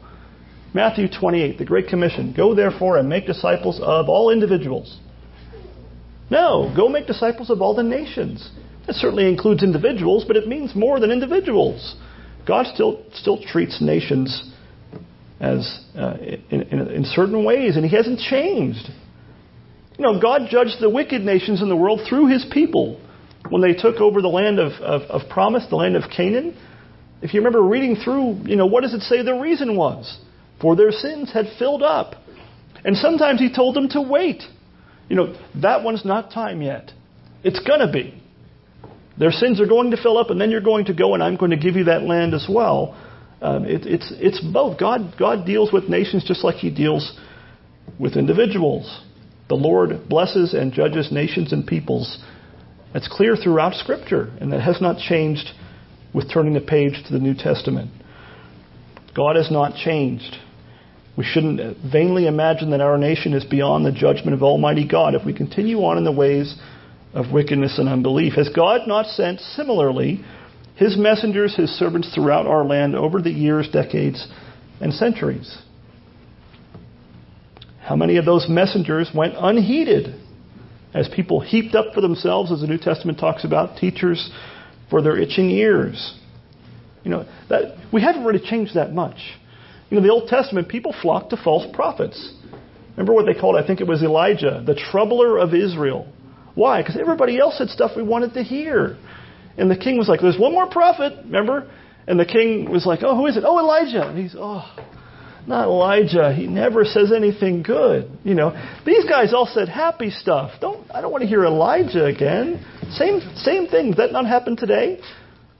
Matthew 0.73 1.07
28, 1.09 1.57
the 1.57 1.65
Great 1.65 1.87
Commission. 1.87 2.33
Go 2.35 2.55
therefore 2.55 2.97
and 2.97 3.09
make 3.09 3.25
disciples 3.25 3.79
of 3.81 4.07
all 4.07 4.29
individuals. 4.29 4.99
No, 6.29 6.73
go 6.75 6.87
make 6.87 7.07
disciples 7.07 7.49
of 7.49 7.61
all 7.61 7.75
the 7.75 7.83
nations. 7.83 8.49
That 8.87 8.95
certainly 8.95 9.27
includes 9.27 9.63
individuals, 9.63 10.23
but 10.25 10.37
it 10.37 10.47
means 10.47 10.73
more 10.73 10.99
than 10.99 11.11
individuals. 11.11 11.95
God 12.47 12.67
still, 12.73 13.03
still 13.13 13.41
treats 13.43 13.81
nations 13.81 14.49
as 15.41 15.79
uh, 15.95 16.15
in, 16.49 16.61
in, 16.61 16.87
in 16.87 17.03
certain 17.03 17.43
ways, 17.43 17.75
and 17.75 17.85
He 17.85 17.95
hasn't 17.95 18.19
changed. 18.19 18.89
You 19.97 20.05
know, 20.05 20.21
God 20.21 20.43
judged 20.49 20.77
the 20.79 20.89
wicked 20.89 21.21
nations 21.21 21.61
in 21.61 21.67
the 21.67 21.75
world 21.75 22.01
through 22.07 22.27
His 22.27 22.45
people 22.51 22.99
when 23.49 23.61
they 23.61 23.73
took 23.73 23.97
over 23.97 24.21
the 24.21 24.29
land 24.29 24.59
of, 24.59 24.71
of, 24.81 25.01
of 25.09 25.29
promise, 25.29 25.65
the 25.69 25.75
land 25.75 25.97
of 25.97 26.09
Canaan. 26.09 26.57
If 27.21 27.33
you 27.33 27.39
remember 27.39 27.61
reading 27.61 27.95
through, 27.95 28.41
you 28.45 28.55
know, 28.55 28.65
what 28.65 28.81
does 28.81 28.93
it 28.93 29.01
say 29.01 29.21
the 29.21 29.33
reason 29.33 29.75
was? 29.75 30.19
For 30.59 30.75
their 30.75 30.91
sins 30.91 31.31
had 31.31 31.45
filled 31.59 31.83
up. 31.83 32.15
And 32.83 32.97
sometimes 32.97 33.39
he 33.39 33.53
told 33.53 33.75
them 33.75 33.89
to 33.89 34.01
wait. 34.01 34.43
You 35.07 35.15
know, 35.15 35.35
that 35.61 35.83
one's 35.83 36.05
not 36.05 36.31
time 36.31 36.61
yet. 36.61 36.91
It's 37.43 37.59
going 37.59 37.79
to 37.79 37.91
be. 37.91 38.21
Their 39.17 39.31
sins 39.31 39.59
are 39.61 39.67
going 39.67 39.91
to 39.91 40.01
fill 40.01 40.17
up, 40.17 40.29
and 40.29 40.39
then 40.39 40.49
you're 40.49 40.61
going 40.61 40.85
to 40.85 40.93
go, 40.93 41.13
and 41.13 41.21
I'm 41.21 41.35
going 41.35 41.51
to 41.51 41.57
give 41.57 41.75
you 41.75 41.85
that 41.85 42.03
land 42.03 42.33
as 42.33 42.47
well. 42.49 42.97
Um, 43.41 43.65
it, 43.65 43.85
it's, 43.85 44.11
it's 44.17 44.39
both. 44.39 44.79
God, 44.79 45.15
God 45.19 45.45
deals 45.45 45.71
with 45.71 45.89
nations 45.89 46.23
just 46.23 46.43
like 46.43 46.55
he 46.55 46.73
deals 46.73 47.19
with 47.99 48.15
individuals. 48.15 49.01
The 49.49 49.55
Lord 49.55 50.07
blesses 50.07 50.53
and 50.53 50.71
judges 50.71 51.11
nations 51.11 51.51
and 51.51 51.67
peoples 51.67 52.23
that's 52.93 53.07
clear 53.07 53.35
throughout 53.35 53.73
Scripture, 53.73 54.31
and 54.39 54.51
that 54.53 54.61
has 54.61 54.81
not 54.81 54.97
changed 54.97 55.51
with 56.13 56.31
turning 56.31 56.53
the 56.53 56.61
page 56.61 56.93
to 57.07 57.13
the 57.13 57.19
New 57.19 57.33
Testament. 57.33 57.91
God 59.15 59.35
has 59.35 59.51
not 59.51 59.75
changed. 59.75 60.35
We 61.17 61.25
shouldn't 61.25 61.77
vainly 61.91 62.27
imagine 62.27 62.71
that 62.71 62.81
our 62.81 62.97
nation 62.97 63.33
is 63.33 63.43
beyond 63.43 63.85
the 63.85 63.91
judgment 63.91 64.33
of 64.33 64.43
Almighty 64.43 64.87
God 64.87 65.15
if 65.15 65.25
we 65.25 65.33
continue 65.33 65.79
on 65.79 65.97
in 65.97 66.03
the 66.03 66.11
ways 66.11 66.55
of 67.13 67.31
wickedness 67.31 67.77
and 67.77 67.89
unbelief. 67.89 68.33
Has 68.33 68.49
God 68.49 68.87
not 68.87 69.05
sent 69.07 69.39
similarly 69.39 70.23
his 70.75 70.97
messengers, 70.97 71.55
his 71.55 71.69
servants 71.71 72.13
throughout 72.15 72.47
our 72.47 72.63
land 72.63 72.95
over 72.95 73.21
the 73.21 73.29
years, 73.29 73.67
decades, 73.69 74.25
and 74.79 74.93
centuries? 74.93 75.57
How 77.81 77.95
many 77.97 78.17
of 78.17 78.25
those 78.25 78.47
messengers 78.47 79.09
went 79.13 79.33
unheeded 79.37 80.15
as 80.93 81.09
people 81.13 81.41
heaped 81.41 81.75
up 81.75 81.93
for 81.93 82.01
themselves, 82.01 82.51
as 82.51 82.61
the 82.61 82.67
New 82.67 82.77
Testament 82.77 83.19
talks 83.19 83.43
about, 83.43 83.77
teachers 83.77 84.29
for 84.91 85.01
their 85.01 85.17
itching 85.17 85.49
ears. 85.49 86.15
You 87.03 87.09
know, 87.09 87.25
that, 87.49 87.77
we 87.91 88.01
haven't 88.01 88.23
really 88.23 88.45
changed 88.45 88.75
that 88.75 88.93
much. 88.93 89.17
You 89.89 89.97
know, 89.97 90.03
the 90.03 90.13
Old 90.13 90.27
Testament, 90.27 90.69
people 90.69 90.93
flocked 91.01 91.31
to 91.31 91.37
false 91.37 91.65
prophets. 91.73 92.33
Remember 92.91 93.13
what 93.13 93.25
they 93.25 93.33
called, 93.33 93.55
I 93.55 93.65
think 93.65 93.81
it 93.81 93.87
was 93.87 94.03
Elijah, 94.03 94.63
the 94.63 94.75
troubler 94.75 95.39
of 95.39 95.55
Israel. 95.55 96.07
Why? 96.53 96.81
Because 96.81 96.97
everybody 96.97 97.39
else 97.39 97.57
had 97.57 97.69
stuff 97.69 97.91
we 97.97 98.03
wanted 98.03 98.33
to 98.35 98.43
hear. 98.43 98.97
And 99.57 99.71
the 99.71 99.77
king 99.77 99.97
was 99.97 100.07
like, 100.07 100.21
there's 100.21 100.37
one 100.37 100.51
more 100.51 100.69
prophet, 100.69 101.13
remember? 101.23 101.71
And 102.07 102.19
the 102.19 102.25
king 102.25 102.69
was 102.69 102.85
like, 102.85 102.99
oh, 103.01 103.15
who 103.15 103.25
is 103.25 103.37
it? 103.37 103.43
Oh, 103.45 103.57
Elijah. 103.57 104.07
And 104.07 104.17
he's, 104.17 104.35
oh, 104.37 104.63
not 105.47 105.65
Elijah. 105.65 106.33
He 106.33 106.47
never 106.47 106.85
says 106.85 107.11
anything 107.15 107.63
good. 107.63 108.09
You 108.23 108.35
know, 108.35 108.51
these 108.85 109.05
guys 109.05 109.33
all 109.33 109.49
said 109.51 109.69
happy 109.69 110.09
stuff. 110.09 110.51
Don't 110.61 110.89
I 110.93 111.01
don't 111.01 111.11
want 111.11 111.23
to 111.23 111.27
hear 111.27 111.45
Elijah 111.45 112.05
again. 112.05 112.63
Same 112.93 113.21
same 113.35 113.67
thing. 113.67 113.89
Does 113.89 113.97
that 113.97 114.11
not 114.11 114.25
happen 114.25 114.55
today? 114.55 114.99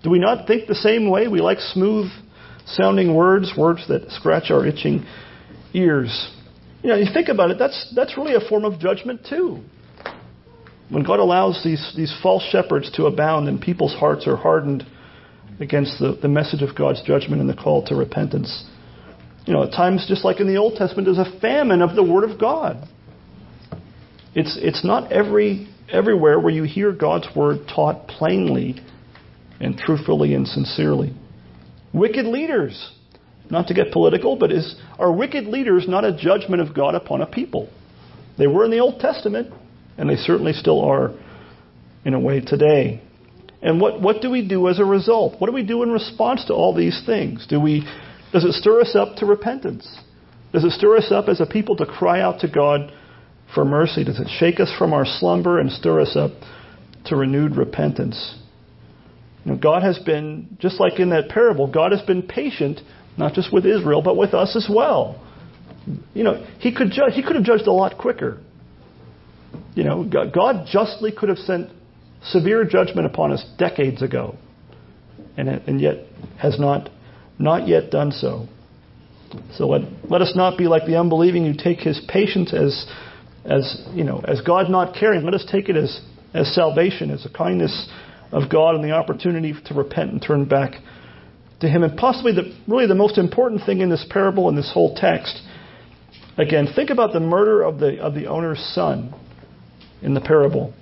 Do 0.04 0.10
we 0.10 0.20
not 0.20 0.48
think 0.48 0.68
the 0.68 0.76
same 0.76 1.10
way? 1.10 1.28
We 1.28 1.42
like 1.42 1.60
smooth 1.60 2.10
sounding 2.66 3.16
words, 3.16 3.54
words 3.58 3.88
that 3.88 4.10
scratch 4.12 4.52
our 4.52 4.66
itching 4.66 5.06
ears. 5.74 6.32
You 6.84 6.90
know, 6.90 6.96
you 6.96 7.12
think 7.14 7.28
about 7.30 7.52
it, 7.52 7.60
that's 7.60 7.94
that's 7.96 8.18
really 8.18 8.34
a 8.34 8.50
form 8.50 8.66
of 8.66 8.80
judgment 8.80 9.26
too. 9.28 9.62
When 10.90 11.04
God 11.04 11.20
allows 11.20 11.62
these, 11.64 11.94
these 11.96 12.14
false 12.22 12.44
shepherds 12.52 12.92
to 12.96 13.06
abound 13.06 13.48
and 13.48 13.62
people's 13.62 13.94
hearts 13.94 14.28
are 14.28 14.36
hardened 14.36 14.86
against 15.62 16.00
the, 16.00 16.18
the 16.22 16.28
message 16.28 16.62
of 16.62 16.76
God's 16.76 17.02
judgment 17.04 17.40
and 17.40 17.50
the 17.50 17.56
call 17.56 17.86
to 17.86 17.96
repentance. 17.96 18.66
You 19.46 19.54
know, 19.54 19.64
at 19.64 19.72
times, 19.72 20.06
just 20.08 20.26
like 20.26 20.42
in 20.42 20.48
the 20.48 20.58
Old 20.58 20.76
Testament, 20.76 21.06
there's 21.06 21.18
a 21.18 21.40
famine 21.40 21.82
of 21.82 21.96
the 21.96 22.04
Word 22.04 22.30
of 22.30 22.38
God. 22.38 22.88
It's, 24.34 24.58
it's 24.62 24.86
not 24.86 25.12
every, 25.12 25.68
everywhere 25.92 26.40
where 26.40 26.54
you 26.54 26.64
hear 26.64 26.92
God's 26.92 27.28
Word 27.36 27.68
taught 27.74 28.08
plainly 28.08 28.80
and 29.60 29.78
truthfully 29.78 30.34
and 30.34 30.48
sincerely. 30.48 31.14
Wicked 31.94 32.26
leaders, 32.26 32.92
not 33.50 33.68
to 33.68 33.74
get 33.74 33.92
political, 33.92 34.38
but 34.38 34.52
is, 34.52 34.76
are 34.98 35.12
wicked 35.12 35.46
leaders 35.46 35.86
not 35.88 36.06
a 36.06 36.16
judgment 36.16 36.62
of 36.62 36.74
God 36.74 36.96
upon 36.96 37.22
a 37.22 37.26
people? 37.26 37.70
They 38.38 38.48
were 38.48 38.64
in 38.64 38.72
the 38.72 38.80
Old 38.80 39.00
Testament, 39.00 39.54
and 39.98 40.10
they 40.10 40.16
certainly 40.16 40.54
still 40.54 40.82
are 40.82 41.14
in 42.06 42.14
a 42.14 42.20
way 42.20 42.40
today. 42.40 43.02
And 43.62 43.80
what, 43.80 44.02
what 44.02 44.22
do 44.22 44.32
we 44.32 44.48
do 44.48 44.70
as 44.70 44.80
a 44.80 44.86
result? 44.86 45.40
What 45.40 45.48
do 45.48 45.54
we 45.54 45.64
do 45.64 45.84
in 45.84 45.92
response 45.92 46.46
to 46.46 46.54
all 46.54 46.74
these 46.74 47.04
things? 47.06 47.46
Do 47.48 47.60
we 47.60 47.86
does 48.32 48.46
it 48.46 48.54
stir 48.54 48.80
us 48.80 48.96
up 48.96 49.18
to 49.18 49.26
repentance? 49.26 49.88
Does 50.54 50.64
it 50.64 50.72
stir 50.72 50.98
us 50.98 51.12
up 51.12 51.28
as 51.28 51.42
a 51.42 51.46
people 51.46 51.76
to 51.78 51.86
cry 51.86 52.22
out 52.22 52.40
to 52.40 52.48
God 52.48 52.92
for 53.54 53.66
mercy? 53.66 54.04
Does 54.04 54.20
it 54.20 54.28
shake 54.40 54.60
us 54.60 54.72
from 54.78 54.94
our 54.94 55.06
slumber 55.06 55.60
and 55.60 55.72
stir 55.72 56.02
us 56.02 56.16
up 56.16 56.32
to 57.06 57.16
renewed 57.16 57.56
repentance? 57.56 58.38
You 59.46 59.54
know, 59.54 59.58
God 59.58 59.84
has 59.84 59.98
been, 60.00 60.58
just 60.60 60.80
like 60.80 61.00
in 61.00 61.10
that 61.10 61.30
parable, 61.30 61.68
God 61.72 61.92
has 61.92 62.02
been 62.02 62.22
patient, 62.24 62.80
not 63.18 63.34
just 63.34 63.52
with 63.52 63.66
Israel, 63.66 64.02
but 64.02 64.16
with 64.16 64.34
us 64.34 64.56
as 64.56 64.68
well. 64.70 65.22
You 66.14 66.24
know, 66.24 66.46
He 66.60 66.74
could, 66.74 66.92
ju- 66.92 67.10
he 67.12 67.24
could 67.24 67.36
have 67.36 67.46
judged 67.46 67.68
a 67.68 67.72
lot 67.72 67.98
quicker. 67.98 68.40
You 69.74 69.84
know, 69.84 70.04
God 70.04 70.66
justly 70.72 71.12
could 71.12 71.30
have 71.30 71.40
sent 71.40 71.70
severe 72.24 72.66
judgment 72.66 73.08
upon 73.08 73.32
us 73.32 73.44
decades 73.58 74.02
ago, 74.02 74.36
and, 75.38 75.50
and 75.50 75.82
yet 75.82 76.06
has 76.40 76.60
not 76.60 76.90
not 77.42 77.68
yet 77.68 77.90
done 77.90 78.12
so. 78.12 78.48
So 79.54 79.68
let, 79.68 79.82
let 80.10 80.22
us 80.22 80.34
not 80.36 80.58
be 80.58 80.68
like 80.68 80.86
the 80.86 80.98
unbelieving 81.00 81.46
who 81.46 81.54
take 81.54 81.80
his 81.80 82.00
patience 82.08 82.54
as, 82.54 82.86
as, 83.46 83.84
you 83.94 84.04
know, 84.04 84.24
as 84.28 84.42
God 84.42 84.70
not 84.70 84.96
caring. 84.96 85.24
Let 85.24 85.34
us 85.34 85.46
take 85.52 85.70
it 85.70 85.76
as, 85.76 86.02
as 86.34 86.54
salvation, 86.54 87.12
as 87.12 87.26
a 87.26 87.30
kindness 87.30 87.90
of 88.32 88.50
God 88.50 88.76
and 88.76 88.84
the 88.84 88.92
opportunity 88.92 89.54
to 89.66 89.74
repent 89.74 90.12
and 90.12 90.22
turn 90.22 90.46
back 90.46 90.74
to 91.60 91.68
him. 91.68 91.84
And 91.84 91.98
possibly 91.98 92.34
the, 92.34 92.56
really 92.68 92.88
the 92.88 92.96
most 92.96 93.18
important 93.18 93.62
thing 93.66 93.82
in 93.82 93.90
this 93.90 94.06
parable 94.10 94.50
and 94.50 94.58
this 94.58 94.72
whole 94.74 94.96
text, 94.96 95.42
again, 96.38 96.68
think 96.76 96.90
about 96.90 97.14
the 97.14 97.20
murder 97.20 97.64
of 97.64 97.80
the, 97.80 98.00
of 98.00 98.14
the 98.14 98.28
owner's 98.28 98.60
son 98.74 99.14
in 100.02 100.14
the 100.14 100.22
parable. 100.22 100.74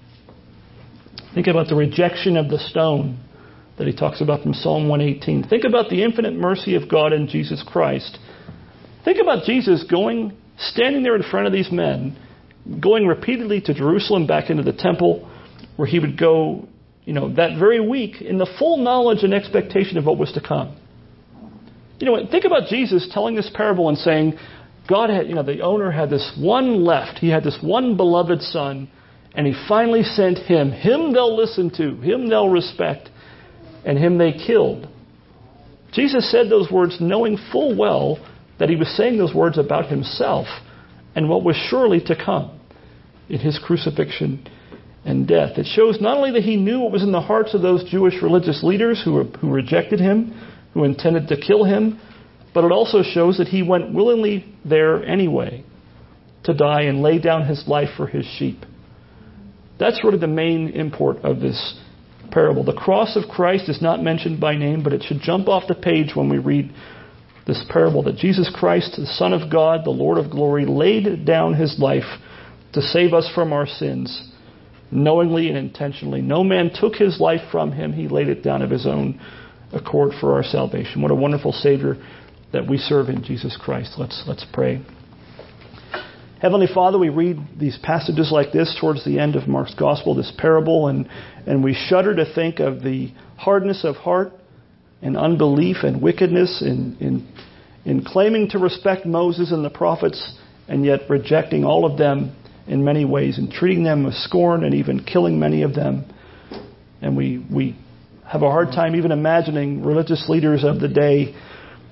Think 1.34 1.48
about 1.48 1.68
the 1.68 1.76
rejection 1.76 2.38
of 2.38 2.50
the 2.50 2.58
stone 2.58 3.20
that 3.78 3.88
he 3.88 3.96
talks 3.96 4.20
about 4.20 4.44
from 4.44 4.54
Psalm 4.54 4.90
118. 4.90 5.48
Think 5.48 5.64
about 5.64 5.90
the 5.90 6.04
infinite 6.04 6.34
mercy 6.34 6.76
of 6.76 6.90
God 6.90 7.14
in 7.14 7.28
Jesus 7.28 7.64
Christ. 7.66 8.18
Think 9.06 9.20
about 9.22 9.46
Jesus 9.46 9.86
going, 9.90 10.36
standing 10.58 11.04
there 11.04 11.16
in 11.16 11.24
front 11.24 11.48
of 11.48 11.54
these 11.54 11.72
men, 11.72 12.18
going 12.80 13.08
repeatedly 13.08 13.62
to 13.62 13.74
Jerusalem 13.74 14.28
back 14.28 14.50
into 14.50 14.64
the 14.64 14.74
temple, 14.74 15.30
where 15.76 15.88
he 15.88 16.00
would 16.00 16.18
go, 16.18 16.68
you 17.06 17.14
know, 17.14 17.34
that 17.36 17.58
very 17.58 17.80
week 17.80 18.22
in 18.22 18.38
the 18.38 18.50
full 18.60 18.78
knowledge 18.78 19.24
and 19.24 19.34
expectation 19.34 19.98
of 19.98 20.06
what 20.06 20.18
was 20.18 20.32
to 20.34 20.42
come. 20.42 20.78
You 22.00 22.08
know, 22.08 22.28
think 22.30 22.46
about 22.46 22.68
Jesus 22.70 23.10
telling 23.12 23.36
this 23.36 23.50
parable 23.54 23.90
and 23.90 23.98
saying, 23.98 24.38
God 24.88 25.10
had, 25.10 25.28
you 25.28 25.36
know, 25.36 25.44
the 25.44 25.62
owner 25.62 25.92
had 25.92 26.10
this 26.10 26.38
one 26.40 26.84
left. 26.84 27.20
He 27.20 27.30
had 27.30 27.44
this 27.44 27.58
one 27.62 27.98
beloved 27.98 28.42
son 28.42 28.90
and 29.36 29.46
he 29.46 29.54
finally 29.68 30.04
sent 30.04 30.38
him. 30.38 30.72
Him 30.72 31.14
they'll 31.14 31.36
listen 31.36 31.70
to, 31.78 31.96
him 32.02 32.30
they'll 32.30 32.50
respect, 32.50 33.10
and 33.86 33.98
him 33.98 34.18
they 34.18 34.34
killed. 34.34 34.88
Jesus 35.92 36.32
said 36.32 36.50
those 36.50 36.72
words 36.72 36.98
knowing 37.00 37.38
full 37.52 37.78
well 37.78 38.18
that 38.60 38.70
he 38.70 38.76
was 38.76 38.90
saying 38.98 39.18
those 39.18 39.34
words 39.34 39.58
about 39.58 39.88
himself 39.88 40.48
and 41.16 41.30
what 41.30 41.44
was 41.44 41.56
surely 41.70 42.00
to 42.02 42.16
come 42.16 42.59
in 43.30 43.40
his 43.40 43.60
crucifixion 43.60 44.48
and 45.06 45.28
death. 45.28 45.58
It 45.58 45.66
shows 45.66 46.02
not 46.02 46.18
only 46.18 46.32
that 46.32 46.44
he 46.44 46.56
knew 46.56 46.80
what 46.80 46.92
was 46.92 47.04
in 47.04 47.12
the 47.12 47.22
hearts 47.22 47.54
of 47.54 47.62
those 47.62 47.90
Jewish 47.90 48.22
religious 48.22 48.64
leaders 48.64 49.02
who, 49.04 49.24
who 49.24 49.52
rejected 49.52 50.00
him, 50.00 50.34
who 50.74 50.84
intended 50.84 51.28
to 51.30 51.40
kill 51.40 51.64
him, 51.64 52.00
but 52.54 52.64
it 52.64 52.72
also 52.72 53.04
shows 53.04 53.38
that 53.38 53.48
he 53.48 53.64
went 53.64 53.94
willingly 53.94 54.46
there 54.66 55.04
anyway 55.04 55.64
to 56.44 56.54
die 56.54 56.84
and 56.84 57.02
lay 57.02 57.20
down 57.20 57.46
his 57.46 57.68
life 57.68 57.90
for 57.96 58.08
his 58.08 58.26
sheep. 58.26 58.66
That's 59.80 60.04
really 60.04 60.20
the 60.20 60.28
main 60.28 60.70
import 60.70 61.18
of 61.18 61.40
this 61.40 61.80
parable. 62.32 62.64
The 62.64 62.74
cross 62.74 63.16
of 63.16 63.30
Christ 63.30 63.70
is 63.70 63.82
not 63.82 64.04
mentioned 64.04 64.40
by 64.40 64.56
name, 64.56 64.84
but 64.84 64.94
it 64.94 65.04
should 65.04 65.22
jump 65.22 65.48
off 65.48 65.68
the 65.68 65.76
page 65.76 66.16
when 66.16 66.30
we 66.30 66.38
read 66.38 66.74
this 67.48 67.64
parable 67.70 68.04
that 68.04 68.18
Jesus 68.18 68.52
Christ, 68.54 68.96
the 68.98 69.06
Son 69.06 69.34
of 69.34 69.52
God, 69.52 69.86
the 69.86 69.90
Lord 69.90 70.18
of 70.18 70.30
glory, 70.30 70.66
laid 70.66 71.26
down 71.26 71.54
his 71.54 71.80
life 71.80 72.04
to 72.74 72.82
save 72.82 73.14
us 73.14 73.30
from 73.34 73.54
our 73.54 73.66
sins, 73.66 74.32
knowingly 74.92 75.50
and 75.50 75.58
intentionally. 75.58 76.22
No 76.22 76.44
man 76.44 76.72
took 76.74 76.96
his 76.96 77.20
life 77.20 77.42
from 77.52 77.72
him, 77.72 77.94
he 77.94 78.08
laid 78.08 78.30
it 78.30 78.44
down 78.44 78.62
of 78.62 78.70
his 78.70 78.86
own 78.86 79.20
accord 79.74 80.14
for 80.20 80.34
our 80.34 80.44
salvation. 80.44 81.02
What 81.02 81.12
a 81.12 81.16
wonderful 81.16 81.52
Savior 81.52 81.98
that 82.52 82.68
we 82.68 82.78
serve 82.78 83.10
in 83.10 83.24
Jesus 83.24 83.58
Christ. 83.60 83.94
Let's, 83.98 84.24
let's 84.28 84.46
pray. 84.52 84.84
Heavenly 86.42 86.68
Father, 86.74 86.98
we 86.98 87.10
read 87.10 87.38
these 87.60 87.78
passages 87.84 88.32
like 88.32 88.54
this 88.54 88.76
towards 88.80 89.04
the 89.04 89.20
end 89.20 89.36
of 89.36 89.48
Mark's 89.48 89.74
Gospel, 89.76 90.16
this 90.16 90.32
parable, 90.38 90.88
and, 90.88 91.08
and 91.46 91.64
we 91.64 91.74
shudder 91.74 92.16
to 92.16 92.34
think 92.34 92.60
of 92.60 92.82
the 92.82 93.12
hardness 93.36 93.84
of 93.84 93.96
heart 93.98 94.32
and 95.02 95.18
unbelief 95.18 95.78
and 95.84 96.02
wickedness 96.02 96.62
in, 96.62 96.96
in, 97.02 97.28
in 97.84 98.04
claiming 98.06 98.50
to 98.50 98.58
respect 98.58 99.06
Moses 99.06 99.52
and 99.52 99.66
the 99.66 99.70
prophets 99.70 100.38
and 100.70 100.86
yet 100.86 101.02
rejecting 101.10 101.66
all 101.66 101.86
of 101.86 101.98
them 101.98 102.36
in 102.70 102.84
many 102.84 103.04
ways 103.04 103.38
and 103.38 103.52
treating 103.52 103.84
them 103.84 104.04
with 104.04 104.14
scorn 104.14 104.64
and 104.64 104.76
even 104.76 105.04
killing 105.04 105.40
many 105.40 105.64
of 105.64 105.74
them. 105.74 106.06
And 107.02 107.18
we, 107.18 107.46
we 107.52 107.78
have 108.26 108.44
a 108.44 108.50
hard 108.50 108.68
time 108.68 108.96
even 108.96 109.12
imagining 109.12 109.84
religious 109.84 110.26
leaders 110.30 110.64
of 110.64 110.80
the 110.80 110.88
day 110.88 111.36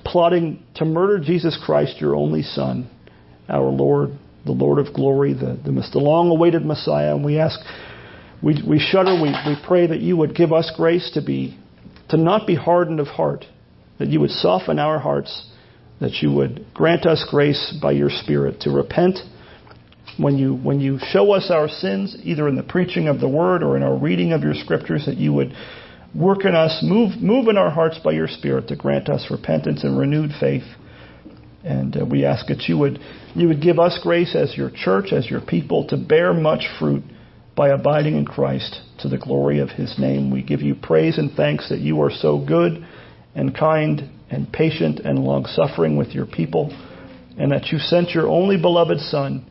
plotting 0.06 0.64
to 0.76 0.86
murder 0.86 1.20
Jesus 1.20 1.60
Christ, 1.66 2.00
your 2.00 2.16
only 2.16 2.44
Son, 2.44 2.90
our 3.50 3.70
Lord 3.70 4.12
the 4.48 4.54
Lord 4.54 4.80
of 4.80 4.94
glory, 4.94 5.34
the, 5.34 5.60
the, 5.64 5.72
the 5.94 6.00
long 6.00 6.30
awaited 6.30 6.66
Messiah. 6.66 7.14
And 7.14 7.24
we 7.24 7.38
ask, 7.38 7.60
we, 8.42 8.64
we 8.68 8.80
shudder, 8.80 9.22
we, 9.22 9.30
we 9.30 9.56
pray 9.68 9.86
that 9.88 10.00
you 10.00 10.18
would 10.18 10.36
give 10.36 10.52
us 10.52 10.72
grace 10.76 11.12
to 11.14 11.22
be, 11.22 11.60
to 12.10 12.18
not 12.18 12.48
be 12.48 12.56
hardened 12.56 13.00
of 13.00 13.08
heart, 13.08 13.46
that 14.00 14.08
you 14.08 14.20
would 14.22 14.32
soften 14.32 14.80
our 14.80 14.98
hearts, 14.98 15.48
that 16.00 16.14
you 16.22 16.32
would 16.32 16.66
grant 16.74 17.06
us 17.06 17.28
grace 17.30 17.78
by 17.82 17.92
your 17.92 18.10
Spirit 18.10 18.62
to 18.62 18.72
repent 18.72 19.20
when 20.18 20.38
you, 20.38 20.56
when 20.56 20.80
you 20.80 21.00
show 21.12 21.32
us 21.32 21.50
our 21.52 21.68
sins, 21.68 22.16
either 22.24 22.48
in 22.48 22.56
the 22.56 22.64
preaching 22.64 23.08
of 23.08 23.20
the 23.20 23.30
word 23.30 23.64
or 23.64 23.78
in 23.78 23.84
our 23.84 23.96
reading 23.96 24.34
of 24.34 24.42
your 24.42 24.54
scriptures, 24.54 25.06
that 25.06 25.18
you 25.18 25.34
would 25.34 25.54
work 26.16 26.46
in 26.46 26.56
us, 26.56 26.80
move, 26.84 27.22
move 27.22 27.48
in 27.48 27.58
our 27.58 27.70
hearts 27.70 28.00
by 28.04 28.12
your 28.12 28.28
Spirit 28.28 28.68
to 28.68 28.76
grant 28.76 29.10
us 29.10 29.28
repentance 29.30 29.84
and 29.84 29.98
renewed 29.98 30.32
faith. 30.40 30.64
And 31.64 31.98
uh, 31.98 32.06
we 32.06 32.26
ask 32.26 32.48
that 32.48 32.64
you 32.68 32.78
would, 32.78 33.00
you 33.36 33.48
would 33.48 33.62
give 33.62 33.80
us 33.80 34.00
grace 34.02 34.36
as 34.36 34.58
your 34.58 34.72
church, 34.72 35.12
as 35.12 35.30
your 35.30 35.42
people, 35.42 35.88
to 35.90 35.98
bear 35.98 36.34
much 36.34 36.66
fruit 36.80 37.04
by 37.56 37.70
abiding 37.70 38.16
in 38.16 38.26
Christ 38.26 38.82
to 39.00 39.10
the 39.10 39.18
glory 39.18 39.60
of 39.60 39.70
his 39.70 39.98
name. 40.00 40.32
We 40.32 40.44
give 40.44 40.62
you 40.62 40.76
praise 40.76 41.18
and 41.18 41.32
thanks 41.32 41.70
that 41.70 41.80
you 41.80 42.02
are 42.02 42.12
so 42.12 42.44
good 42.44 42.86
and 43.36 43.56
kind 43.56 44.10
and 44.30 44.52
patient 44.52 45.00
and 45.00 45.20
long 45.20 45.46
suffering 45.46 45.98
with 45.98 46.10
your 46.10 46.26
people, 46.26 46.70
and 47.38 47.52
that 47.52 47.68
you 47.68 47.78
sent 47.78 48.12
your 48.12 48.28
only 48.28 48.60
beloved 48.60 49.00
Son 49.00 49.46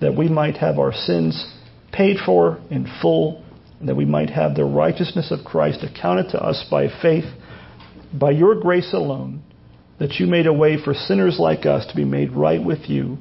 that 0.00 0.16
we 0.16 0.28
might 0.28 0.56
have 0.56 0.78
our 0.78 0.92
sins 0.92 1.52
paid 1.92 2.16
for 2.24 2.60
in 2.70 2.86
full, 3.00 3.44
that 3.80 3.96
we 3.96 4.04
might 4.04 4.30
have 4.30 4.54
the 4.54 4.64
righteousness 4.64 5.30
of 5.30 5.44
Christ 5.44 5.82
accounted 5.82 6.30
to 6.30 6.42
us 6.42 6.64
by 6.70 6.88
faith, 7.02 7.24
by 8.12 8.30
your 8.30 8.54
grace 8.60 8.92
alone 8.92 9.42
that 9.98 10.14
you 10.14 10.26
made 10.26 10.46
a 10.46 10.52
way 10.52 10.76
for 10.82 10.94
sinners 10.94 11.38
like 11.38 11.66
us 11.66 11.86
to 11.86 11.96
be 11.96 12.04
made 12.04 12.32
right 12.32 12.62
with 12.62 12.88
you 12.90 13.16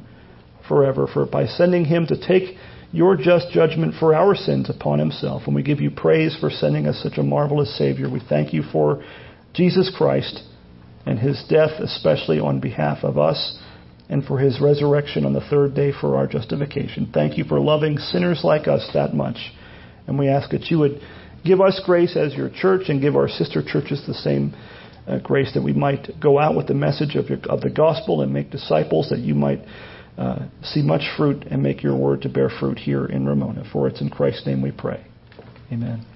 forever, 0.68 1.08
for 1.12 1.26
by 1.26 1.46
sending 1.46 1.86
him 1.86 2.08
to 2.08 2.28
take 2.28 2.58
your 2.92 3.16
just 3.16 3.50
judgment 3.52 3.94
for 4.00 4.14
our 4.14 4.36
sins 4.36 4.70
upon 4.70 5.00
himself. 5.00 5.44
And 5.46 5.56
we 5.56 5.64
give 5.64 5.82
you 5.82 5.92
praise 5.92 6.36
for 6.40 6.50
sending 6.50 6.88
us 6.88 7.02
such 7.02 7.18
a 7.18 7.24
marvelous 7.24 7.76
Savior. 7.78 8.10
We 8.10 8.22
thank 8.28 8.54
you 8.54 8.64
for 8.72 9.04
Jesus 9.54 9.94
Christ 9.96 10.44
and 11.06 11.20
his 11.20 11.44
death, 11.50 11.80
especially 11.80 12.40
on 12.40 12.60
behalf 12.60 13.04
of 13.04 13.18
us, 13.18 13.60
and 14.10 14.24
for 14.24 14.40
his 14.40 14.60
resurrection 14.62 15.26
on 15.26 15.34
the 15.34 15.48
third 15.50 15.74
day 15.74 15.92
for 15.92 16.18
our 16.18 16.28
justification. 16.28 17.10
Thank 17.14 17.38
you 17.38 17.44
for 17.46 17.60
loving 17.60 17.98
sinners 17.98 18.42
like 18.44 18.68
us 18.68 18.90
that 18.94 19.14
much. 19.14 19.38
And 20.08 20.20
we 20.20 20.28
ask 20.28 20.50
that 20.52 20.70
you 20.70 20.80
would 20.80 21.00
give 21.46 21.62
us 21.62 21.82
grace 21.86 22.16
as 22.18 22.34
your 22.34 22.50
church 22.50 22.90
and 22.90 23.02
give 23.02 23.16
our 23.16 23.30
sister 23.30 23.64
churches 23.66 24.04
the 24.06 24.14
same 24.14 24.54
uh, 25.08 25.20
grace 25.20 25.54
that 25.54 25.64
we 25.64 25.74
might 25.74 26.10
go 26.20 26.40
out 26.40 26.56
with 26.56 26.68
the 26.68 26.74
message 26.74 27.16
of, 27.16 27.30
your, 27.30 27.40
of 27.50 27.62
the 27.62 27.70
gospel 27.70 28.22
and 28.22 28.34
make 28.34 28.52
disciples, 28.52 29.10
that 29.10 29.20
you 29.20 29.36
might 29.36 29.60
uh, 30.18 30.48
see 30.64 30.82
much 30.82 31.04
fruit 31.18 31.44
and 31.50 31.62
make 31.62 31.84
your 31.84 31.98
word 31.98 32.22
to 32.22 32.30
bear 32.30 32.50
fruit 32.50 32.78
here 32.78 33.06
in 33.06 33.26
Ramona. 33.26 33.64
For 33.72 33.88
it's 33.88 34.02
in 34.02 34.10
Christ's 34.10 34.46
name 34.46 34.62
we 34.62 34.72
pray. 34.72 35.06
Amen. 35.72 36.13